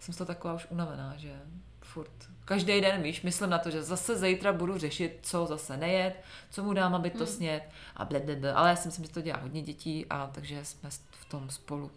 jsem 0.00 0.14
z 0.14 0.16
toho 0.16 0.26
taková 0.26 0.54
už 0.54 0.66
unavená, 0.70 1.14
že 1.16 1.40
furt 1.82 2.12
každý 2.50 2.80
den, 2.80 3.02
víš, 3.02 3.22
myslím 3.22 3.50
na 3.50 3.58
to, 3.58 3.70
že 3.70 3.82
zase 3.82 4.16
zítra 4.16 4.52
budu 4.52 4.78
řešit, 4.78 5.18
co 5.22 5.46
zase 5.46 5.76
nejet, 5.76 6.14
co 6.50 6.64
mu 6.64 6.72
dám, 6.72 6.94
aby 6.94 7.10
to 7.10 7.24
Hmm. 7.24 7.26
snět 7.26 7.62
a 7.96 8.04
blablabla. 8.04 8.52
Ale 8.54 8.68
já 8.68 8.76
si 8.76 8.88
myslím, 8.88 9.04
že 9.04 9.10
to 9.12 9.20
dělá 9.20 9.38
hodně 9.38 9.62
dětí 9.62 10.06
a 10.10 10.30
takže 10.34 10.64
jsme 10.64 10.90
v 11.10 11.24
tom 11.24 11.50
spolu. 11.50 11.90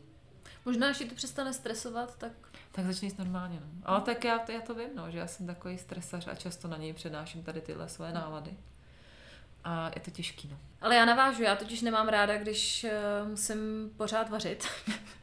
Možná, 0.65 0.89
až 0.89 0.97
to 0.97 1.15
přestane 1.15 1.53
stresovat, 1.53 2.17
tak 2.17 2.31
Tak 2.71 2.85
začni 2.85 3.11
normálně. 3.17 3.59
No. 3.59 3.67
Ale 3.83 4.01
tak 4.01 4.23
já, 4.23 4.51
já 4.51 4.61
to 4.61 4.73
vím, 4.73 4.89
no, 4.95 5.11
že 5.11 5.17
já 5.17 5.27
jsem 5.27 5.47
takový 5.47 5.77
stresař 5.77 6.27
a 6.27 6.35
často 6.35 6.67
na 6.67 6.77
něj 6.77 6.93
přednáším 6.93 7.43
tady 7.43 7.61
tyhle 7.61 7.89
svoje 7.89 8.11
nálady. 8.11 8.51
A 9.63 9.91
je 9.95 10.01
to 10.01 10.11
těžký, 10.11 10.47
no. 10.47 10.57
Ale 10.81 10.95
já 10.95 11.05
navážu, 11.05 11.43
já 11.43 11.55
totiž 11.55 11.81
nemám 11.81 12.07
ráda, 12.07 12.37
když 12.37 12.83
uh, 13.23 13.29
musím 13.29 13.91
pořád 13.97 14.29
vařit. 14.29 14.67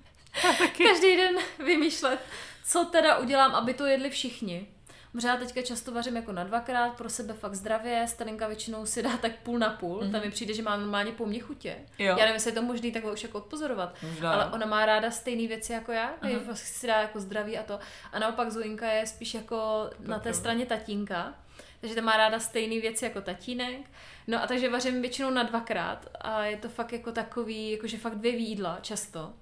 Každý 0.78 1.16
den 1.16 1.36
vymýšlet, 1.66 2.20
co 2.64 2.84
teda 2.84 3.18
udělám, 3.18 3.54
aby 3.54 3.74
to 3.74 3.86
jedli 3.86 4.10
všichni. 4.10 4.66
Protože 5.12 5.28
já 5.28 5.36
teďka 5.36 5.62
často 5.62 5.92
vařím 5.92 6.16
jako 6.16 6.32
na 6.32 6.44
dvakrát, 6.44 6.96
pro 6.96 7.08
sebe 7.08 7.34
fakt 7.34 7.54
zdravě, 7.54 8.06
Starinka 8.08 8.46
většinou 8.46 8.86
si 8.86 9.02
dá 9.02 9.16
tak 9.16 9.32
půl 9.36 9.58
na 9.58 9.70
půl, 9.70 10.00
mm-hmm. 10.00 10.12
tam 10.12 10.20
mi 10.20 10.30
přijde, 10.30 10.54
že 10.54 10.62
má 10.62 10.76
normálně 10.76 11.12
po 11.12 11.26
mně 11.26 11.40
chutě. 11.40 11.76
Jo. 11.98 12.06
Já 12.06 12.16
nevím, 12.16 12.34
jestli 12.34 12.50
je 12.50 12.54
to 12.54 12.62
možný 12.62 12.92
takhle 12.92 13.12
už 13.12 13.22
jako 13.22 13.38
odpozorovat, 13.38 13.94
Možná, 14.02 14.32
ale 14.32 14.46
ona 14.46 14.66
má 14.66 14.86
ráda 14.86 15.10
stejné 15.10 15.48
věci 15.48 15.72
jako 15.72 15.92
já, 15.92 16.14
uh 16.22 16.54
si 16.54 16.86
dá 16.86 17.00
jako 17.00 17.20
zdraví 17.20 17.58
a 17.58 17.62
to. 17.62 17.78
A 18.12 18.18
naopak 18.18 18.50
Zoinka 18.50 18.86
je 18.86 19.06
spíš 19.06 19.34
jako 19.34 19.90
na 20.00 20.18
té 20.18 20.34
straně 20.34 20.66
tatínka, 20.66 21.34
takže 21.80 21.94
ta 21.94 22.00
má 22.00 22.16
ráda 22.16 22.40
stejné 22.40 22.80
věci 22.80 23.04
jako 23.04 23.20
tatínek. 23.20 23.80
No 24.26 24.42
a 24.42 24.46
takže 24.46 24.70
vařím 24.70 25.02
většinou 25.02 25.30
na 25.30 25.42
dvakrát 25.42 26.06
a 26.20 26.44
je 26.44 26.56
to 26.56 26.68
fakt 26.68 26.92
jako 26.92 27.12
takový, 27.12 27.70
jakože 27.70 27.98
fakt 27.98 28.14
dvě 28.14 28.36
jídla 28.36 28.78
často. 28.82 29.32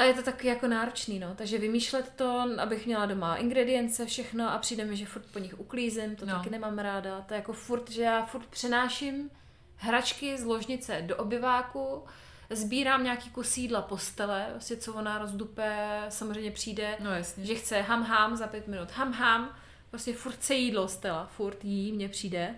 A 0.00 0.02
je 0.04 0.14
to 0.14 0.22
taky 0.22 0.48
jako 0.48 0.68
náročný, 0.68 1.18
no. 1.18 1.34
Takže 1.34 1.58
vymýšlet 1.58 2.12
to, 2.16 2.44
abych 2.58 2.86
měla 2.86 3.06
doma 3.06 3.36
ingredience, 3.36 4.06
všechno 4.06 4.52
a 4.52 4.58
přijde 4.58 4.84
mi, 4.84 4.96
že 4.96 5.06
furt 5.06 5.26
po 5.32 5.38
nich 5.38 5.60
uklízím, 5.60 6.16
to 6.16 6.26
No. 6.26 6.32
taky 6.36 6.50
nemám 6.50 6.78
ráda. 6.78 7.20
To 7.20 7.34
je 7.34 7.38
jako 7.38 7.52
furt, 7.52 7.90
že 7.90 8.02
já 8.02 8.26
furt 8.26 8.46
přenáším 8.46 9.30
hračky 9.76 10.38
z 10.38 10.44
ložnice 10.44 11.02
do 11.06 11.16
obyváku, 11.16 12.04
sbírám 12.50 13.04
nějaký 13.04 13.30
kus 13.30 13.56
jídla 13.56 13.82
postele, 13.82 14.46
vlastně 14.50 14.76
co 14.76 14.94
ona 14.94 15.18
rozdupe, 15.18 15.88
samozřejmě 16.08 16.50
přijde, 16.50 16.96
No 17.00 17.14
jasně. 17.14 17.44
že 17.46 17.54
chce 17.54 17.80
ham 17.80 18.02
ham 18.02 18.36
za 18.36 18.46
pět 18.46 18.68
minut, 18.68 18.90
ham 18.90 19.12
ham, 19.12 19.54
prostě 19.90 20.12
furt 20.14 20.32
chce 20.34 20.54
jídlo 20.54 20.88
stela, 20.88 21.26
furt 21.36 21.64
jí, 21.64 21.92
mně 21.92 22.08
přijde. 22.08 22.54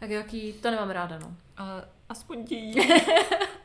Tak 0.00 0.10
jaký, 0.10 0.52
to 0.52 0.70
nemám 0.70 0.90
ráda, 0.90 1.18
no. 1.18 1.36
Ale 1.56 1.88
aspoň 2.08 2.44
ti 2.46 2.74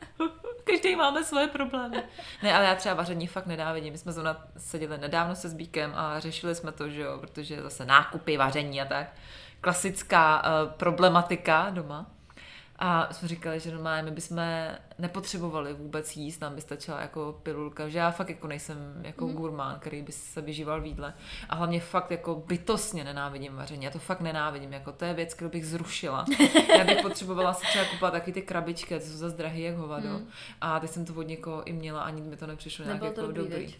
Každý 0.72 0.96
máme 0.96 1.24
svoje 1.24 1.46
problémy. 1.46 2.02
Ne, 2.42 2.54
ale 2.54 2.64
já 2.64 2.74
třeba 2.74 2.94
vaření 2.94 3.26
fakt 3.26 3.46
nedávidím. 3.46 3.92
My 3.92 3.98
jsme 3.98 4.12
zrovna 4.12 4.46
seděli 4.56 4.98
nedávno 4.98 5.34
se 5.34 5.48
Zbíkem 5.48 5.92
a 5.96 6.20
řešili 6.20 6.54
jsme 6.54 6.72
to, 6.72 6.88
že 6.88 7.00
jo, 7.00 7.18
protože 7.20 7.62
zase 7.62 7.84
nákupy, 7.84 8.36
vaření 8.36 8.80
a 8.80 8.84
tak. 8.84 9.12
Klasická 9.60 10.42
uh, 10.42 10.70
problematika 10.70 11.70
doma. 11.70 12.06
A 12.76 13.12
jsme 13.12 13.28
říkali, 13.28 13.60
že 13.60 13.72
normálně 13.72 14.02
my 14.02 14.10
bychom 14.10 14.38
nepotřebovali 14.98 15.74
vůbec 15.74 16.16
jíst, 16.16 16.40
nám 16.40 16.54
by 16.54 16.60
stačila 16.60 17.00
jako 17.00 17.40
pilulka, 17.42 17.88
že 17.88 17.98
já 17.98 18.10
fakt 18.10 18.28
jako 18.28 18.46
nejsem 18.46 19.02
jako 19.04 19.26
mm. 19.26 19.34
gurmán, 19.34 19.78
který 19.78 20.02
by 20.02 20.12
se 20.12 20.40
vyžíval 20.40 20.80
v 20.80 20.86
jídle. 20.86 21.14
A 21.48 21.54
hlavně 21.54 21.80
fakt 21.80 22.10
jako 22.10 22.34
bytostně 22.46 23.04
nenávidím 23.04 23.56
vaření, 23.56 23.84
já 23.84 23.90
to 23.90 23.98
fakt 23.98 24.20
nenávidím, 24.20 24.72
jako 24.72 24.92
to 24.92 25.04
je 25.04 25.14
věc, 25.14 25.34
kterou 25.34 25.50
bych 25.50 25.66
zrušila. 25.66 26.24
Já 26.78 26.84
bych 26.84 27.02
potřebovala 27.02 27.54
si 27.54 27.66
třeba 27.66 27.84
kupovat 27.84 28.12
taky 28.12 28.32
ty 28.32 28.42
krabičky, 28.42 28.98
ty 28.98 29.00
jsou 29.00 29.16
zase 29.16 29.36
drahý 29.36 29.62
jak 29.62 29.76
hovado. 29.76 30.08
Mm. 30.08 30.28
A 30.60 30.80
teď 30.80 30.90
jsem 30.90 31.04
to 31.04 31.14
od 31.14 31.22
někoho 31.22 31.64
i 31.64 31.72
měla, 31.72 32.02
ani 32.02 32.22
mi 32.22 32.36
to 32.36 32.46
nepřišlo 32.46 32.84
nějak 32.84 33.02
Nebylo 33.02 33.10
jako 33.10 33.20
to 33.20 33.26
dobrý, 33.26 33.50
dobrý. 33.50 33.66
veď? 33.66 33.78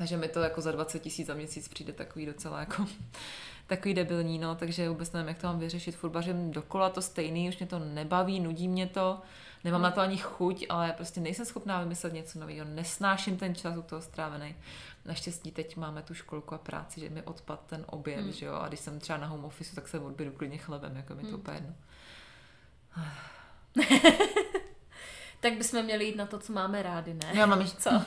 Takže 0.00 0.16
mi 0.16 0.28
to 0.28 0.40
jako 0.40 0.60
za 0.60 0.72
20 0.72 0.98
tisíc 0.98 1.26
za 1.26 1.34
měsíc 1.34 1.68
přijde 1.68 1.92
takový 1.92 2.26
docela 2.26 2.60
jako 2.60 2.86
takový 3.66 3.94
debilní, 3.94 4.38
no, 4.38 4.54
takže 4.54 4.88
vůbec 4.88 5.12
nevím, 5.12 5.28
jak 5.28 5.38
to 5.38 5.46
mám 5.46 5.58
vyřešit. 5.58 5.96
Furt 5.96 6.10
vařím 6.10 6.50
dokola 6.50 6.90
to 6.90 7.02
stejný, 7.02 7.48
už 7.48 7.58
mě 7.58 7.66
to 7.66 7.78
nebaví, 7.78 8.40
nudí 8.40 8.68
mě 8.68 8.86
to, 8.86 9.20
nemám 9.64 9.82
na 9.82 9.90
to 9.90 10.00
ani 10.00 10.16
chuť, 10.16 10.66
ale 10.68 10.92
prostě 10.92 11.20
nejsem 11.20 11.46
schopná 11.46 11.80
vymyslet 11.82 12.12
něco 12.12 12.40
nového, 12.40 12.66
nesnáším 12.66 13.36
ten 13.36 13.54
čas 13.54 13.76
u 13.76 13.82
toho 13.82 14.02
strávený. 14.02 14.56
Naštěstí 15.04 15.50
teď 15.50 15.76
máme 15.76 16.02
tu 16.02 16.14
školku 16.14 16.54
a 16.54 16.58
práci, 16.58 17.00
že 17.00 17.08
mi 17.10 17.22
odpad 17.22 17.66
ten 17.66 17.84
oběd, 17.86 18.20
Hmm. 18.20 18.32
že 18.32 18.46
jo, 18.46 18.54
a 18.54 18.68
když 18.68 18.80
jsem 18.80 19.00
třeba 19.00 19.18
na 19.18 19.26
home 19.26 19.44
office, 19.44 19.74
tak 19.74 19.88
se 19.88 20.00
odbědu 20.00 20.32
klidně 20.32 20.58
chlebem, 20.58 20.96
jako 20.96 21.14
mi 21.14 21.22
to 21.22 21.36
úplně 21.36 21.56
jedno. 21.56 21.74
Tak 25.40 25.52
bychom 25.52 25.82
měli 25.82 26.04
jít 26.04 26.16
na 26.16 26.26
to, 26.26 26.38
co 26.38 26.52
máme 26.52 26.82
rádi, 26.82 27.14
ne? 27.14 27.30
Já 27.32 27.46
mám 27.46 27.60
ještě, 27.60 27.76
Co? 27.80 27.90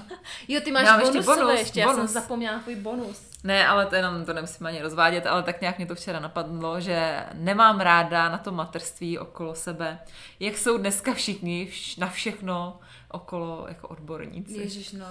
Jo, 0.48 0.62
ty 0.63 0.72
máš 0.72 0.86
Já 0.86 0.91
mám 0.91 1.00
ještě 1.00 1.13
bonusové 1.13 1.38
bonus, 1.46 1.60
ještě, 1.60 1.80
já 1.80 1.88
jsem 1.88 1.96
bonus. 1.96 2.12
zapomněla 2.12 2.60
tvůj 2.60 2.76
bonus. 2.76 3.22
Ne, 3.43 3.67
ale 3.67 3.86
to 3.86 3.96
jenom 3.96 4.26
to 4.26 4.34
nemusím 4.34 4.65
ani 4.65 4.82
rozvádět, 4.82 5.26
ale 5.28 5.43
tak 5.43 5.62
nějak 5.62 5.78
mě 5.78 5.86
to 5.88 5.96
včera 5.96 6.19
napadlo, 6.19 6.80
že 6.82 7.26
nemám 7.34 7.80
ráda 7.80 8.30
na 8.30 8.38
to 8.38 8.52
materství 8.52 9.19
okolo 9.19 9.56
sebe, 9.56 10.00
jak 10.39 10.58
jsou 10.58 10.78
dneska 10.78 11.13
všichni 11.13 11.69
vš- 11.72 12.00
na 12.00 12.10
všechno 12.10 12.80
okolo 13.12 13.65
jako 13.67 13.88
odborníci. 13.88 14.54
Ježíš, 14.58 14.91
no. 14.91 15.06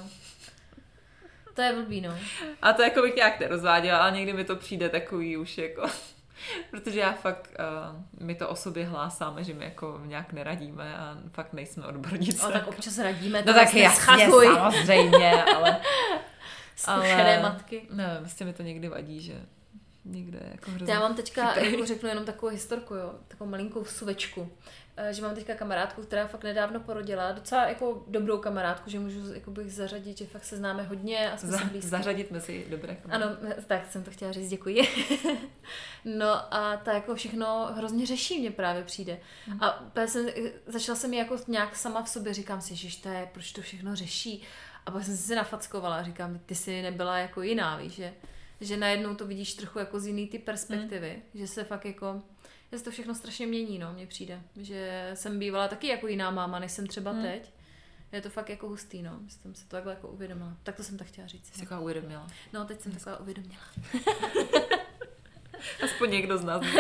To 1.55 1.63
je 1.63 1.73
blbý, 1.73 2.01
no. 2.01 2.15
A 2.63 2.73
to 2.73 2.83
jako 2.83 3.03
bych 3.03 3.15
nějak 3.17 3.41
nerozváděla, 3.41 3.99
ale 3.99 4.11
někdy 4.13 4.33
mi 4.33 4.45
to 4.45 4.57
přijde 4.57 4.89
takový 4.89 5.37
už 5.37 5.59
jako... 5.59 5.87
Protože 6.71 7.01
já 7.01 7.12
fakt, 7.12 7.51
uh, 7.59 8.27
my 8.27 8.35
to 8.35 8.49
o 8.49 8.57
sobě 8.57 8.87
hlásáme, 8.87 9.45
že 9.45 9.55
my 9.55 9.64
jako 9.64 10.01
nějak 10.05 10.33
neradíme 10.33 10.97
a 10.97 11.18
fakt 11.33 11.53
nejsme 11.53 11.87
odborníci. 11.87 12.40
Ale 12.42 12.53
tak 12.53 12.66
občas 12.66 12.99
radíme, 12.99 13.38
no 13.38 13.45
to 13.45 13.53
tak 13.53 13.57
vlastně 13.57 13.83
jasně, 13.83 14.29
samozřejmě, 14.31 15.45
ale... 15.45 15.81
Zkušené 16.77 17.42
matky. 17.42 17.87
Ne, 17.90 18.16
prostě 18.21 18.45
mi 18.45 18.53
to 18.53 18.62
někdy 18.62 18.88
vadí, 18.88 19.21
že 19.21 19.35
někde 20.05 20.38
jako 20.53 20.71
hrozně 20.71 20.95
já 20.95 21.01
mám 21.01 21.14
teďka, 21.14 21.61
jako 21.61 21.87
řeknu 21.87 22.09
jenom 22.09 22.25
takovou 22.25 22.53
historku, 22.53 22.95
jo, 22.95 23.14
takovou 23.29 23.51
malinkou 23.51 23.83
vsuvečku. 23.83 24.51
Eh, 24.96 25.12
Že 25.14 25.22
mám 25.22 25.35
teďka 25.35 25.55
kamarádku, 25.55 26.02
která 26.02 26.26
fakt 26.26 26.44
nedávno 26.44 26.81
porodila, 26.81 27.33
docela 27.33 27.68
jako 27.68 28.05
dobrou 28.07 28.38
kamarádku, 28.38 28.90
že 28.90 28.98
můžu 28.98 29.35
jako 29.35 29.50
bych 29.50 29.72
zařadit, 29.72 30.18
že 30.18 30.26
fakt 30.26 30.44
se 30.44 30.57
známe 30.57 30.83
hodně 30.83 31.31
a 31.33 31.37
jsme 31.37 31.48
Za, 31.50 31.59
si 31.59 31.64
blízcí. 31.64 31.88
zařadit 31.88 32.31
mezi 32.31 32.66
dobré 32.70 32.96
Ano, 33.11 33.26
tak 33.66 33.90
jsem 33.92 34.05
to 34.05 34.11
chtěla 34.11 34.33
říct, 34.33 34.48
děkuji. 34.50 34.83
no 36.05 36.55
a 36.55 36.76
ta 36.76 36.92
jako 36.92 37.14
všechno 37.14 37.68
hrozně 37.74 38.07
řeší, 38.07 38.40
mě 38.40 38.50
právě 38.50 38.85
přijde. 38.85 39.18
A 39.61 39.81
úplně 39.81 40.09
jsem, 40.09 40.26
začala 40.66 40.96
jsem 40.96 41.11
mi 41.11 41.16
jako 41.16 41.37
nějak 41.48 41.76
sama 41.76 42.02
v 42.02 42.09
sobě, 42.09 42.35
říkám 42.35 42.61
si, 42.61 42.76
že 42.76 43.00
to 43.02 43.09
je, 43.09 43.28
proč 43.33 43.52
to 43.52 43.61
všechno 43.62 43.96
řeší. 43.96 44.42
A 44.87 44.90
pak 44.90 45.05
jsem 45.05 45.16
si 45.16 45.35
nafackovala 45.35 45.96
a 45.96 46.02
říkám, 46.02 46.38
ty 46.46 46.55
jsi 46.55 46.83
nebyla 46.83 47.18
jako 47.18 47.42
jiná, 47.42 47.76
víš, 47.76 47.92
že, 47.92 48.12
že 48.61 48.76
najednou 48.76 49.14
to 49.14 49.26
vidíš 49.26 49.55
trochu 49.55 49.78
jako 49.78 50.00
z 50.00 50.07
jiný 50.07 50.26
ty 50.28 50.38
perspektivy, 50.38 51.22
že 51.35 51.46
se 51.46 51.64
fakt 51.64 51.85
jako, 51.85 52.22
že 52.73 52.79
se 52.79 52.85
to 52.85 52.91
všechno 52.91 53.15
strašně 53.15 53.47
mění, 53.47 53.79
no, 53.79 53.93
mně 53.93 54.07
přijde. 54.07 54.41
Že 54.61 55.11
jsem 55.15 55.39
bývala 55.39 55.69
taky 55.69 55.87
jako 55.87 56.07
jiná 56.09 56.31
máma, 56.31 56.59
než 56.59 56.73
jsem 56.73 56.87
třeba 56.87 57.11
Hmm. 57.11 57.23
teď. 57.23 57.53
Je 58.13 58.21
to 58.21 58.31
fakt 58.31 58.49
jako 58.51 58.69
hustý, 58.69 59.03
no. 59.03 59.19
Jsem 59.29 59.55
se 59.55 59.63
to 59.65 59.69
takhle 59.71 59.93
jako 59.93 60.09
uvědomila. 60.09 60.53
Tak 60.63 60.77
to 60.77 60.83
jsem 60.83 60.99
tak 60.99 61.07
chtěla 61.07 61.27
říct. 61.27 61.47
Jsi 61.55 61.61
taková 61.61 61.81
uvědomila. 61.81 62.27
No, 62.53 62.65
teď 62.65 62.81
jsem 62.81 62.93
taková 62.93 63.21
uvědomila. 63.21 63.61
Aspoň 65.85 66.11
někdo 66.11 66.39
z 66.39 66.45
nás. 66.45 66.63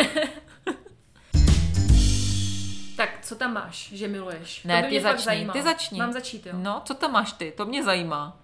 Tak, 2.96 3.18
co 3.22 3.34
tam 3.36 3.52
máš, 3.52 3.92
že 3.92 4.08
miluješ? 4.08 4.64
Ne, 4.64 4.82
to 4.82 4.88
by 4.88 4.96
ty 4.96 5.02
začni, 5.02 5.24
zajímalo. 5.24 5.52
ty 5.58 5.62
začni. 5.62 5.98
Mám 5.98 6.12
začít, 6.12 6.46
jo? 6.46 6.52
No, 6.56 6.82
co 6.84 6.94
tam 6.94 7.12
máš 7.12 7.32
ty? 7.32 7.52
To 7.56 7.64
mě 7.66 7.84
zajímá. 7.84 8.40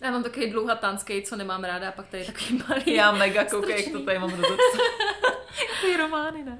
Já 0.00 0.10
mám 0.10 0.22
takový 0.22 0.50
dlouhatánský, 0.50 1.22
co 1.22 1.36
nemám 1.36 1.64
ráda, 1.64 1.88
a 1.88 1.92
pak 1.92 2.08
tady 2.08 2.22
je 2.22 2.26
takový 2.32 2.62
malý. 2.68 2.94
Já 2.94 3.12
mega 3.12 3.44
koukej, 3.44 3.84
jak 3.84 3.92
to 3.92 4.04
tady 4.04 4.18
mám 4.18 4.30
rozepsat. 4.30 4.80
Ty 5.80 5.96
romány, 5.96 6.44
ne? 6.44 6.58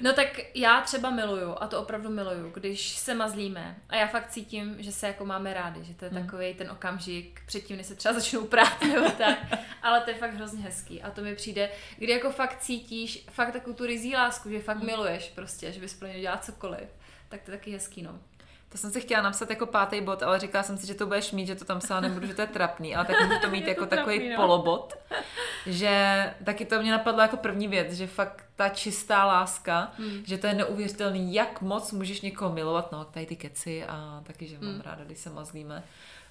No 0.00 0.12
tak 0.12 0.28
já 0.54 0.80
třeba 0.80 1.10
miluju, 1.10 1.54
a 1.60 1.66
to 1.66 1.80
opravdu 1.82 2.10
miluju, 2.10 2.50
když 2.54 2.88
se 2.90 3.14
mazlíme 3.14 3.76
a 3.88 3.96
já 3.96 4.06
fakt 4.06 4.30
cítím, 4.30 4.76
že 4.78 4.92
se 4.92 5.06
jako 5.06 5.24
máme 5.26 5.54
rádi, 5.54 5.84
že 5.84 5.94
to 5.94 6.04
je 6.04 6.10
Hmm. 6.10 6.22
takový 6.24 6.54
ten 6.54 6.70
okamžik 6.70 7.40
předtím, 7.46 7.76
než 7.76 7.86
se 7.86 7.94
třeba 7.94 8.14
začnou 8.14 8.44
prát 8.44 8.82
nebo 8.94 9.10
tak, 9.10 9.38
ale 9.82 10.00
to 10.00 10.10
je 10.10 10.16
fakt 10.16 10.34
hrozně 10.34 10.62
hezký 10.62 11.02
a 11.02 11.10
to 11.10 11.20
mi 11.22 11.34
přijde, 11.34 11.70
kdy 11.98 12.12
jako 12.12 12.30
fakt 12.30 12.58
cítíš 12.60 13.24
fakt 13.30 13.52
takovou 13.52 13.76
tu 13.76 13.86
rizí 13.86 14.14
lásku, 14.16 14.48
že 14.50 14.56
Hmm. 14.56 14.64
fakt 14.64 14.82
miluješ 14.82 15.32
prostě, 15.34 15.72
že 15.72 15.80
bys 15.80 15.94
pro 15.94 16.08
ně 16.08 16.20
dělala 16.20 16.40
cokoliv, 16.40 16.88
tak 17.28 17.42
to 17.42 17.50
je 17.50 17.56
taky 17.58 17.70
hezký, 17.72 18.02
no. 18.02 18.18
To 18.72 18.78
jsem 18.78 18.90
si 18.90 19.00
chtěla 19.00 19.22
napsat 19.22 19.50
jako 19.50 19.66
pátý 19.66 20.00
bod, 20.00 20.22
ale 20.22 20.38
říkala 20.38 20.62
jsem 20.62 20.78
si, 20.78 20.86
že 20.86 20.94
to 20.94 21.06
budeš 21.06 21.32
mít, 21.32 21.46
že 21.46 21.54
to 21.54 21.64
tam 21.64 21.78
psala 21.78 22.00
nebudu, 22.00 22.26
že 22.26 22.34
to 22.34 22.40
je 22.40 22.46
trapný, 22.46 22.96
ale 22.96 23.04
tak 23.06 23.16
můžu 23.26 23.40
to 23.40 23.50
mít 23.50 23.60
Je 23.64 23.68
jako 23.68 23.86
to 23.86 23.96
takový 23.96 24.16
trapný, 24.18 24.30
no. 24.30 24.36
polobot, 24.36 24.94
že 25.66 26.34
taky 26.44 26.64
to 26.64 26.82
mě 26.82 26.92
napadlo 26.92 27.22
jako 27.22 27.36
první 27.36 27.68
věc, 27.68 27.92
že 27.92 28.06
fakt 28.06 28.44
ta 28.56 28.68
čistá 28.68 29.24
láska, 29.24 29.92
Hmm. 29.98 30.22
že 30.26 30.38
to 30.38 30.46
je 30.46 30.54
neuvěřitelný, 30.54 31.34
jak 31.34 31.60
moc 31.60 31.92
můžeš 31.92 32.20
někoho 32.20 32.52
milovat, 32.54 32.92
no 32.92 33.04
tady 33.04 33.26
ty 33.26 33.36
keci 33.36 33.84
a 33.84 34.22
taky, 34.26 34.46
že 34.48 34.58
mám 34.60 34.72
Hmm. 34.72 34.80
ráda, 34.84 35.04
když 35.04 35.18
se 35.18 35.30
mazlíme. 35.30 35.82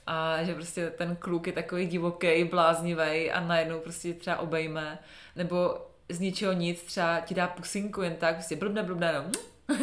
A 0.07 0.43
že 0.43 0.53
prostě 0.55 0.89
ten 0.89 1.15
kluk 1.15 1.47
je 1.47 1.53
takový 1.53 1.85
divoký, 1.85 2.43
bláznivý 2.43 3.31
a 3.31 3.39
najednou 3.39 3.79
prostě 3.79 4.13
tě 4.13 4.19
třeba 4.19 4.37
obejme, 4.37 4.99
nebo 5.35 5.85
z 6.09 6.19
ničeho 6.19 6.53
nic 6.53 6.83
třeba 6.83 7.19
ti 7.19 7.33
dá 7.33 7.47
pusinku 7.47 8.01
jen 8.01 8.15
tak, 8.15 8.35
prostě 8.35 8.55
blbne, 8.55 8.83
blbne, 8.83 9.13
no. 9.13 9.31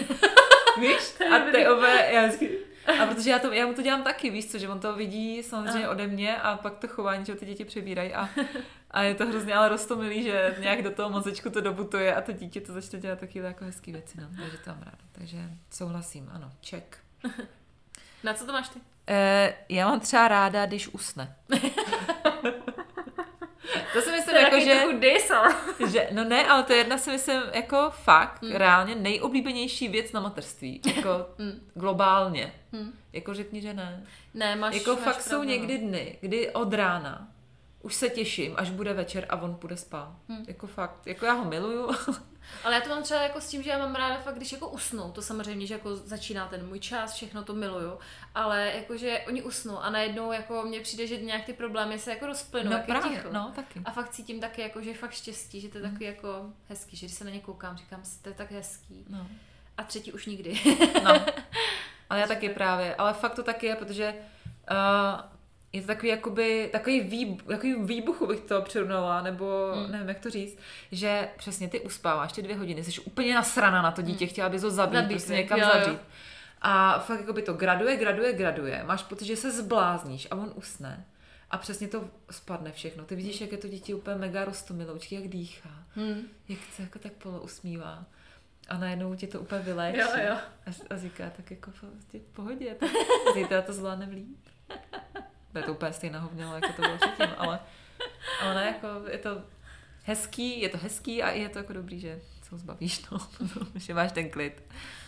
Víš? 0.81 1.15
A 1.37 1.39
ty 1.51 1.69
obe, 1.69 2.11
já 2.13 2.27
vždycky, 2.27 2.59
A 3.03 3.07
protože 3.07 3.31
já, 3.31 3.39
to, 3.39 3.53
já 3.53 3.67
mu 3.67 3.75
to 3.75 3.83
dělám 3.83 4.03
taky, 4.03 4.31
víš 4.31 4.51
co, 4.51 4.59
že 4.59 4.69
on 4.69 4.81
to 4.81 4.97
vidí 4.97 5.43
samozřejmě 5.43 5.89
ode 5.89 6.07
mě 6.07 6.37
a 6.37 6.57
pak 6.57 6.79
to 6.79 6.89
chování, 6.89 7.25
že 7.25 7.35
ty 7.35 7.47
děti 7.47 7.65
přebírají 7.65 8.15
a, 8.15 8.29
a 8.91 9.03
je 9.03 9.15
to 9.15 9.27
hrozně 9.27 9.55
ale 9.55 9.69
rostomilý, 9.69 10.23
že 10.23 10.57
nějak 10.61 10.83
do 10.83 10.91
toho 10.91 11.11
mozečku 11.11 11.51
to 11.51 11.61
dobutuje 11.61 12.15
a 12.15 12.21
to 12.21 12.33
dítě 12.33 12.61
to 12.61 12.73
začne 12.73 12.99
dělat 12.99 13.19
taky 13.19 13.39
jako 13.39 13.65
hezký 13.65 13.93
věci, 13.93 14.21
no. 14.21 14.29
Takže 14.41 14.59
to 14.59 14.71
mám 14.71 14.83
ráda. 14.83 14.99
Takže 15.13 15.39
souhlasím, 15.71 16.31
ano, 16.33 16.53
ček. 16.61 16.99
Na 18.25 18.35
co 18.35 18.47
to 18.47 18.53
máš 18.53 18.69
ty? 18.69 18.81
E, 19.09 19.55
já 19.69 19.89
mám 19.89 20.01
třeba 20.01 20.29
ráda, 20.29 20.67
když 20.67 20.89
usne. 20.89 21.37
to 23.93 24.01
si 24.01 24.11
myslím, 24.11 24.35
To 24.35 24.41
je 24.41 24.46
jako, 24.57 24.93
že, 24.93 24.99
dis, 24.99 25.31
že, 25.93 26.09
no 26.13 26.25
ne, 26.25 26.47
ale 26.47 26.63
to 26.63 26.73
je 26.73 26.79
jedna 26.79 26.99
si 26.99 27.11
myslím, 27.11 27.43
jako 27.53 27.91
fakt, 27.91 28.43
hmm. 28.43 28.53
reálně 28.53 28.95
nejoblíbenější 28.95 29.89
věc 29.89 30.13
na 30.13 30.21
materství. 30.21 30.81
Jako 30.97 31.27
Hmm. 31.39 31.61
globálně. 31.75 32.53
Hmm. 32.73 32.93
Jako 33.13 33.35
řekni, 33.35 33.61
že 33.61 33.75
ne. 33.75 34.07
Ne, 34.35 34.57
máš 34.57 34.75
Jako 34.75 34.91
máš 34.91 35.05
fakt 35.05 35.23
jsou 35.23 35.29
pravdu, 35.29 35.47
no. 35.47 35.51
někdy 35.51 35.79
dny, 35.79 36.19
kdy 36.21 36.51
od 36.51 36.73
rána 36.73 37.29
už 37.87 37.95
se 37.95 38.09
těším, 38.09 38.55
až 38.57 38.71
bude 38.71 38.93
večer 38.93 39.27
a 39.29 39.37
on 39.37 39.55
půjde 39.55 39.77
spát. 39.77 40.17
Hmm. 40.29 40.45
Jako 40.49 40.67
fakt, 40.67 41.07
jako 41.07 41.25
já 41.25 41.33
ho 41.33 41.45
miluju. 41.45 41.91
Ale 42.65 42.75
já 42.75 42.81
to 42.81 42.89
mám 42.89 43.03
třeba 43.03 43.23
jako 43.23 43.41
s 43.41 43.49
tím, 43.49 43.63
že 43.63 43.71
já 43.71 43.79
mám 43.79 43.95
ráda 43.95 44.17
fakt, 44.17 44.37
když 44.37 44.53
jako 44.53 44.69
usnou, 44.69 45.13
to 45.13 45.23
samozřejmě, 45.23 45.67
že 45.67 45.75
jako 45.75 45.97
začíná 45.97 46.49
ten 46.49 46.67
můj 46.67 46.81
čas, 46.81 47.15
všechno 47.15 47.45
to 47.45 47.55
miluju, 47.55 47.99
ale 48.35 48.73
jakože 48.75 49.21
oni 49.27 49.43
usnou 49.43 49.79
a 49.79 49.91
najednou 49.91 50.33
jako 50.33 50.63
mně 50.63 50.81
přijde, 50.81 51.07
že 51.07 51.17
nějak 51.17 51.45
ty 51.45 51.53
problémy 51.53 51.99
se 51.99 52.11
jako 52.11 52.27
rozplynou, 52.27 52.71
no 52.71 52.77
jak 52.77 52.87
právě, 52.87 53.11
ticho. 53.11 53.29
no 53.33 53.53
taky. 53.57 53.81
A 53.85 53.91
fakt 53.91 54.11
cítím 54.11 54.41
taky 54.41 54.63
jako, 54.63 54.83
že 54.83 54.91
je 54.91 54.97
fakt 54.97 55.13
štěstí, 55.13 55.61
že 55.61 55.69
to 55.69 55.79
je 55.79 55.83
takový 55.83 56.05
jako 56.05 56.53
hezký, 56.69 56.97
že 56.97 57.07
když 57.07 57.19
se 57.19 57.25
na 57.25 57.31
ně 57.31 57.41
koukám, 57.41 57.77
říkám 57.77 58.03
to 58.23 58.29
je 58.29 58.35
tak 58.35 58.51
hezký. 58.51 59.05
No. 59.09 59.27
A 59.79 59.83
třetí 59.83 60.13
už 60.13 60.27
nikdy. 60.27 60.61
no. 61.05 61.27
Ale 62.11 62.21
já 62.21 62.27
taky 62.27 62.49
právě, 62.49 62.95
ale 62.95 63.13
fakt 63.13 63.35
to 63.35 63.43
taky 63.43 63.67
je, 63.67 63.77
protože 63.77 64.15
uh, 64.71 65.36
je 65.77 65.83
to 65.83 65.87
takový 65.87 66.09
jakoby, 66.09 66.69
takový, 66.73 67.01
výb, 67.01 67.43
takový 67.43 67.75
výbuchu 67.75 68.27
bych 68.27 68.41
to 68.41 68.63
přirovnala, 68.63 69.23
nebo 69.23 69.71
Hmm. 69.75 69.93
nevím, 69.93 70.09
jak 70.09 70.19
to 70.21 70.31
říct, 70.31 70.59
že 70.93 71.29
přesně 71.37 71.69
ty 71.69 71.81
uspáváš 71.81 72.33
ty 72.33 72.43
dvě 72.43 72.57
hodiny, 72.57 72.85
jsi 72.85 73.01
úplně 73.01 73.35
nasrana 73.35 73.83
na 73.83 73.91
to 73.91 74.03
dítě, 74.03 74.27
chtěla 74.27 74.49
bys 74.49 74.63
ho 74.63 74.71
zabít, 74.71 74.95
Hmm. 74.95 75.03
Zabít, 75.03 75.17
prostě 75.17 75.33
někam 75.35 75.59
Jo, 75.59 75.67
jo. 75.67 75.73
zavřít. 75.75 76.01
A 76.63 76.99
fakt 76.99 77.21
jakoby 77.21 77.43
to 77.43 77.53
graduje, 77.53 77.97
graduje, 77.97 78.33
graduje, 78.33 78.85
máš 78.87 79.03
pocit, 79.03 79.25
že 79.25 79.37
se 79.37 79.51
zblázníš 79.53 80.29
a 80.31 80.35
on 80.37 80.53
usne. 80.55 81.05
A 81.51 81.59
přesně 81.59 81.89
to 81.89 82.05
spadne 82.31 82.73
všechno. 82.73 83.05
Ty 83.05 83.15
vidíš, 83.17 83.41
jak 83.41 83.53
je 83.53 83.59
to 83.59 83.69
dítě 83.69 83.95
úplně 83.95 84.17
mega 84.17 84.45
rostomiloučky, 84.45 85.15
jak 85.15 85.29
dýchá, 85.29 85.71
Hmm. 85.95 86.23
jak 86.49 86.59
se 86.77 86.83
jako 86.83 86.99
tak 86.99 87.13
polo 87.13 87.41
usmívá. 87.41 88.05
A 88.69 88.79
najednou 88.79 89.15
ti 89.15 89.27
to 89.27 89.41
úplně 89.41 89.61
vyléčí. 89.61 89.99
Jo, 89.99 90.07
jo. 90.29 90.35
A, 90.67 90.95
a 90.95 90.97
říká 90.97 91.31
tak 91.37 91.51
jako 91.51 91.71
v 91.71 91.85
pohodě, 92.33 92.75
tak 92.81 92.91
zítra 93.35 93.63
to 93.63 93.73
zvládnem 93.73 94.11
líp. 94.11 94.39
To 95.57 95.61
je 95.61 95.65
to 95.65 95.73
úplně 95.73 95.93
stejná 95.93 96.19
hovněla, 96.19 96.55
jako 96.55 96.73
to 96.73 96.83
bylo 96.83 96.97
předtím, 96.97 97.35
ale, 97.39 97.61
ale 98.41 98.55
ne, 98.55 98.67
jako 98.67 98.89
je 99.11 99.19
to 99.19 99.43
hezký, 100.05 100.61
je 100.61 100.69
to 100.69 100.79
hezký 100.79 101.23
a 101.23 101.31
je 101.31 101.49
to 101.49 101.59
jako 101.59 101.73
dobrý, 101.73 102.01
že 102.01 102.21
se 102.43 102.49
ho 102.51 102.59
zbavíš, 102.59 103.11
no, 103.11 103.19
že 103.75 103.95
máš 103.95 104.13
ten 104.13 104.31
klid. 104.31 104.63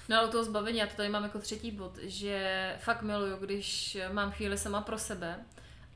No 0.09 0.19
ale 0.19 0.29
toho 0.29 0.45
zbavení, 0.45 0.79
já 0.79 0.87
to 0.87 0.97
tady 0.97 1.09
mám 1.09 1.23
jako 1.23 1.39
třetí 1.39 1.71
bod, 1.71 1.99
že 2.03 2.77
fakt 2.81 3.03
miluju, 3.03 3.37
když 3.37 3.99
mám 4.13 4.31
chvíli 4.31 4.59
sama 4.59 4.81
pro 4.81 4.99
sebe 4.99 5.37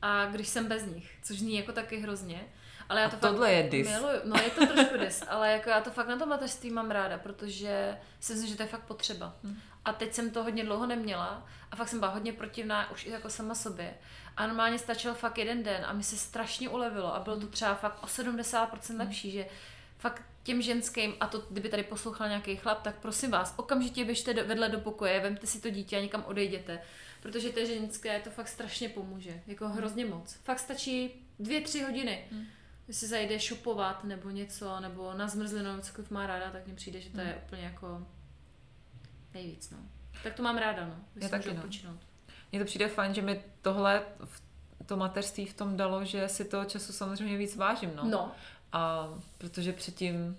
a 0.01 0.25
když 0.25 0.47
jsem 0.47 0.67
bez 0.67 0.85
nich, 0.85 1.17
což 1.23 1.39
zní 1.39 1.57
jako 1.57 1.71
taky 1.71 1.97
hrozně. 1.97 2.45
Ale 2.89 3.01
já 3.01 3.07
A 3.07 3.09
to 3.09 3.17
tohle 3.17 3.47
fakt 3.47 3.55
je 3.55 3.69
dis. 3.69 3.87
Miluju. 3.87 4.19
No 4.23 4.35
je 4.43 4.49
to 4.49 4.65
trošku 4.65 4.97
dis, 4.97 5.23
ale 5.27 5.51
jako 5.51 5.69
já 5.69 5.81
to 5.81 5.91
fakt 5.91 6.07
na 6.07 6.17
tom 6.17 6.29
mateřství 6.29 6.69
mám 6.69 6.91
ráda, 6.91 7.17
protože 7.17 7.97
si 8.19 8.33
myslím, 8.33 8.51
že 8.51 8.57
to 8.57 8.63
je 8.63 8.67
fakt 8.67 8.83
potřeba. 8.83 9.35
Hm. 9.43 9.59
A 9.85 9.93
teď 9.93 10.13
jsem 10.13 10.31
to 10.31 10.43
hodně 10.43 10.63
dlouho 10.63 10.85
neměla 10.85 11.45
a 11.71 11.75
fakt 11.75 11.87
jsem 11.87 11.99
byla 11.99 12.11
hodně 12.11 12.33
protivná 12.33 12.91
už 12.91 13.05
i 13.05 13.09
jako 13.09 13.29
sama 13.29 13.55
sobě. 13.55 13.93
A 14.37 14.47
normálně 14.47 14.79
stačil 14.79 15.13
fakt 15.13 15.37
jeden 15.37 15.63
den 15.63 15.85
a 15.85 15.93
mi 15.93 16.03
se 16.03 16.17
strašně 16.17 16.69
ulevilo 16.69 17.15
a 17.15 17.19
bylo 17.19 17.39
to 17.39 17.47
třeba 17.47 17.75
fakt 17.75 18.03
o 18.03 18.07
70% 18.07 18.97
lepší, 18.97 19.31
že 19.31 19.45
fakt 19.97 20.23
těm 20.43 20.61
ženským, 20.61 21.13
a 21.19 21.27
to 21.27 21.39
kdyby 21.49 21.69
tady 21.69 21.83
poslouchal 21.83 22.27
nějaký 22.27 22.55
chlap, 22.55 22.81
tak 22.81 22.95
prosím 22.95 23.31
vás, 23.31 23.53
okamžitě 23.57 24.05
běžte 24.05 24.33
do, 24.33 24.45
vedle 24.45 24.69
do 24.69 24.79
pokoje, 24.79 25.19
vemte 25.19 25.47
si 25.47 25.61
to 25.61 25.69
dítě 25.69 25.97
a 25.97 26.01
někam 26.01 26.23
odejděte. 26.27 26.79
Protože 27.21 27.49
té 27.49 27.65
ženské 27.65 28.19
to 28.19 28.29
fakt 28.29 28.47
strašně 28.47 28.89
pomůže. 28.89 29.41
Jako 29.47 29.69
hrozně 29.69 30.05
moc. 30.05 30.33
Fakt 30.33 30.59
stačí 30.59 31.11
dvě, 31.39 31.61
tři 31.61 31.81
hodiny. 31.81 32.25
Hmm. 32.31 32.45
Když 32.85 32.97
si 32.97 33.07
zajde 33.07 33.39
šopovat 33.39 34.03
nebo 34.03 34.29
něco, 34.29 34.79
nebo 34.79 35.13
na 35.13 35.27
zmrzlinu, 35.27 35.81
cokoliv 35.81 36.11
má 36.11 36.27
ráda, 36.27 36.51
tak 36.51 36.65
mně 36.65 36.75
přijde, 36.75 37.01
že 37.01 37.09
to 37.09 37.21
je 37.21 37.41
úplně 37.45 37.61
jako 37.61 38.07
nejvíc, 39.33 39.69
no. 39.71 39.77
Tak 40.23 40.33
to 40.33 40.43
mám 40.43 40.57
ráda, 40.57 40.85
no. 40.85 40.95
Když 41.13 41.23
Já 41.23 41.29
taky, 41.29 41.49
no. 41.49 41.55
odpočinout. 41.55 41.99
Mně 42.51 42.59
to 42.59 42.65
přijde 42.65 42.87
fajn, 42.87 43.13
že 43.13 43.21
mi 43.21 43.41
tohle, 43.61 44.01
to 44.85 44.97
mateřství 44.97 45.45
v 45.45 45.53
tom 45.53 45.77
dalo, 45.77 46.05
že 46.05 46.27
si 46.27 46.45
toho 46.45 46.65
času 46.65 46.93
samozřejmě 46.93 47.37
víc 47.37 47.55
vážím, 47.55 47.91
no. 47.95 48.03
No. 48.05 48.31
A 48.71 49.09
protože 49.37 49.73
předtím 49.73 50.37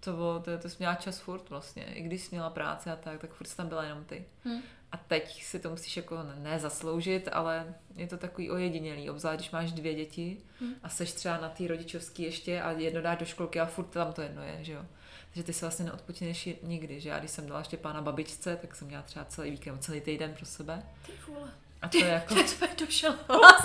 to 0.00 0.12
bylo, 0.12 0.40
to, 0.40 0.58
to 0.58 0.68
jsi 0.68 0.76
měla 0.78 0.94
čas 0.94 1.18
furt 1.18 1.50
vlastně, 1.50 1.84
i 1.84 2.02
když 2.02 2.22
jsi 2.22 2.28
měla 2.34 2.50
práce 2.50 2.92
a 2.92 2.96
tak, 2.96 3.20
tak 3.20 3.30
furt 3.30 3.54
tam 3.56 3.68
byla 3.68 3.84
jenom 3.84 4.04
ty. 4.04 4.24
Hm. 4.44 4.60
A 4.92 4.96
teď 4.96 5.42
si 5.42 5.58
to 5.60 5.70
musíš 5.70 5.96
jako 5.96 6.18
ne 6.34 6.58
zasloužit, 6.58 7.28
ale 7.32 7.74
je 7.96 8.06
to 8.06 8.16
takový 8.16 8.50
ojedinělý, 8.50 9.10
obzvlášť 9.10 9.38
když 9.38 9.50
máš 9.50 9.72
dvě 9.72 9.94
děti 9.94 10.42
Hm. 10.60 10.74
a 10.82 10.88
seš 10.88 11.12
třeba 11.12 11.36
na 11.36 11.48
té 11.48 11.66
rodičovský 11.66 12.22
ještě 12.22 12.62
a 12.62 12.70
jedno 12.70 13.02
dáš 13.02 13.18
do 13.18 13.24
školky 13.26 13.60
a 13.60 13.66
furt 13.66 13.84
tam 13.84 14.12
to 14.12 14.22
jedno 14.22 14.42
je, 14.42 14.64
že 14.64 14.72
jo. 14.72 14.86
Takže 15.30 15.42
ty 15.42 15.52
se 15.52 15.66
vlastně 15.66 15.84
neodpočineš 15.84 16.48
nikdy, 16.62 17.00
že 17.00 17.08
já 17.08 17.18
když 17.18 17.30
jsem 17.30 17.46
dala 17.46 17.62
Štěpána 17.62 18.02
babičce, 18.02 18.56
tak 18.56 18.74
jsem 18.74 18.86
měla 18.88 19.02
třeba 19.02 19.24
celý 19.24 19.50
víkend, 19.50 19.84
celý 19.84 20.00
týden 20.00 20.34
pro 20.34 20.46
sebe. 20.46 20.82
Ty 21.06 21.12
vole. 21.28 21.50
A 21.82 21.88
to 21.88 21.96
je 21.98 22.06
jako, 22.12 22.34
jsme 22.34 22.68
došel 22.78 23.14
hlas. 23.28 23.62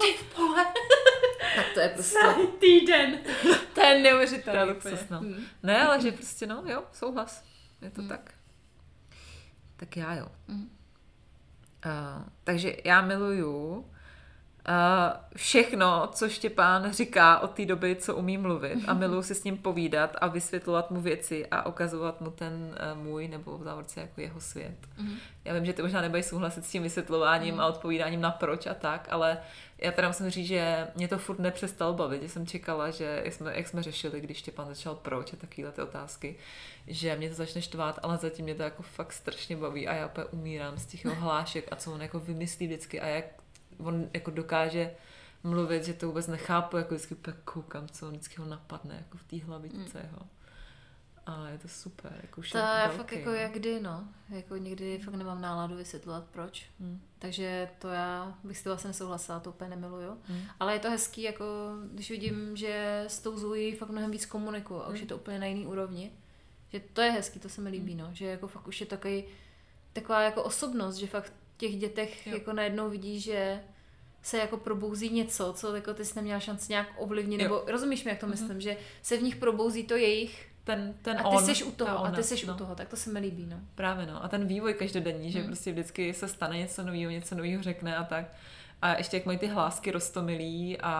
Ty 0.00 0.24
vole. 0.36 0.66
tak 1.56 1.66
to 1.74 1.80
je 1.80 1.88
prostě, 1.88 2.18
Celý 2.18 2.46
týden. 2.46 3.18
To 3.42 3.48
je 3.48 3.56
To 3.74 3.80
je 3.80 4.00
neuvěřitelné. 4.02 4.64
luxus, 4.64 5.00
no. 5.10 5.20
Hm. 5.20 5.44
ne, 5.62 5.82
ale 5.86 6.00
že 6.00 6.12
prostě 6.12 6.46
no, 6.46 6.62
jo, 6.66 6.84
souhlas, 6.92 7.44
je 7.82 7.90
to 7.90 8.00
Hmm. 8.00 8.08
tak. 8.08 8.34
Tak 9.76 9.96
já 9.96 10.14
jo. 10.14 10.28
Hmm. 10.48 10.70
Uh, 11.86 12.22
takže 12.44 12.76
já 12.84 13.00
miluju 13.02 13.76
uh, 13.78 13.84
všechno, 15.36 16.08
co 16.12 16.28
Štěpán 16.28 16.92
říká 16.92 17.38
od 17.38 17.50
té 17.50 17.64
doby, 17.66 17.96
co 17.96 18.16
umí 18.16 18.38
mluvit 18.38 18.78
a 18.86 18.94
miluju 18.94 19.22
si 19.22 19.34
s 19.34 19.44
ním 19.44 19.56
povídat 19.56 20.16
a 20.20 20.26
vysvětlovat 20.26 20.90
mu 20.90 21.00
věci 21.00 21.46
a 21.46 21.66
ukazovat 21.66 22.20
mu 22.20 22.30
ten 22.30 22.52
uh, 22.92 23.02
můj 23.02 23.28
nebo 23.28 23.58
v 23.58 23.62
závorce 23.62 24.00
jako 24.00 24.20
jeho 24.20 24.40
svět. 24.40 24.76
Mhm. 24.98 25.14
Já 25.44 25.54
vím, 25.54 25.64
že 25.64 25.72
ty 25.72 25.82
možná 25.82 26.00
nebudeš 26.00 26.26
souhlasit 26.26 26.64
s 26.64 26.70
tím 26.70 26.82
vysvětlováním 26.82 27.54
Mhm. 27.54 27.60
a 27.60 27.66
odpovídáním 27.66 28.20
na 28.20 28.30
proč 28.30 28.66
a 28.66 28.74
tak, 28.74 29.08
ale 29.10 29.38
já 29.78 29.92
teda 29.92 30.08
musím 30.08 30.30
říct, 30.30 30.46
že 30.46 30.88
mě 30.96 31.08
to 31.08 31.18
furt 31.18 31.38
nepřestalo 31.38 31.92
bavit, 31.94 32.22
že 32.22 32.28
jsem 32.28 32.46
čekala, 32.46 32.90
že 32.90 33.20
jak 33.24 33.32
jsme, 33.34 33.56
jak 33.56 33.68
jsme 33.68 33.82
řešili, 33.82 34.20
když 34.20 34.38
Štěpán 34.38 34.68
začal 34.68 34.94
proč 34.94 35.32
a 35.32 35.36
takovéhle 35.36 35.72
ty 35.72 35.82
otázky, 35.82 36.36
že 36.86 37.16
mě 37.16 37.28
to 37.28 37.34
začne 37.34 37.62
štvát, 37.62 37.98
ale 38.02 38.16
zatím 38.16 38.44
mě 38.44 38.54
to 38.54 38.62
jako 38.62 38.82
fakt 38.82 39.12
strašně 39.12 39.56
baví 39.56 39.88
a 39.88 39.94
já 39.94 40.06
úplně 40.06 40.24
umírám 40.24 40.78
z 40.78 40.86
těch 40.86 41.06
hlášek 41.06 41.68
a 41.70 41.76
co 41.76 41.92
on 41.92 42.02
jako 42.02 42.20
vymyslí 42.20 42.66
vždycky 42.66 43.00
a 43.00 43.06
jak 43.06 43.24
on 43.78 44.08
jako 44.14 44.30
dokáže 44.30 44.94
mluvit, 45.42 45.84
že 45.84 45.94
to 45.94 46.06
vůbec 46.06 46.26
nechápu, 46.26 46.76
jako 46.76 46.94
vždycky 46.94 47.14
úplně 47.14 47.36
koukám, 47.44 47.88
co 47.88 48.06
on 48.06 48.12
vždycky 48.12 48.40
ho 48.40 48.46
napadne 48.46 48.94
jako 48.94 49.18
v 49.18 49.24
té 49.24 49.36
hlavičce 49.44 49.98
jeho. 49.98 50.26
A 51.26 51.48
je 51.48 51.58
to 51.58 51.68
super, 51.68 52.20
jako 52.22 52.40
už 52.40 52.50
To 52.50 52.58
je 52.58 52.88
fakt 52.88 53.12
jako 53.12 53.28
no. 53.28 53.34
jak 53.34 53.52
kdy, 53.52 53.80
no. 53.80 54.04
Jako 54.28 54.56
někdy 54.56 54.98
fakt 54.98 55.14
nemám 55.14 55.40
náladu 55.40 55.76
vysvětlovat 55.76 56.24
proč. 56.30 56.66
Hmm. 56.80 57.00
Takže 57.18 57.68
to 57.78 57.88
já 57.88 58.38
bych 58.44 58.58
s 58.58 58.62
tím 58.62 58.70
vlastně 58.70 58.88
nesouhlasila, 58.88 59.40
to 59.40 59.50
úplně 59.50 59.70
nemiluju. 59.70 60.18
Hmm. 60.24 60.40
Ale 60.60 60.72
je 60.72 60.78
to 60.78 60.90
hezký, 60.90 61.22
jako 61.22 61.44
když 61.92 62.10
vidím, 62.10 62.56
že 62.56 63.04
s 63.08 63.18
tou 63.18 63.38
Zoe 63.38 63.76
fakt 63.76 63.88
mnohem 63.88 64.10
víc 64.10 64.26
komunikuju 64.26 64.80
a 64.80 64.88
už 64.88 64.92
Hmm. 64.92 65.02
je 65.02 65.06
to 65.06 65.16
úplně 65.16 65.38
na 65.38 65.46
jiný 65.46 65.66
úrovni. 65.66 66.12
Že 66.72 66.80
to 66.80 67.00
je 67.00 67.10
hezký, 67.10 67.40
to 67.40 67.48
se 67.48 67.60
mi 67.60 67.70
líbí, 67.70 67.94
no. 67.94 68.08
Že 68.12 68.26
jako 68.26 68.46
fakt 68.46 68.68
už 68.68 68.80
je 68.80 68.86
takový, 68.86 69.24
taková 69.92 70.22
jako 70.22 70.42
osobnost, 70.42 70.96
že 70.96 71.06
fakt 71.06 71.32
těch 71.56 71.76
dětech 71.76 72.26
Jo. 72.26 72.34
jako 72.34 72.52
najednou 72.52 72.90
vidí, 72.90 73.20
že 73.20 73.60
se 74.22 74.38
jako 74.38 74.56
probouzí 74.56 75.10
něco, 75.10 75.52
co 75.52 75.74
jako 75.76 75.94
ty 75.94 76.04
jsi 76.04 76.16
neměla 76.16 76.40
šanci 76.40 76.72
nějak 76.72 76.88
ovlivnit, 76.96 77.40
Jo. 77.40 77.44
nebo 77.48 77.62
rozumíš 77.72 78.04
mi, 78.04 78.10
jak 78.10 78.20
to 78.20 78.26
Mhm. 78.26 78.34
myslím, 78.40 78.60
že 78.60 78.76
se 79.02 79.16
v 79.16 79.22
nich 79.22 79.36
probouzí 79.36 79.84
to 79.84 79.96
jejich 79.96 80.48
Ten, 80.64 80.94
ten 81.02 81.16
a 81.18 81.30
ty 81.30 81.36
on, 81.36 81.44
seš 81.44 81.62
u 81.62 81.72
toho, 81.72 81.90
a 81.90 82.00
ona, 82.00 82.10
ty 82.10 82.22
seš 82.22 82.44
no. 82.44 82.54
u 82.54 82.56
toho, 82.56 82.74
tak 82.74 82.88
to 82.88 82.96
se 82.96 83.10
mi 83.12 83.18
líbí, 83.18 83.46
no. 83.46 83.56
Právě 83.74 84.06
no. 84.06 84.24
A 84.24 84.28
ten 84.28 84.46
vývoj 84.46 84.74
každodenní, 84.74 85.32
že 85.32 85.38
Hmm. 85.38 85.46
prostě 85.48 85.72
vždycky 85.72 86.14
se 86.14 86.28
stane 86.28 86.58
něco 86.58 86.82
nového, 86.82 87.10
něco 87.10 87.34
nového 87.34 87.62
řekne 87.62 87.96
a 87.96 88.04
tak. 88.04 88.24
A 88.82 88.96
ještě 88.96 89.16
jak 89.16 89.26
mají 89.26 89.38
ty 89.38 89.46
hlásky 89.46 89.90
rostomilý 89.90 90.78
a, 90.80 90.92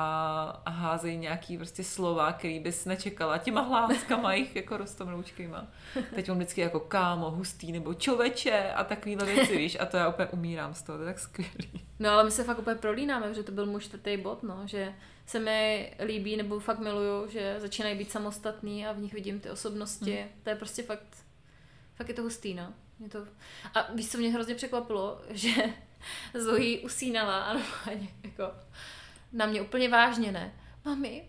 a 0.67 0.71
házejí 0.71 1.17
nějaký 1.17 1.57
prostě 1.57 1.85
slova, 1.85 2.33
který 2.33 2.61
bys 2.61 2.85
nečekala 2.85 3.39
těma 3.39 3.61
hláskama 3.61 4.35
jich 4.35 4.57
jako 4.57 4.77
rostomiloučkýma. 4.77 5.67
Teď 6.15 6.29
mám 6.29 6.37
vždycky 6.37 6.61
jako 6.61 6.81
kámo, 6.81 7.31
hustý 7.31 7.73
nebo 7.73 7.95
čoveče 7.95 8.73
a 8.73 8.85
takovýhle 8.85 9.27
věci, 9.27 9.57
víš, 9.57 9.77
a 9.81 9.87
to 9.87 9.97
já 9.97 10.09
úplně 10.09 10.29
umírám 10.29 10.75
z 10.75 10.83
toho, 10.83 10.99
to 10.99 11.05
je 11.05 11.11
tak 11.13 11.19
skvělý. 11.19 11.87
No 11.99 12.11
ale 12.11 12.25
my 12.25 12.31
se 12.31 12.45
fakt 12.45 12.59
úplně 12.59 12.77
prolínáme, 12.77 13.35
že 13.35 13.43
to 13.43 13.53
byl 13.53 13.67
můj 13.67 13.81
čtvrtý 13.81 14.17
bod, 14.17 14.43
no, 14.43 14.63
že 14.65 14.95
se 15.27 15.39
mi 15.39 15.93
líbí 16.05 16.37
nebo 16.37 16.61
fakt 16.61 16.79
miluju, 16.79 17.31
že 17.31 17.57
začínají 17.59 17.99
být 17.99 18.11
samostatný 18.11 18.87
a 18.87 18.93
v 18.93 18.99
nich 18.99 19.15
vidím 19.15 19.41
ty 19.41 19.51
osobnosti. 19.51 20.19
Mhm. 20.21 20.29
To 20.43 20.51
je 20.51 20.57
prostě 20.57 20.83
fakt, 20.83 21.17
fakt 21.95 22.09
je 22.09 22.15
to 22.15 22.23
hustý, 22.23 22.55
no. 22.55 22.73
Mě 22.99 23.09
to... 23.09 23.19
A 23.75 23.93
víš, 23.95 24.11
co 24.11 24.19
mě 24.19 24.31
hrozně 24.33 24.55
překvapilo, 24.55 25.21
že 25.31 25.51
Zoe 26.35 26.79
usínala 26.79 27.45
a 27.45 27.53
normálně 27.53 28.09
jako 28.23 28.43
na 29.33 29.47
mě 29.47 29.63
úplně 29.63 29.89
vážně 29.89 30.33
ne. 30.33 30.53
Mami, 30.85 31.29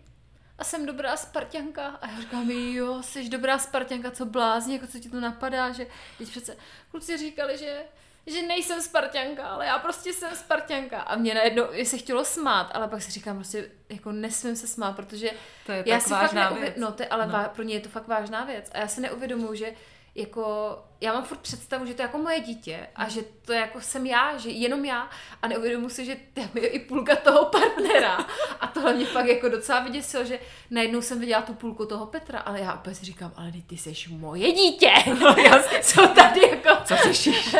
a 0.58 0.64
jsem 0.64 0.86
dobrá 0.86 1.16
Spartanka. 1.16 1.86
A 1.86 2.10
já 2.10 2.20
říkám, 2.20 2.50
jo, 2.50 3.02
jsi 3.02 3.28
dobrá 3.28 3.58
Spartanka, 3.58 4.10
co 4.10 4.26
blázně, 4.26 4.74
jako 4.74 4.86
co 4.86 4.98
ti 4.98 5.08
to 5.10 5.20
napadá, 5.20 5.72
že 5.72 5.86
teď 6.18 6.30
přece 6.30 6.56
kluci 6.90 7.16
říkali, 7.18 7.58
že 7.58 7.82
že 8.26 8.42
nejsem 8.42 8.82
Spartanka, 8.82 9.46
ale 9.46 9.66
já 9.66 9.78
prostě 9.78 10.12
jsem 10.12 10.36
Spartanka. 10.36 11.00
A 11.00 11.16
mě 11.16 11.34
najednou 11.34 11.64
se 11.84 11.98
chtělo 11.98 12.24
smát, 12.24 12.70
ale 12.74 12.88
pak 12.88 13.02
si 13.02 13.10
říkám 13.10 13.36
prostě, 13.36 13.70
jako 13.88 14.12
nesmím 14.12 14.56
se 14.56 14.66
smát, 14.66 14.96
protože 14.96 15.30
To 15.66 15.72
je 15.72 15.82
já 15.86 15.96
tak 15.96 16.02
si 16.06 16.10
vážná 16.10 16.42
fakt 16.42 16.50
neuvěd... 16.52 16.74
věc. 16.74 16.82
No, 16.86 16.92
to 16.92 17.02
je, 17.02 17.08
ale 17.08 17.26
No. 17.26 17.50
pro 17.54 17.62
ně 17.62 17.74
je 17.74 17.80
to 17.80 17.88
fakt 17.88 18.06
vážná 18.06 18.44
věc. 18.44 18.70
A 18.74 18.78
já 18.78 18.88
si 18.88 19.00
neuvědomuji, 19.00 19.54
že 19.58 19.72
jako, 20.18 20.78
já 21.00 21.12
mám 21.12 21.24
furt 21.24 21.38
představu, 21.38 21.86
že 21.86 21.94
to 21.94 22.02
je 22.02 22.06
jako 22.06 22.18
moje 22.18 22.40
dítě 22.40 22.86
a 22.96 23.08
že 23.08 23.22
to 23.44 23.52
je 23.52 23.60
jako 23.60 23.80
jsem 23.80 24.06
já, 24.06 24.38
že 24.38 24.50
jenom 24.50 24.84
já 24.84 25.10
a 25.42 25.48
neuvědomuji 25.48 25.88
si, 25.88 26.04
že 26.04 26.16
tam 26.34 26.50
je 26.54 26.68
i 26.68 26.78
půlka 26.78 27.16
toho 27.16 27.44
partnera. 27.44 28.16
A 28.60 28.66
tohle 28.66 28.94
mě 28.94 29.06
fakt 29.06 29.26
jako 29.26 29.48
docela 29.48 29.80
vyděsilo, 29.80 30.24
že 30.24 30.38
najednou 30.70 31.02
jsem 31.02 31.20
viděla 31.20 31.42
tu 31.42 31.54
půlku 31.54 31.86
toho 31.86 32.06
Petra, 32.06 32.38
ale 32.38 32.60
já 32.60 32.74
opět 32.74 32.94
si 32.94 33.04
říkám, 33.04 33.32
ale 33.36 33.52
ty, 33.66 33.76
jsi 33.76 33.94
moje 34.08 34.52
dítě. 34.52 34.92
No, 35.20 35.34
jasně. 35.44 35.78
Co 35.82 36.06
tady 36.06 36.40
jako... 36.40 36.84
Co 36.84 36.96
řešíš? 36.96 37.56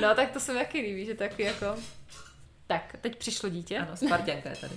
No 0.00 0.14
tak 0.14 0.30
to 0.30 0.40
se 0.40 0.52
mi 0.52 0.58
taky 0.58 0.80
líbí, 0.80 1.06
že 1.06 1.14
taky 1.14 1.42
jako... 1.42 1.66
Tak, 2.66 2.96
teď 3.00 3.16
přišlo 3.16 3.48
dítě. 3.48 3.78
Ano, 3.78 3.96
Spartanka 3.96 4.48
je 4.48 4.56
tady. 4.56 4.74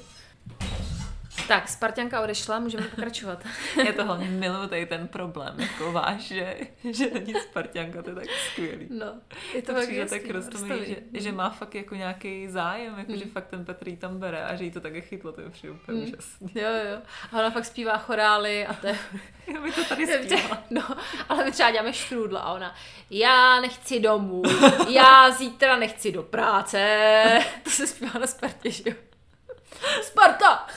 Tak, 1.50 1.70
Spartanka 1.70 2.22
odešla, 2.22 2.60
můžeme 2.60 2.84
pokračovat. 2.88 3.44
Já 3.86 3.94
to 3.94 4.06
hlavně 4.06 4.28
miluju 4.28 4.68
tady 4.68 4.86
ten 4.86 5.08
problém, 5.08 5.56
jako 5.60 5.92
váš, 5.92 6.22
že, 6.22 6.58
že 6.92 7.10
není 7.14 7.34
Spartanka, 7.34 8.02
to 8.02 8.10
je 8.10 8.16
tak 8.16 8.26
skvělý. 8.52 8.88
No, 8.90 9.06
je 9.54 9.62
to 9.62 9.68
To 9.68 9.74
fakt 9.74 9.88
přijde 9.88 10.06
tak 10.06 10.30
roztomilý, 10.30 10.86
že, 10.86 10.96
že 11.22 11.32
má 11.32 11.50
fakt 11.50 11.76
jako 11.76 11.96
nějaký 11.96 12.48
zájem, 12.48 12.94
jako 12.98 13.12
Hmm. 13.12 13.20
že 13.22 13.26
fakt 13.26 13.48
ten 13.48 13.66
Petr 13.66 13.88
jí 13.88 13.98
tam 13.98 14.20
bere 14.20 14.44
a 14.46 14.56
že 14.56 14.64
jí 14.64 14.72
to 14.72 14.80
také 14.82 15.02
chytlo, 15.02 15.32
to 15.32 15.42
je 15.42 15.50
přijde 15.50 15.74
úplně 15.74 15.98
Hmm. 16.02 16.08
úžasný. 16.08 16.50
Jo, 16.56 16.70
jo. 16.92 17.02
A 17.32 17.40
ona 17.40 17.52
fakt 17.52 17.66
zpívá 17.66 17.98
chorály 17.98 18.68
a 18.68 18.74
to 18.74 18.88
je... 18.88 18.98
Já 19.54 19.62
by 19.62 19.72
to 19.72 19.84
tady 19.86 20.08
zpívala. 20.08 20.64
No, 20.70 20.84
ale 21.30 21.46
my 21.46 21.52
třeba 21.52 21.72
děláme 21.72 21.94
štrůdla 21.94 22.40
a 22.40 22.54
ona, 22.54 22.76
já 23.10 23.62
nechci 23.62 24.00
domů, 24.00 24.42
já 24.90 25.32
zítra 25.32 25.76
nechci 25.78 26.12
do 26.12 26.24
práce. 26.24 27.40
To 27.64 27.70
se 27.70 27.88
zpívá 27.88 28.20
na 28.20 28.28
Spartě, 28.28 28.72
že 28.72 28.84
jo? 28.86 28.96
Sparta! 30.02 30.68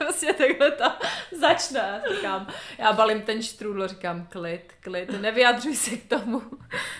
A 0.00 0.04
vlastně 0.04 0.32
takhle 0.34 0.70
ta 0.70 0.98
začne. 1.40 2.02
Já 2.04 2.14
Říkám, 2.14 2.46
já 2.78 2.92
balím 2.92 3.20
ten 3.22 3.42
štrůdlo, 3.42 3.88
říkám, 3.88 4.26
klid, 4.26 4.72
klid, 4.80 5.20
nevyjadřuj 5.20 5.76
se 5.76 5.96
k 5.96 6.08
tomu. 6.08 6.42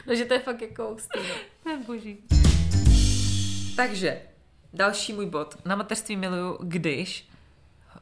No, 0.07 0.15
že 0.15 0.25
to 0.25 0.35
je 0.35 0.41
fakt 0.41 0.63
jako 0.63 0.89
hustý, 0.89 1.19
no. 1.19 1.35
To 1.63 1.71
je 1.71 1.77
boží. 1.77 2.19
Takže, 3.77 4.23
další 4.73 5.13
můj 5.13 5.27
bod. 5.27 5.57
Na 5.65 5.77
mateřství 5.77 6.17
miluju, 6.17 6.59
když 6.63 7.29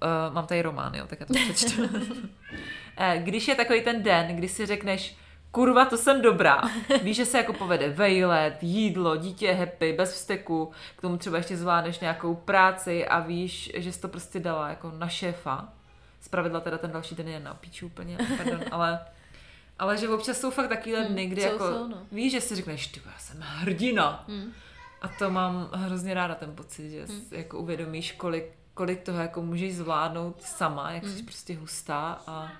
Uh, 0.03 0.35
mám 0.35 0.47
tady 0.47 0.63
román, 0.63 0.95
jo, 0.95 1.07
tak 1.07 1.21
já 1.21 1.27
to 1.27 1.35
přečtu. 1.35 1.83
Eh, 2.97 3.21
když 3.25 3.49
je 3.49 3.55
takový 3.55 3.81
ten 3.81 4.03
den, 4.03 4.37
kdy 4.37 4.49
si 4.49 4.67
řekneš, 4.67 5.17
kurva, 5.55 5.85
to 5.85 5.97
jsem 5.97 6.23
dobrá. 6.23 6.61
Víš, 7.03 7.17
že 7.17 7.27
se 7.27 7.39
jako 7.39 7.53
povede 7.53 7.89
vejlet, 7.89 8.59
jídlo, 8.63 9.17
dítě 9.17 9.47
je 9.47 9.55
happy, 9.55 9.93
bez 9.93 10.13
vzteku, 10.13 10.73
k 10.97 11.01
tomu 11.01 11.17
třeba 11.17 11.37
ještě 11.37 11.57
zvládneš 11.57 11.99
nějakou 11.99 12.35
práci 12.35 13.07
a 13.07 13.21
víš, 13.21 13.73
že 13.75 13.93
jsi 13.93 14.01
to 14.01 14.09
prostě 14.09 14.41
dala 14.41 14.69
jako 14.69 14.93
na 14.99 15.09
šéfa. 15.09 15.69
Zpravidla 16.21 16.61
teda 16.61 16.79
ten 16.79 16.91
další 16.91 17.15
den 17.15 17.29
je 17.29 17.41
na 17.41 17.55
píču 17.55 17.87
úplně, 17.87 18.19
pardon, 18.37 18.61
ale 18.71 19.01
ale 19.79 19.97
že 19.97 20.09
občas 20.09 20.41
jsou 20.41 20.51
fakt 20.51 20.69
takovýhle 20.69 21.05
dny, 21.05 21.27
kdy 21.27 21.43
jsou, 21.43 21.49
jako 21.49 21.73
jsou, 21.73 21.89
no. 21.89 21.99
víš, 22.13 22.33
že 22.33 22.41
si 22.41 22.57
řekneš, 22.57 22.87
ty 22.87 23.01
já 23.07 23.19
jsem 23.19 23.41
hrdina. 23.41 24.25
Hmm. 24.29 24.53
A 25.03 25.09
to 25.09 25.31
mám 25.31 25.71
hrozně 25.73 26.15
ráda 26.15 26.35
ten 26.35 26.55
pocit, 26.55 26.91
že 26.91 27.05
Hmm. 27.05 27.21
si 27.21 27.37
jako 27.37 27.59
uvědomíš, 27.59 28.13
kolik, 28.13 28.45
kolik 28.75 29.03
toho 29.03 29.21
jako 29.21 29.43
můžeš 29.43 29.77
zvládnout 29.77 30.43
sama, 30.43 30.91
jak 30.91 31.05
Hmm. 31.05 31.17
jsi 31.17 31.23
prostě 31.23 31.57
hustá 31.57 32.23
a 32.27 32.53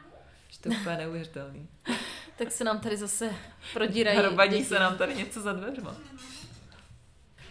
že 0.49 0.59
to 0.61 0.73
je 0.73 0.79
úplně 0.79 0.97
neuvěřitelný. 0.97 1.69
Tak 2.37 2.53
se 2.53 2.65
nám 2.65 2.81
tady 2.81 2.97
zase 2.97 3.31
prodírají 3.73 4.19
Hrobadí 4.19 4.65
se 4.65 4.79
nám 4.79 4.99
tady 4.99 5.15
něco 5.15 5.41
za 5.41 5.53
dveřma. 5.53 5.95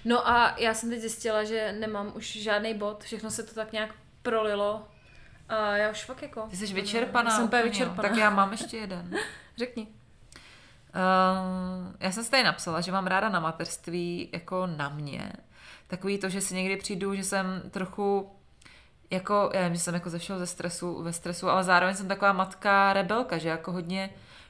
No 0.06 0.28
a 0.28 0.56
já 0.58 0.74
jsem 0.74 0.90
teď 0.90 1.00
zjistila, 1.00 1.44
že 1.44 1.76
nemám 1.80 2.12
už 2.16 2.26
žádný 2.32 2.74
bod, 2.74 3.04
všechno 3.04 3.32
se 3.32 3.44
to 3.44 3.54
tak 3.54 3.72
nějak 3.72 3.96
prolilo. 4.22 4.88
A 5.50 5.78
já 5.78 5.92
už 5.92 6.04
fakt 6.04 6.22
jako... 6.22 6.48
Ty 6.50 6.58
jsi 6.58 6.74
vyčerpaná. 6.74 7.30
Já 7.30 7.36
jsem 7.36 7.46
úplně 7.46 7.64
vyčerpaná. 7.64 8.10
Tak 8.10 8.18
já 8.18 8.30
mám 8.30 8.52
ještě 8.52 8.78
jeden. 8.78 9.16
Řekni. 9.58 9.88
Uh, 10.96 11.94
já 12.00 12.12
jsem 12.12 12.24
si 12.24 12.32
tady 12.32 12.44
napsala, 12.44 12.82
že 12.82 12.92
mám 12.92 13.08
ráda 13.08 13.30
na 13.30 13.40
mateřství 13.40 14.30
jako 14.34 14.68
na 14.68 14.90
mě. 14.90 15.34
Takový 15.88 16.18
to, 16.18 16.30
že 16.30 16.42
si 16.42 16.56
někdy 16.56 16.78
přijdu, 16.78 17.16
že 17.16 17.24
jsem 17.24 17.62
trochu 17.72 18.32
jako, 19.10 19.52
já 19.54 19.64
vím, 19.68 19.76
že 19.76 19.82
jsem 19.82 19.94
jako 19.94 20.10
ze 20.10 20.20
všeho 20.20 20.40
ze 20.40 20.48
stresu, 20.48 21.04
ve 21.04 21.14
stresu, 21.14 21.50
ale 21.50 21.64
zároveň 21.64 21.96
jsem 21.96 22.08
taková 22.08 22.34
matka 22.34 22.94
rebelka, 22.94 23.38
že 23.38 23.50
jako 23.50 23.72
hodně 23.72 24.10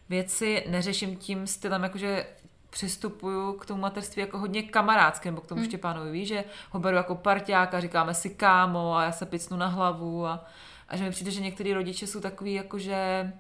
věci 0.10 0.66
neřeším 0.70 1.16
tím 1.16 1.48
stylem, 1.48 1.84
jakože 1.84 2.26
přistupuju 2.70 3.54
k 3.54 3.66
tomu 3.66 3.82
mateřství 3.82 4.20
jako 4.20 4.38
hodně 4.38 4.64
kamarádské, 4.64 5.32
nebo 5.32 5.42
k 5.42 5.48
tomu 5.48 5.60
Hmm. 5.60 5.66
mm. 5.66 5.70
Štěpánovi, 5.70 6.12
víš, 6.12 6.28
že 6.28 6.44
ho 6.70 6.80
beru 6.80 6.98
jako 6.98 7.16
parťáka, 7.16 7.80
říkáme 7.80 8.14
si 8.14 8.30
kámo 8.30 8.96
a 8.96 9.04
já 9.04 9.12
se 9.12 9.26
picnu 9.26 9.58
na 9.58 9.68
hlavu 9.68 10.26
a, 10.26 10.46
a 10.90 10.98
že 10.98 11.04
mi 11.04 11.12
přijde, 11.12 11.32
že 11.32 11.42
některý 11.42 11.74
rodiče 11.74 12.08
jsou 12.08 12.20
takový 12.20 12.54
jakože 12.54 13.32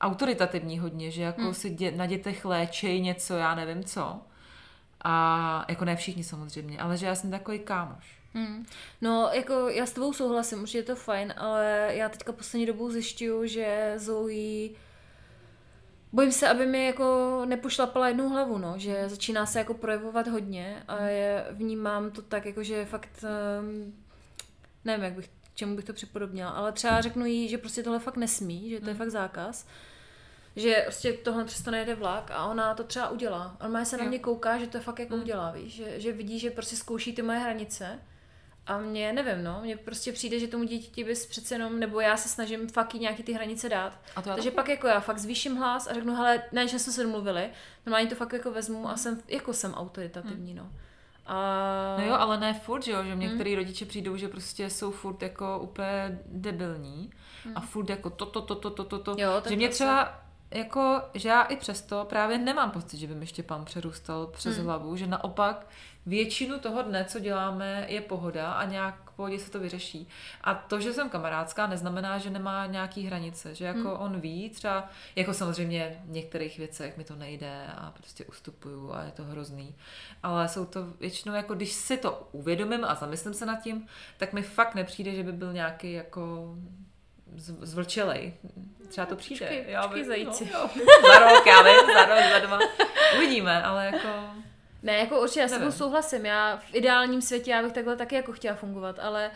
autoritativní 0.00 0.78
hodně, 0.78 1.10
že 1.10 1.22
jako 1.22 1.42
Hmm. 1.42 1.54
si 1.54 1.70
dě, 1.70 1.90
na 1.90 2.06
dětech 2.06 2.44
léčej 2.44 3.00
něco, 3.00 3.36
já 3.36 3.54
nevím 3.54 3.84
co. 3.84 4.20
A 5.04 5.64
jako 5.68 5.84
ne 5.84 5.96
všichni 5.96 6.24
samozřejmě, 6.24 6.78
ale 6.78 6.96
že 6.96 7.06
já 7.06 7.14
jsem 7.14 7.30
takový 7.30 7.58
kámoš. 7.58 8.18
Hmm. 8.34 8.66
No, 9.00 9.30
jako 9.32 9.68
já 9.68 9.86
s 9.86 9.92
tebou 9.92 10.12
souhlasím, 10.12 10.62
už 10.62 10.74
je 10.74 10.82
to 10.82 10.96
fajn, 10.96 11.34
ale 11.36 11.88
já 11.90 12.08
teďka 12.08 12.32
poslední 12.32 12.66
dobou 12.66 12.90
zjišťuju, 12.90 13.46
že 13.46 13.94
Zoe 13.96 14.68
Bojím 16.12 16.32
se, 16.32 16.48
aby 16.48 16.66
mi 16.66 16.86
jako 16.86 17.42
nepošlapala 17.44 18.08
jednu 18.08 18.28
hlavu, 18.28 18.58
no, 18.58 18.74
že 18.76 19.08
začíná 19.08 19.46
se 19.46 19.58
jako 19.58 19.74
projevovat 19.74 20.28
hodně 20.28 20.82
a 20.88 21.02
je, 21.02 21.46
vnímám 21.50 22.10
to 22.10 22.22
tak, 22.22 22.46
jako 22.46 22.62
že 22.62 22.84
fakt, 22.84 23.24
um, 23.60 23.94
nevím, 24.84 25.04
jak 25.04 25.12
bych, 25.12 25.30
čemu 25.54 25.76
bych 25.76 25.84
to 25.84 25.92
připodobnila, 25.92 26.50
ale 26.50 26.72
třeba 26.72 27.00
řeknu 27.00 27.26
jí, 27.26 27.48
že 27.48 27.58
prostě 27.58 27.82
tohle 27.82 27.98
fakt 27.98 28.16
nesmí, 28.16 28.70
že 28.70 28.80
to 28.80 28.88
je 28.88 28.94
fakt 28.94 29.10
zákaz, 29.10 29.66
že 30.56 30.82
prostě 30.84 31.12
tohle 31.12 31.44
přesto 31.44 31.70
nejde 31.70 31.94
vlak 31.94 32.30
a 32.30 32.46
ona 32.46 32.74
to 32.74 32.84
třeba 32.84 33.08
udělá. 33.08 33.56
On 33.66 33.84
se 33.84 33.96
na 33.96 34.04
mě 34.04 34.18
kouká, 34.18 34.58
že 34.58 34.66
to 34.66 34.80
fakt 34.80 34.98
jako 34.98 35.16
udělá, 35.16 35.50
víš, 35.50 35.74
že, 35.74 36.00
že 36.00 36.12
vidí, 36.12 36.38
že 36.38 36.50
prostě 36.50 36.76
zkouší 36.76 37.14
ty 37.14 37.22
moje 37.22 37.38
hranice 37.38 37.98
a 38.68 38.78
mně, 38.78 39.12
nevím, 39.12 39.44
no, 39.44 39.60
mně 39.62 39.76
prostě 39.76 40.12
přijde, 40.12 40.38
že 40.40 40.48
tomu 40.48 40.64
dítěti 40.64 41.04
bys 41.04 41.26
přece 41.26 41.54
jenom, 41.54 41.78
nebo 41.80 42.00
já 42.00 42.16
se 42.16 42.28
snažím 42.28 42.68
fakt 42.68 42.94
nějaký 42.94 43.22
ty 43.22 43.32
hranice 43.32 43.68
dát. 43.68 43.98
A 44.16 44.22
to 44.22 44.28
Takže 44.30 44.50
taky. 44.50 44.56
pak 44.56 44.68
jako 44.68 44.86
já 44.86 45.00
fakt 45.00 45.18
zvýším 45.18 45.56
hlas 45.56 45.86
a 45.86 45.94
řeknu, 45.94 46.14
hele, 46.14 46.42
ne, 46.52 46.68
že 46.68 46.78
jsme 46.78 46.92
se 46.92 47.02
domluvili, 47.02 47.50
normálně 47.86 48.06
to 48.08 48.14
fakt 48.14 48.32
jako 48.32 48.50
vezmu 48.50 48.88
a 48.88 48.96
jsem, 48.96 49.20
jako 49.28 49.52
jsem 49.52 49.74
autoritativní, 49.74 50.54
no. 50.54 50.70
A... 51.26 51.96
No 51.98 52.06
jo, 52.06 52.14
ale 52.14 52.40
ne 52.40 52.54
furt, 52.54 52.82
že 52.84 52.92
jo, 52.92 53.04
že 53.04 53.14
některý 53.16 53.54
rodiče 53.54 53.86
přijdou, 53.86 54.16
že 54.16 54.28
prostě 54.28 54.70
jsou 54.70 54.90
furt 54.90 55.22
jako 55.22 55.58
úplně 55.58 56.18
debilní 56.26 57.10
a 57.54 57.60
furt 57.60 57.90
jako 57.90 58.10
to, 58.10 58.26
to, 58.26 58.40
to, 58.42 58.54
to, 58.54 58.70
to, 58.70 58.84
to, 58.84 58.98
to. 58.98 59.14
Jo, 59.18 59.42
že 59.48 59.56
mě 59.56 59.68
to 59.68 59.72
se- 59.74 59.76
třeba 59.84 60.22
jako, 60.50 61.00
že 61.14 61.28
já 61.28 61.42
i 61.42 61.56
přesto 61.56 62.06
právě 62.08 62.38
nemám 62.38 62.70
pocit, 62.70 62.98
že 62.98 63.06
by 63.06 63.14
mi 63.14 63.26
Štěpán 63.26 63.64
přerůstal 63.64 64.26
přes 64.26 64.56
Hmm. 64.56 64.66
hlavu, 64.66 64.96
že 64.96 65.06
naopak 65.06 65.66
většinu 66.08 66.58
toho 66.58 66.82
dne, 66.82 67.04
co 67.04 67.18
děláme, 67.18 67.84
je 67.88 68.00
pohoda 68.00 68.52
a 68.52 68.64
nějak 68.64 69.10
v 69.10 69.16
pohodě 69.16 69.38
se 69.38 69.50
to 69.50 69.60
vyřeší. 69.60 70.08
A 70.40 70.54
to, 70.54 70.80
že 70.80 70.92
jsem 70.92 71.10
kamarádská, 71.10 71.66
neznamená, 71.66 72.18
že 72.18 72.30
nemá 72.30 72.66
nějaký 72.66 73.06
hranice, 73.06 73.54
že 73.54 73.64
jako 73.64 73.78
Hmm. 73.88 74.00
on 74.00 74.20
ví 74.20 74.50
třeba, 74.50 74.88
jako 75.16 75.34
samozřejmě 75.34 76.02
v 76.04 76.10
některých 76.10 76.58
věcech 76.58 76.96
mi 76.96 77.04
to 77.04 77.16
nejde 77.16 77.66
a 77.76 77.90
prostě 77.90 78.24
ustupuju 78.24 78.92
a 78.92 79.02
je 79.02 79.10
to 79.10 79.24
hrozný. 79.24 79.74
Ale 80.22 80.48
jsou 80.48 80.64
to 80.66 80.84
většinou 81.00 81.34
jako, 81.34 81.54
když 81.54 81.72
si 81.72 81.96
to 81.96 82.28
uvědomím 82.32 82.84
a 82.84 82.94
zamyslím 82.94 83.34
se 83.34 83.46
nad 83.46 83.62
tím, 83.62 83.86
tak 84.16 84.32
mi 84.32 84.42
fakt 84.42 84.74
nepřijde, 84.74 85.14
že 85.14 85.22
by 85.22 85.32
byl 85.32 85.52
nějaký 85.52 85.92
jako 85.92 86.54
zvlčelej. 87.62 88.34
Třeba 88.88 89.06
to 89.06 89.16
přijde. 89.16 89.46
Počkej, 89.46 89.64
Já 89.72 89.82
počkej, 89.82 90.02
vím, 90.02 90.08
zajíci. 90.08 90.50
No, 90.54 90.60
jo. 90.60 90.68
za 91.12 91.18
rok, 91.18 91.46
já 91.46 91.62
vím, 91.62 91.94
za 91.94 92.04
rok, 92.04 92.32
za 92.32 92.38
dva. 92.46 92.58
Uvidíme, 93.16 93.62
ale 93.62 93.86
jako... 93.86 94.08
Ne, 94.82 94.92
jako 94.98 95.20
určitě, 95.22 95.40
já 95.40 95.48
s 95.48 95.52
tebou 95.52 95.70
souhlasím. 95.72 96.26
Já 96.26 96.56
v 96.56 96.74
ideálním 96.74 97.22
světě 97.22 97.50
já 97.50 97.62
bych 97.62 97.72
takhle 97.72 97.96
taky 97.96 98.14
jako 98.14 98.32
chtěla 98.32 98.56
fungovat, 98.56 98.98
ale 98.98 99.30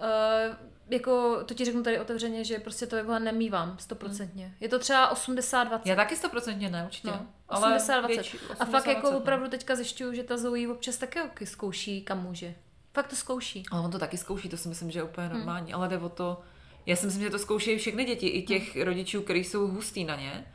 uh, 0.00 0.56
jako 0.90 1.38
to 1.44 1.54
ti 1.54 1.64
řeknu 1.64 1.82
tady 1.82 2.00
otevřeně, 2.00 2.44
že 2.44 2.58
prostě 2.58 2.86
to 2.86 2.96
jako 2.96 3.18
nemývám 3.18 3.76
stoprocentně. 3.78 4.54
Je 4.60 4.68
to 4.68 4.78
třeba 4.78 5.14
80-20. 5.14 5.80
Já 5.84 5.96
taky 5.96 6.16
stoprocentně 6.16 6.70
ne, 6.70 6.84
určitě. 6.84 7.08
No, 7.08 7.26
ale 7.48 7.76
80-20. 7.78 8.06
větší- 8.06 8.38
A 8.60 8.64
fakt 8.64 8.86
jako 8.86 9.06
80-20, 9.08 9.12
no. 9.12 9.18
opravdu 9.18 9.48
teďka 9.48 9.76
zjišťuju, 9.76 10.14
že 10.14 10.22
ta 10.22 10.36
Zoe 10.36 10.68
občas 10.68 10.96
taky 10.96 11.46
zkouší, 11.46 12.02
kam 12.02 12.22
může. 12.22 12.54
Fakt 12.94 13.06
to 13.08 13.16
zkouší. 13.16 13.62
Ale 13.70 13.80
on 13.82 13.90
to 13.90 13.98
taky 13.98 14.16
zkouší, 14.18 14.48
to 14.48 14.56
si 14.56 14.68
myslím, 14.68 14.90
že 14.90 14.98
je 14.98 15.02
Hmm. 15.02 15.10
úplně 15.10 15.28
normální, 15.28 15.72
ale 15.72 15.88
jde 15.88 15.98
o 15.98 16.08
to, 16.08 16.40
já 16.86 16.96
si 16.96 17.06
myslím, 17.06 17.22
že 17.24 17.30
to 17.30 17.38
zkoušejí 17.38 17.78
všechny 17.78 18.04
děti, 18.04 18.28
i 18.28 18.42
těch 18.42 18.74
Hmm. 18.76 18.84
rodičů, 18.84 19.22
kteří 19.22 19.44
jsou 19.44 19.66
hustý 19.66 20.04
na 20.04 20.16
ně. 20.16 20.46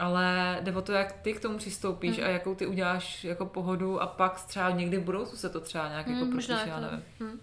Ale 0.00 0.56
jde 0.60 0.72
o 0.72 0.82
to, 0.82 0.92
jak 0.92 1.12
ty 1.12 1.32
k 1.34 1.40
tomu 1.40 1.58
přistoupíš 1.58 2.16
Hmm. 2.16 2.26
a 2.26 2.30
jakou 2.30 2.54
ty 2.54 2.66
uděláš 2.66 3.24
jako 3.24 3.46
pohodu 3.46 4.02
a 4.02 4.06
pak 4.06 4.40
třeba 4.44 4.70
někdy 4.70 4.96
v 4.98 5.02
budoucnu 5.02 5.36
se 5.38 5.48
to 5.48 5.60
třeba 5.60 5.88
nějak 5.88 6.06
jako 6.06 6.20
Hmm, 6.24 6.34
možná 6.34 6.66
já 6.66 6.80
nevím. 6.80 7.02
hm. 7.20 7.40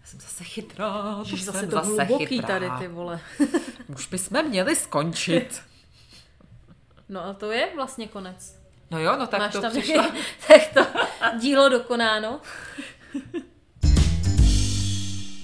Já 0.00 0.06
jsem 0.06 0.20
zase 0.20 0.44
chytrá, 0.44 1.14
to 1.18 1.24
jsem 1.24 1.38
zase 1.38 1.66
to 1.66 1.76
zase 1.76 2.04
hluboký 2.04 2.26
chytrá. 2.26 2.48
tady, 2.48 2.70
ty 2.78 2.88
vole. 2.88 3.20
Už 3.88 4.06
bychom 4.08 4.42
měli 4.48 4.76
skončit. 4.76 5.62
No 7.10 7.24
a 7.24 7.32
to 7.32 7.50
je 7.50 7.68
vlastně 7.76 8.08
konec. 8.08 8.58
No 8.90 8.98
jo, 9.00 9.16
no 9.18 9.26
tak 9.26 9.40
Máš 9.40 9.52
to 9.52 9.60
tam 9.60 9.70
přišlo. 9.70 10.04
tak 10.48 10.60
to 10.74 10.86
dílo 11.38 11.68
dokonáno. 11.68 12.40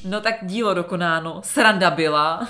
No 0.05 0.21
tak 0.21 0.35
dílo 0.43 0.75
dokonáno, 0.75 1.41
sranda 1.45 1.91
byla. 1.91 2.49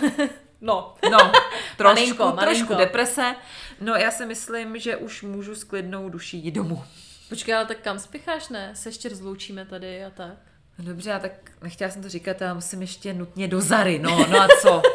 No. 0.61 0.95
No, 1.11 1.33
trošku, 1.77 1.95
Malinko, 2.01 2.33
trošku 2.33 2.65
malinko. 2.65 2.75
deprese. 2.75 3.35
No 3.81 3.95
já 3.95 4.11
si 4.11 4.27
myslím, 4.27 4.79
že 4.79 4.97
už 4.97 5.23
můžu 5.23 5.55
s 5.55 5.65
klidnou 5.65 6.09
duší 6.09 6.39
jít 6.39 6.51
domů. 6.53 6.85
Počkej, 7.29 7.55
ale 7.55 7.67
tak 7.67 7.79
kam 7.79 7.99
spěcháš, 7.99 8.49
ne? 8.49 8.71
Se 8.75 8.89
ještě 8.89 9.09
rozloučíme 9.09 9.65
tady 9.67 10.05
a 10.05 10.11
tak. 10.11 10.37
Dobře, 10.79 11.13
a 11.13 11.19
tak 11.19 11.33
nechtěla 11.63 11.91
jsem 11.91 12.03
to 12.03 12.09
říkat, 12.09 12.43
ale 12.43 12.55
musím 12.55 12.81
ještě 12.81 13.13
nutně 13.13 13.49
do 13.49 13.61
Zary, 13.61 13.99
no, 13.99 14.27
no 14.31 14.41
a 14.41 14.49
co? 14.63 14.83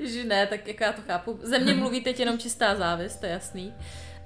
Že 0.00 0.24
ne, 0.24 0.46
tak 0.46 0.66
jako 0.66 0.84
já 0.84 0.92
to 0.92 1.02
chápu. 1.02 1.38
Ze 1.42 1.58
mě 1.58 1.74
mluví 1.74 2.00
teď 2.00 2.20
jenom 2.20 2.38
čistá 2.38 2.74
závist, 2.74 3.20
to 3.20 3.26
je 3.26 3.32
jasný. 3.32 3.74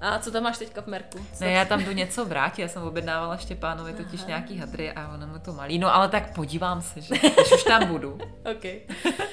A 0.00 0.18
co 0.18 0.30
tam 0.30 0.42
máš 0.42 0.58
teďka 0.58 0.82
v 0.82 0.86
Merku? 0.86 1.18
Co? 1.32 1.44
Ne, 1.44 1.52
já 1.52 1.64
tam 1.64 1.84
jdu 1.84 1.92
něco 1.92 2.24
vrátit, 2.24 2.62
já 2.62 2.68
jsem 2.68 2.82
objednávala 2.82 3.36
Štěpánovi 3.36 3.92
totiž 3.92 4.24
nějaký 4.24 4.58
hadry 4.58 4.92
a 4.92 5.14
ono 5.14 5.26
mu 5.26 5.38
to 5.38 5.52
malý. 5.52 5.78
No 5.78 5.94
ale 5.94 6.08
tak 6.08 6.34
podívám 6.34 6.82
se, 6.82 7.00
že 7.00 7.14
když 7.14 7.52
už 7.54 7.64
tam 7.64 7.86
budu. 7.86 8.12
OK. 8.52 8.64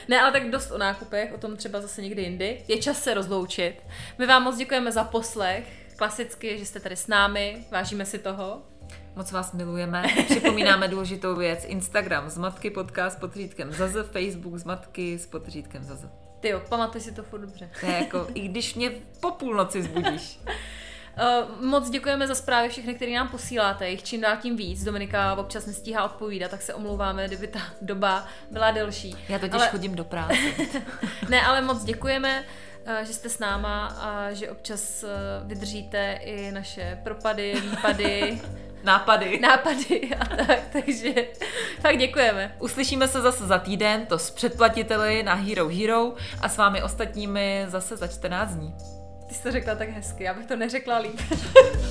Ne, 0.07 0.21
ale 0.21 0.31
tak 0.31 0.49
dost 0.49 0.71
o 0.71 0.77
nákupech, 0.77 1.33
o 1.33 1.37
tom 1.37 1.57
třeba 1.57 1.81
zase 1.81 2.01
někdy 2.01 2.21
jindy. 2.21 2.63
Je 2.67 2.77
čas 2.77 3.03
se 3.03 3.13
rozloučit. 3.13 3.75
My 4.17 4.25
vám 4.25 4.43
moc 4.43 4.57
děkujeme 4.57 4.91
za 4.91 5.03
poslech. 5.03 5.67
Klasicky, 5.97 6.59
že 6.59 6.65
jste 6.65 6.79
tady 6.79 6.95
s 6.95 7.07
námi, 7.07 7.65
vážíme 7.71 8.05
si 8.05 8.19
toho. 8.19 8.61
Moc 9.15 9.31
vás 9.31 9.53
milujeme. 9.53 10.03
Připomínáme 10.25 10.87
důležitou 10.87 11.35
věc. 11.35 11.65
Instagram 11.65 12.29
z 12.29 12.37
Matky 12.37 12.69
podcast 12.69 13.17
s 13.17 13.19
podřídkem 13.19 13.73
Zaze, 13.73 14.03
Facebook 14.03 14.57
z 14.57 14.63
Matky 14.63 15.19
s 15.19 15.25
podřídkem 15.25 15.83
Zaze. 15.83 16.09
Ty 16.39 16.49
jo, 16.49 16.61
pamatuj 16.69 17.01
si 17.01 17.11
to 17.11 17.23
furt 17.23 17.39
dobře. 17.39 17.69
To 17.79 17.85
je 17.85 17.97
jako, 17.97 18.27
i 18.33 18.47
když 18.47 18.75
mě 18.75 18.91
po 19.19 19.31
půlnoci 19.31 19.83
zbudíš. 19.83 20.39
Uh, 20.39 21.65
moc 21.65 21.89
děkujeme 21.89 22.27
za 22.27 22.35
zprávy 22.35 22.69
všechny, 22.69 22.93
které 22.95 23.11
nám 23.13 23.27
posíláte. 23.27 23.89
Jich 23.89 24.03
čím 24.03 24.21
dál 24.21 24.37
tím 24.41 24.55
víc. 24.55 24.83
Dominika 24.83 25.35
občas 25.35 25.65
nestíhá 25.65 26.03
odpovídat, 26.03 26.51
tak 26.51 26.61
se 26.61 26.73
omlouváme, 26.73 27.27
kdyby 27.27 27.47
ta 27.47 27.59
doba 27.81 28.25
byla 28.51 28.71
delší. 28.71 29.15
Já 29.29 29.39
totiž 29.39 29.55
Ale- 29.55 29.69
chodím 29.69 29.95
do 29.95 30.03
práce. 30.03 30.33
Ne, 31.29 31.41
ale 31.41 31.61
moc 31.61 31.83
děkujeme, 31.83 32.43
eh, 32.85 33.05
že 33.05 33.13
jste 33.13 33.29
s 33.29 33.39
náma 33.39 33.87
a 33.87 34.33
že 34.33 34.49
občas 34.51 35.03
eh, 35.03 35.07
vydržíte 35.43 36.19
i 36.21 36.51
naše 36.51 36.99
propady, 37.03 37.61
výpady, 37.61 38.41
Nápady. 38.83 39.39
nápady 39.39 40.11
a 40.19 40.35
tak, 40.35 40.59
takže 40.71 41.13
fakt 41.79 41.97
děkujeme. 41.97 42.55
Uslyšíme 42.59 43.07
se 43.07 43.21
zase 43.21 43.45
za 43.45 43.59
týden, 43.59 44.05
to 44.05 44.19
s 44.19 44.31
předplatiteli 44.31 45.23
na 45.23 45.33
Hero 45.33 45.69
Hero 45.69 46.13
a 46.41 46.49
s 46.49 46.57
vámi 46.57 46.83
ostatními 46.83 47.65
zase 47.67 47.97
za 47.97 48.07
14 48.07 48.51
dní. 48.51 48.75
Ty 49.27 49.35
jsi 49.35 49.43
to 49.43 49.51
řekla 49.51 49.75
tak 49.75 49.89
hezky, 49.89 50.23
já 50.23 50.33
bych 50.33 50.45
to 50.45 50.55
neřekla 50.55 50.97
líp. 50.97 51.21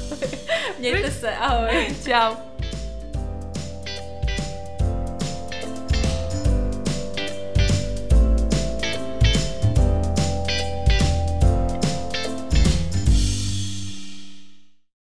Mějte 0.79 1.11
se, 1.11 1.37
ahoj. 1.37 1.97
Čau. 2.05 2.35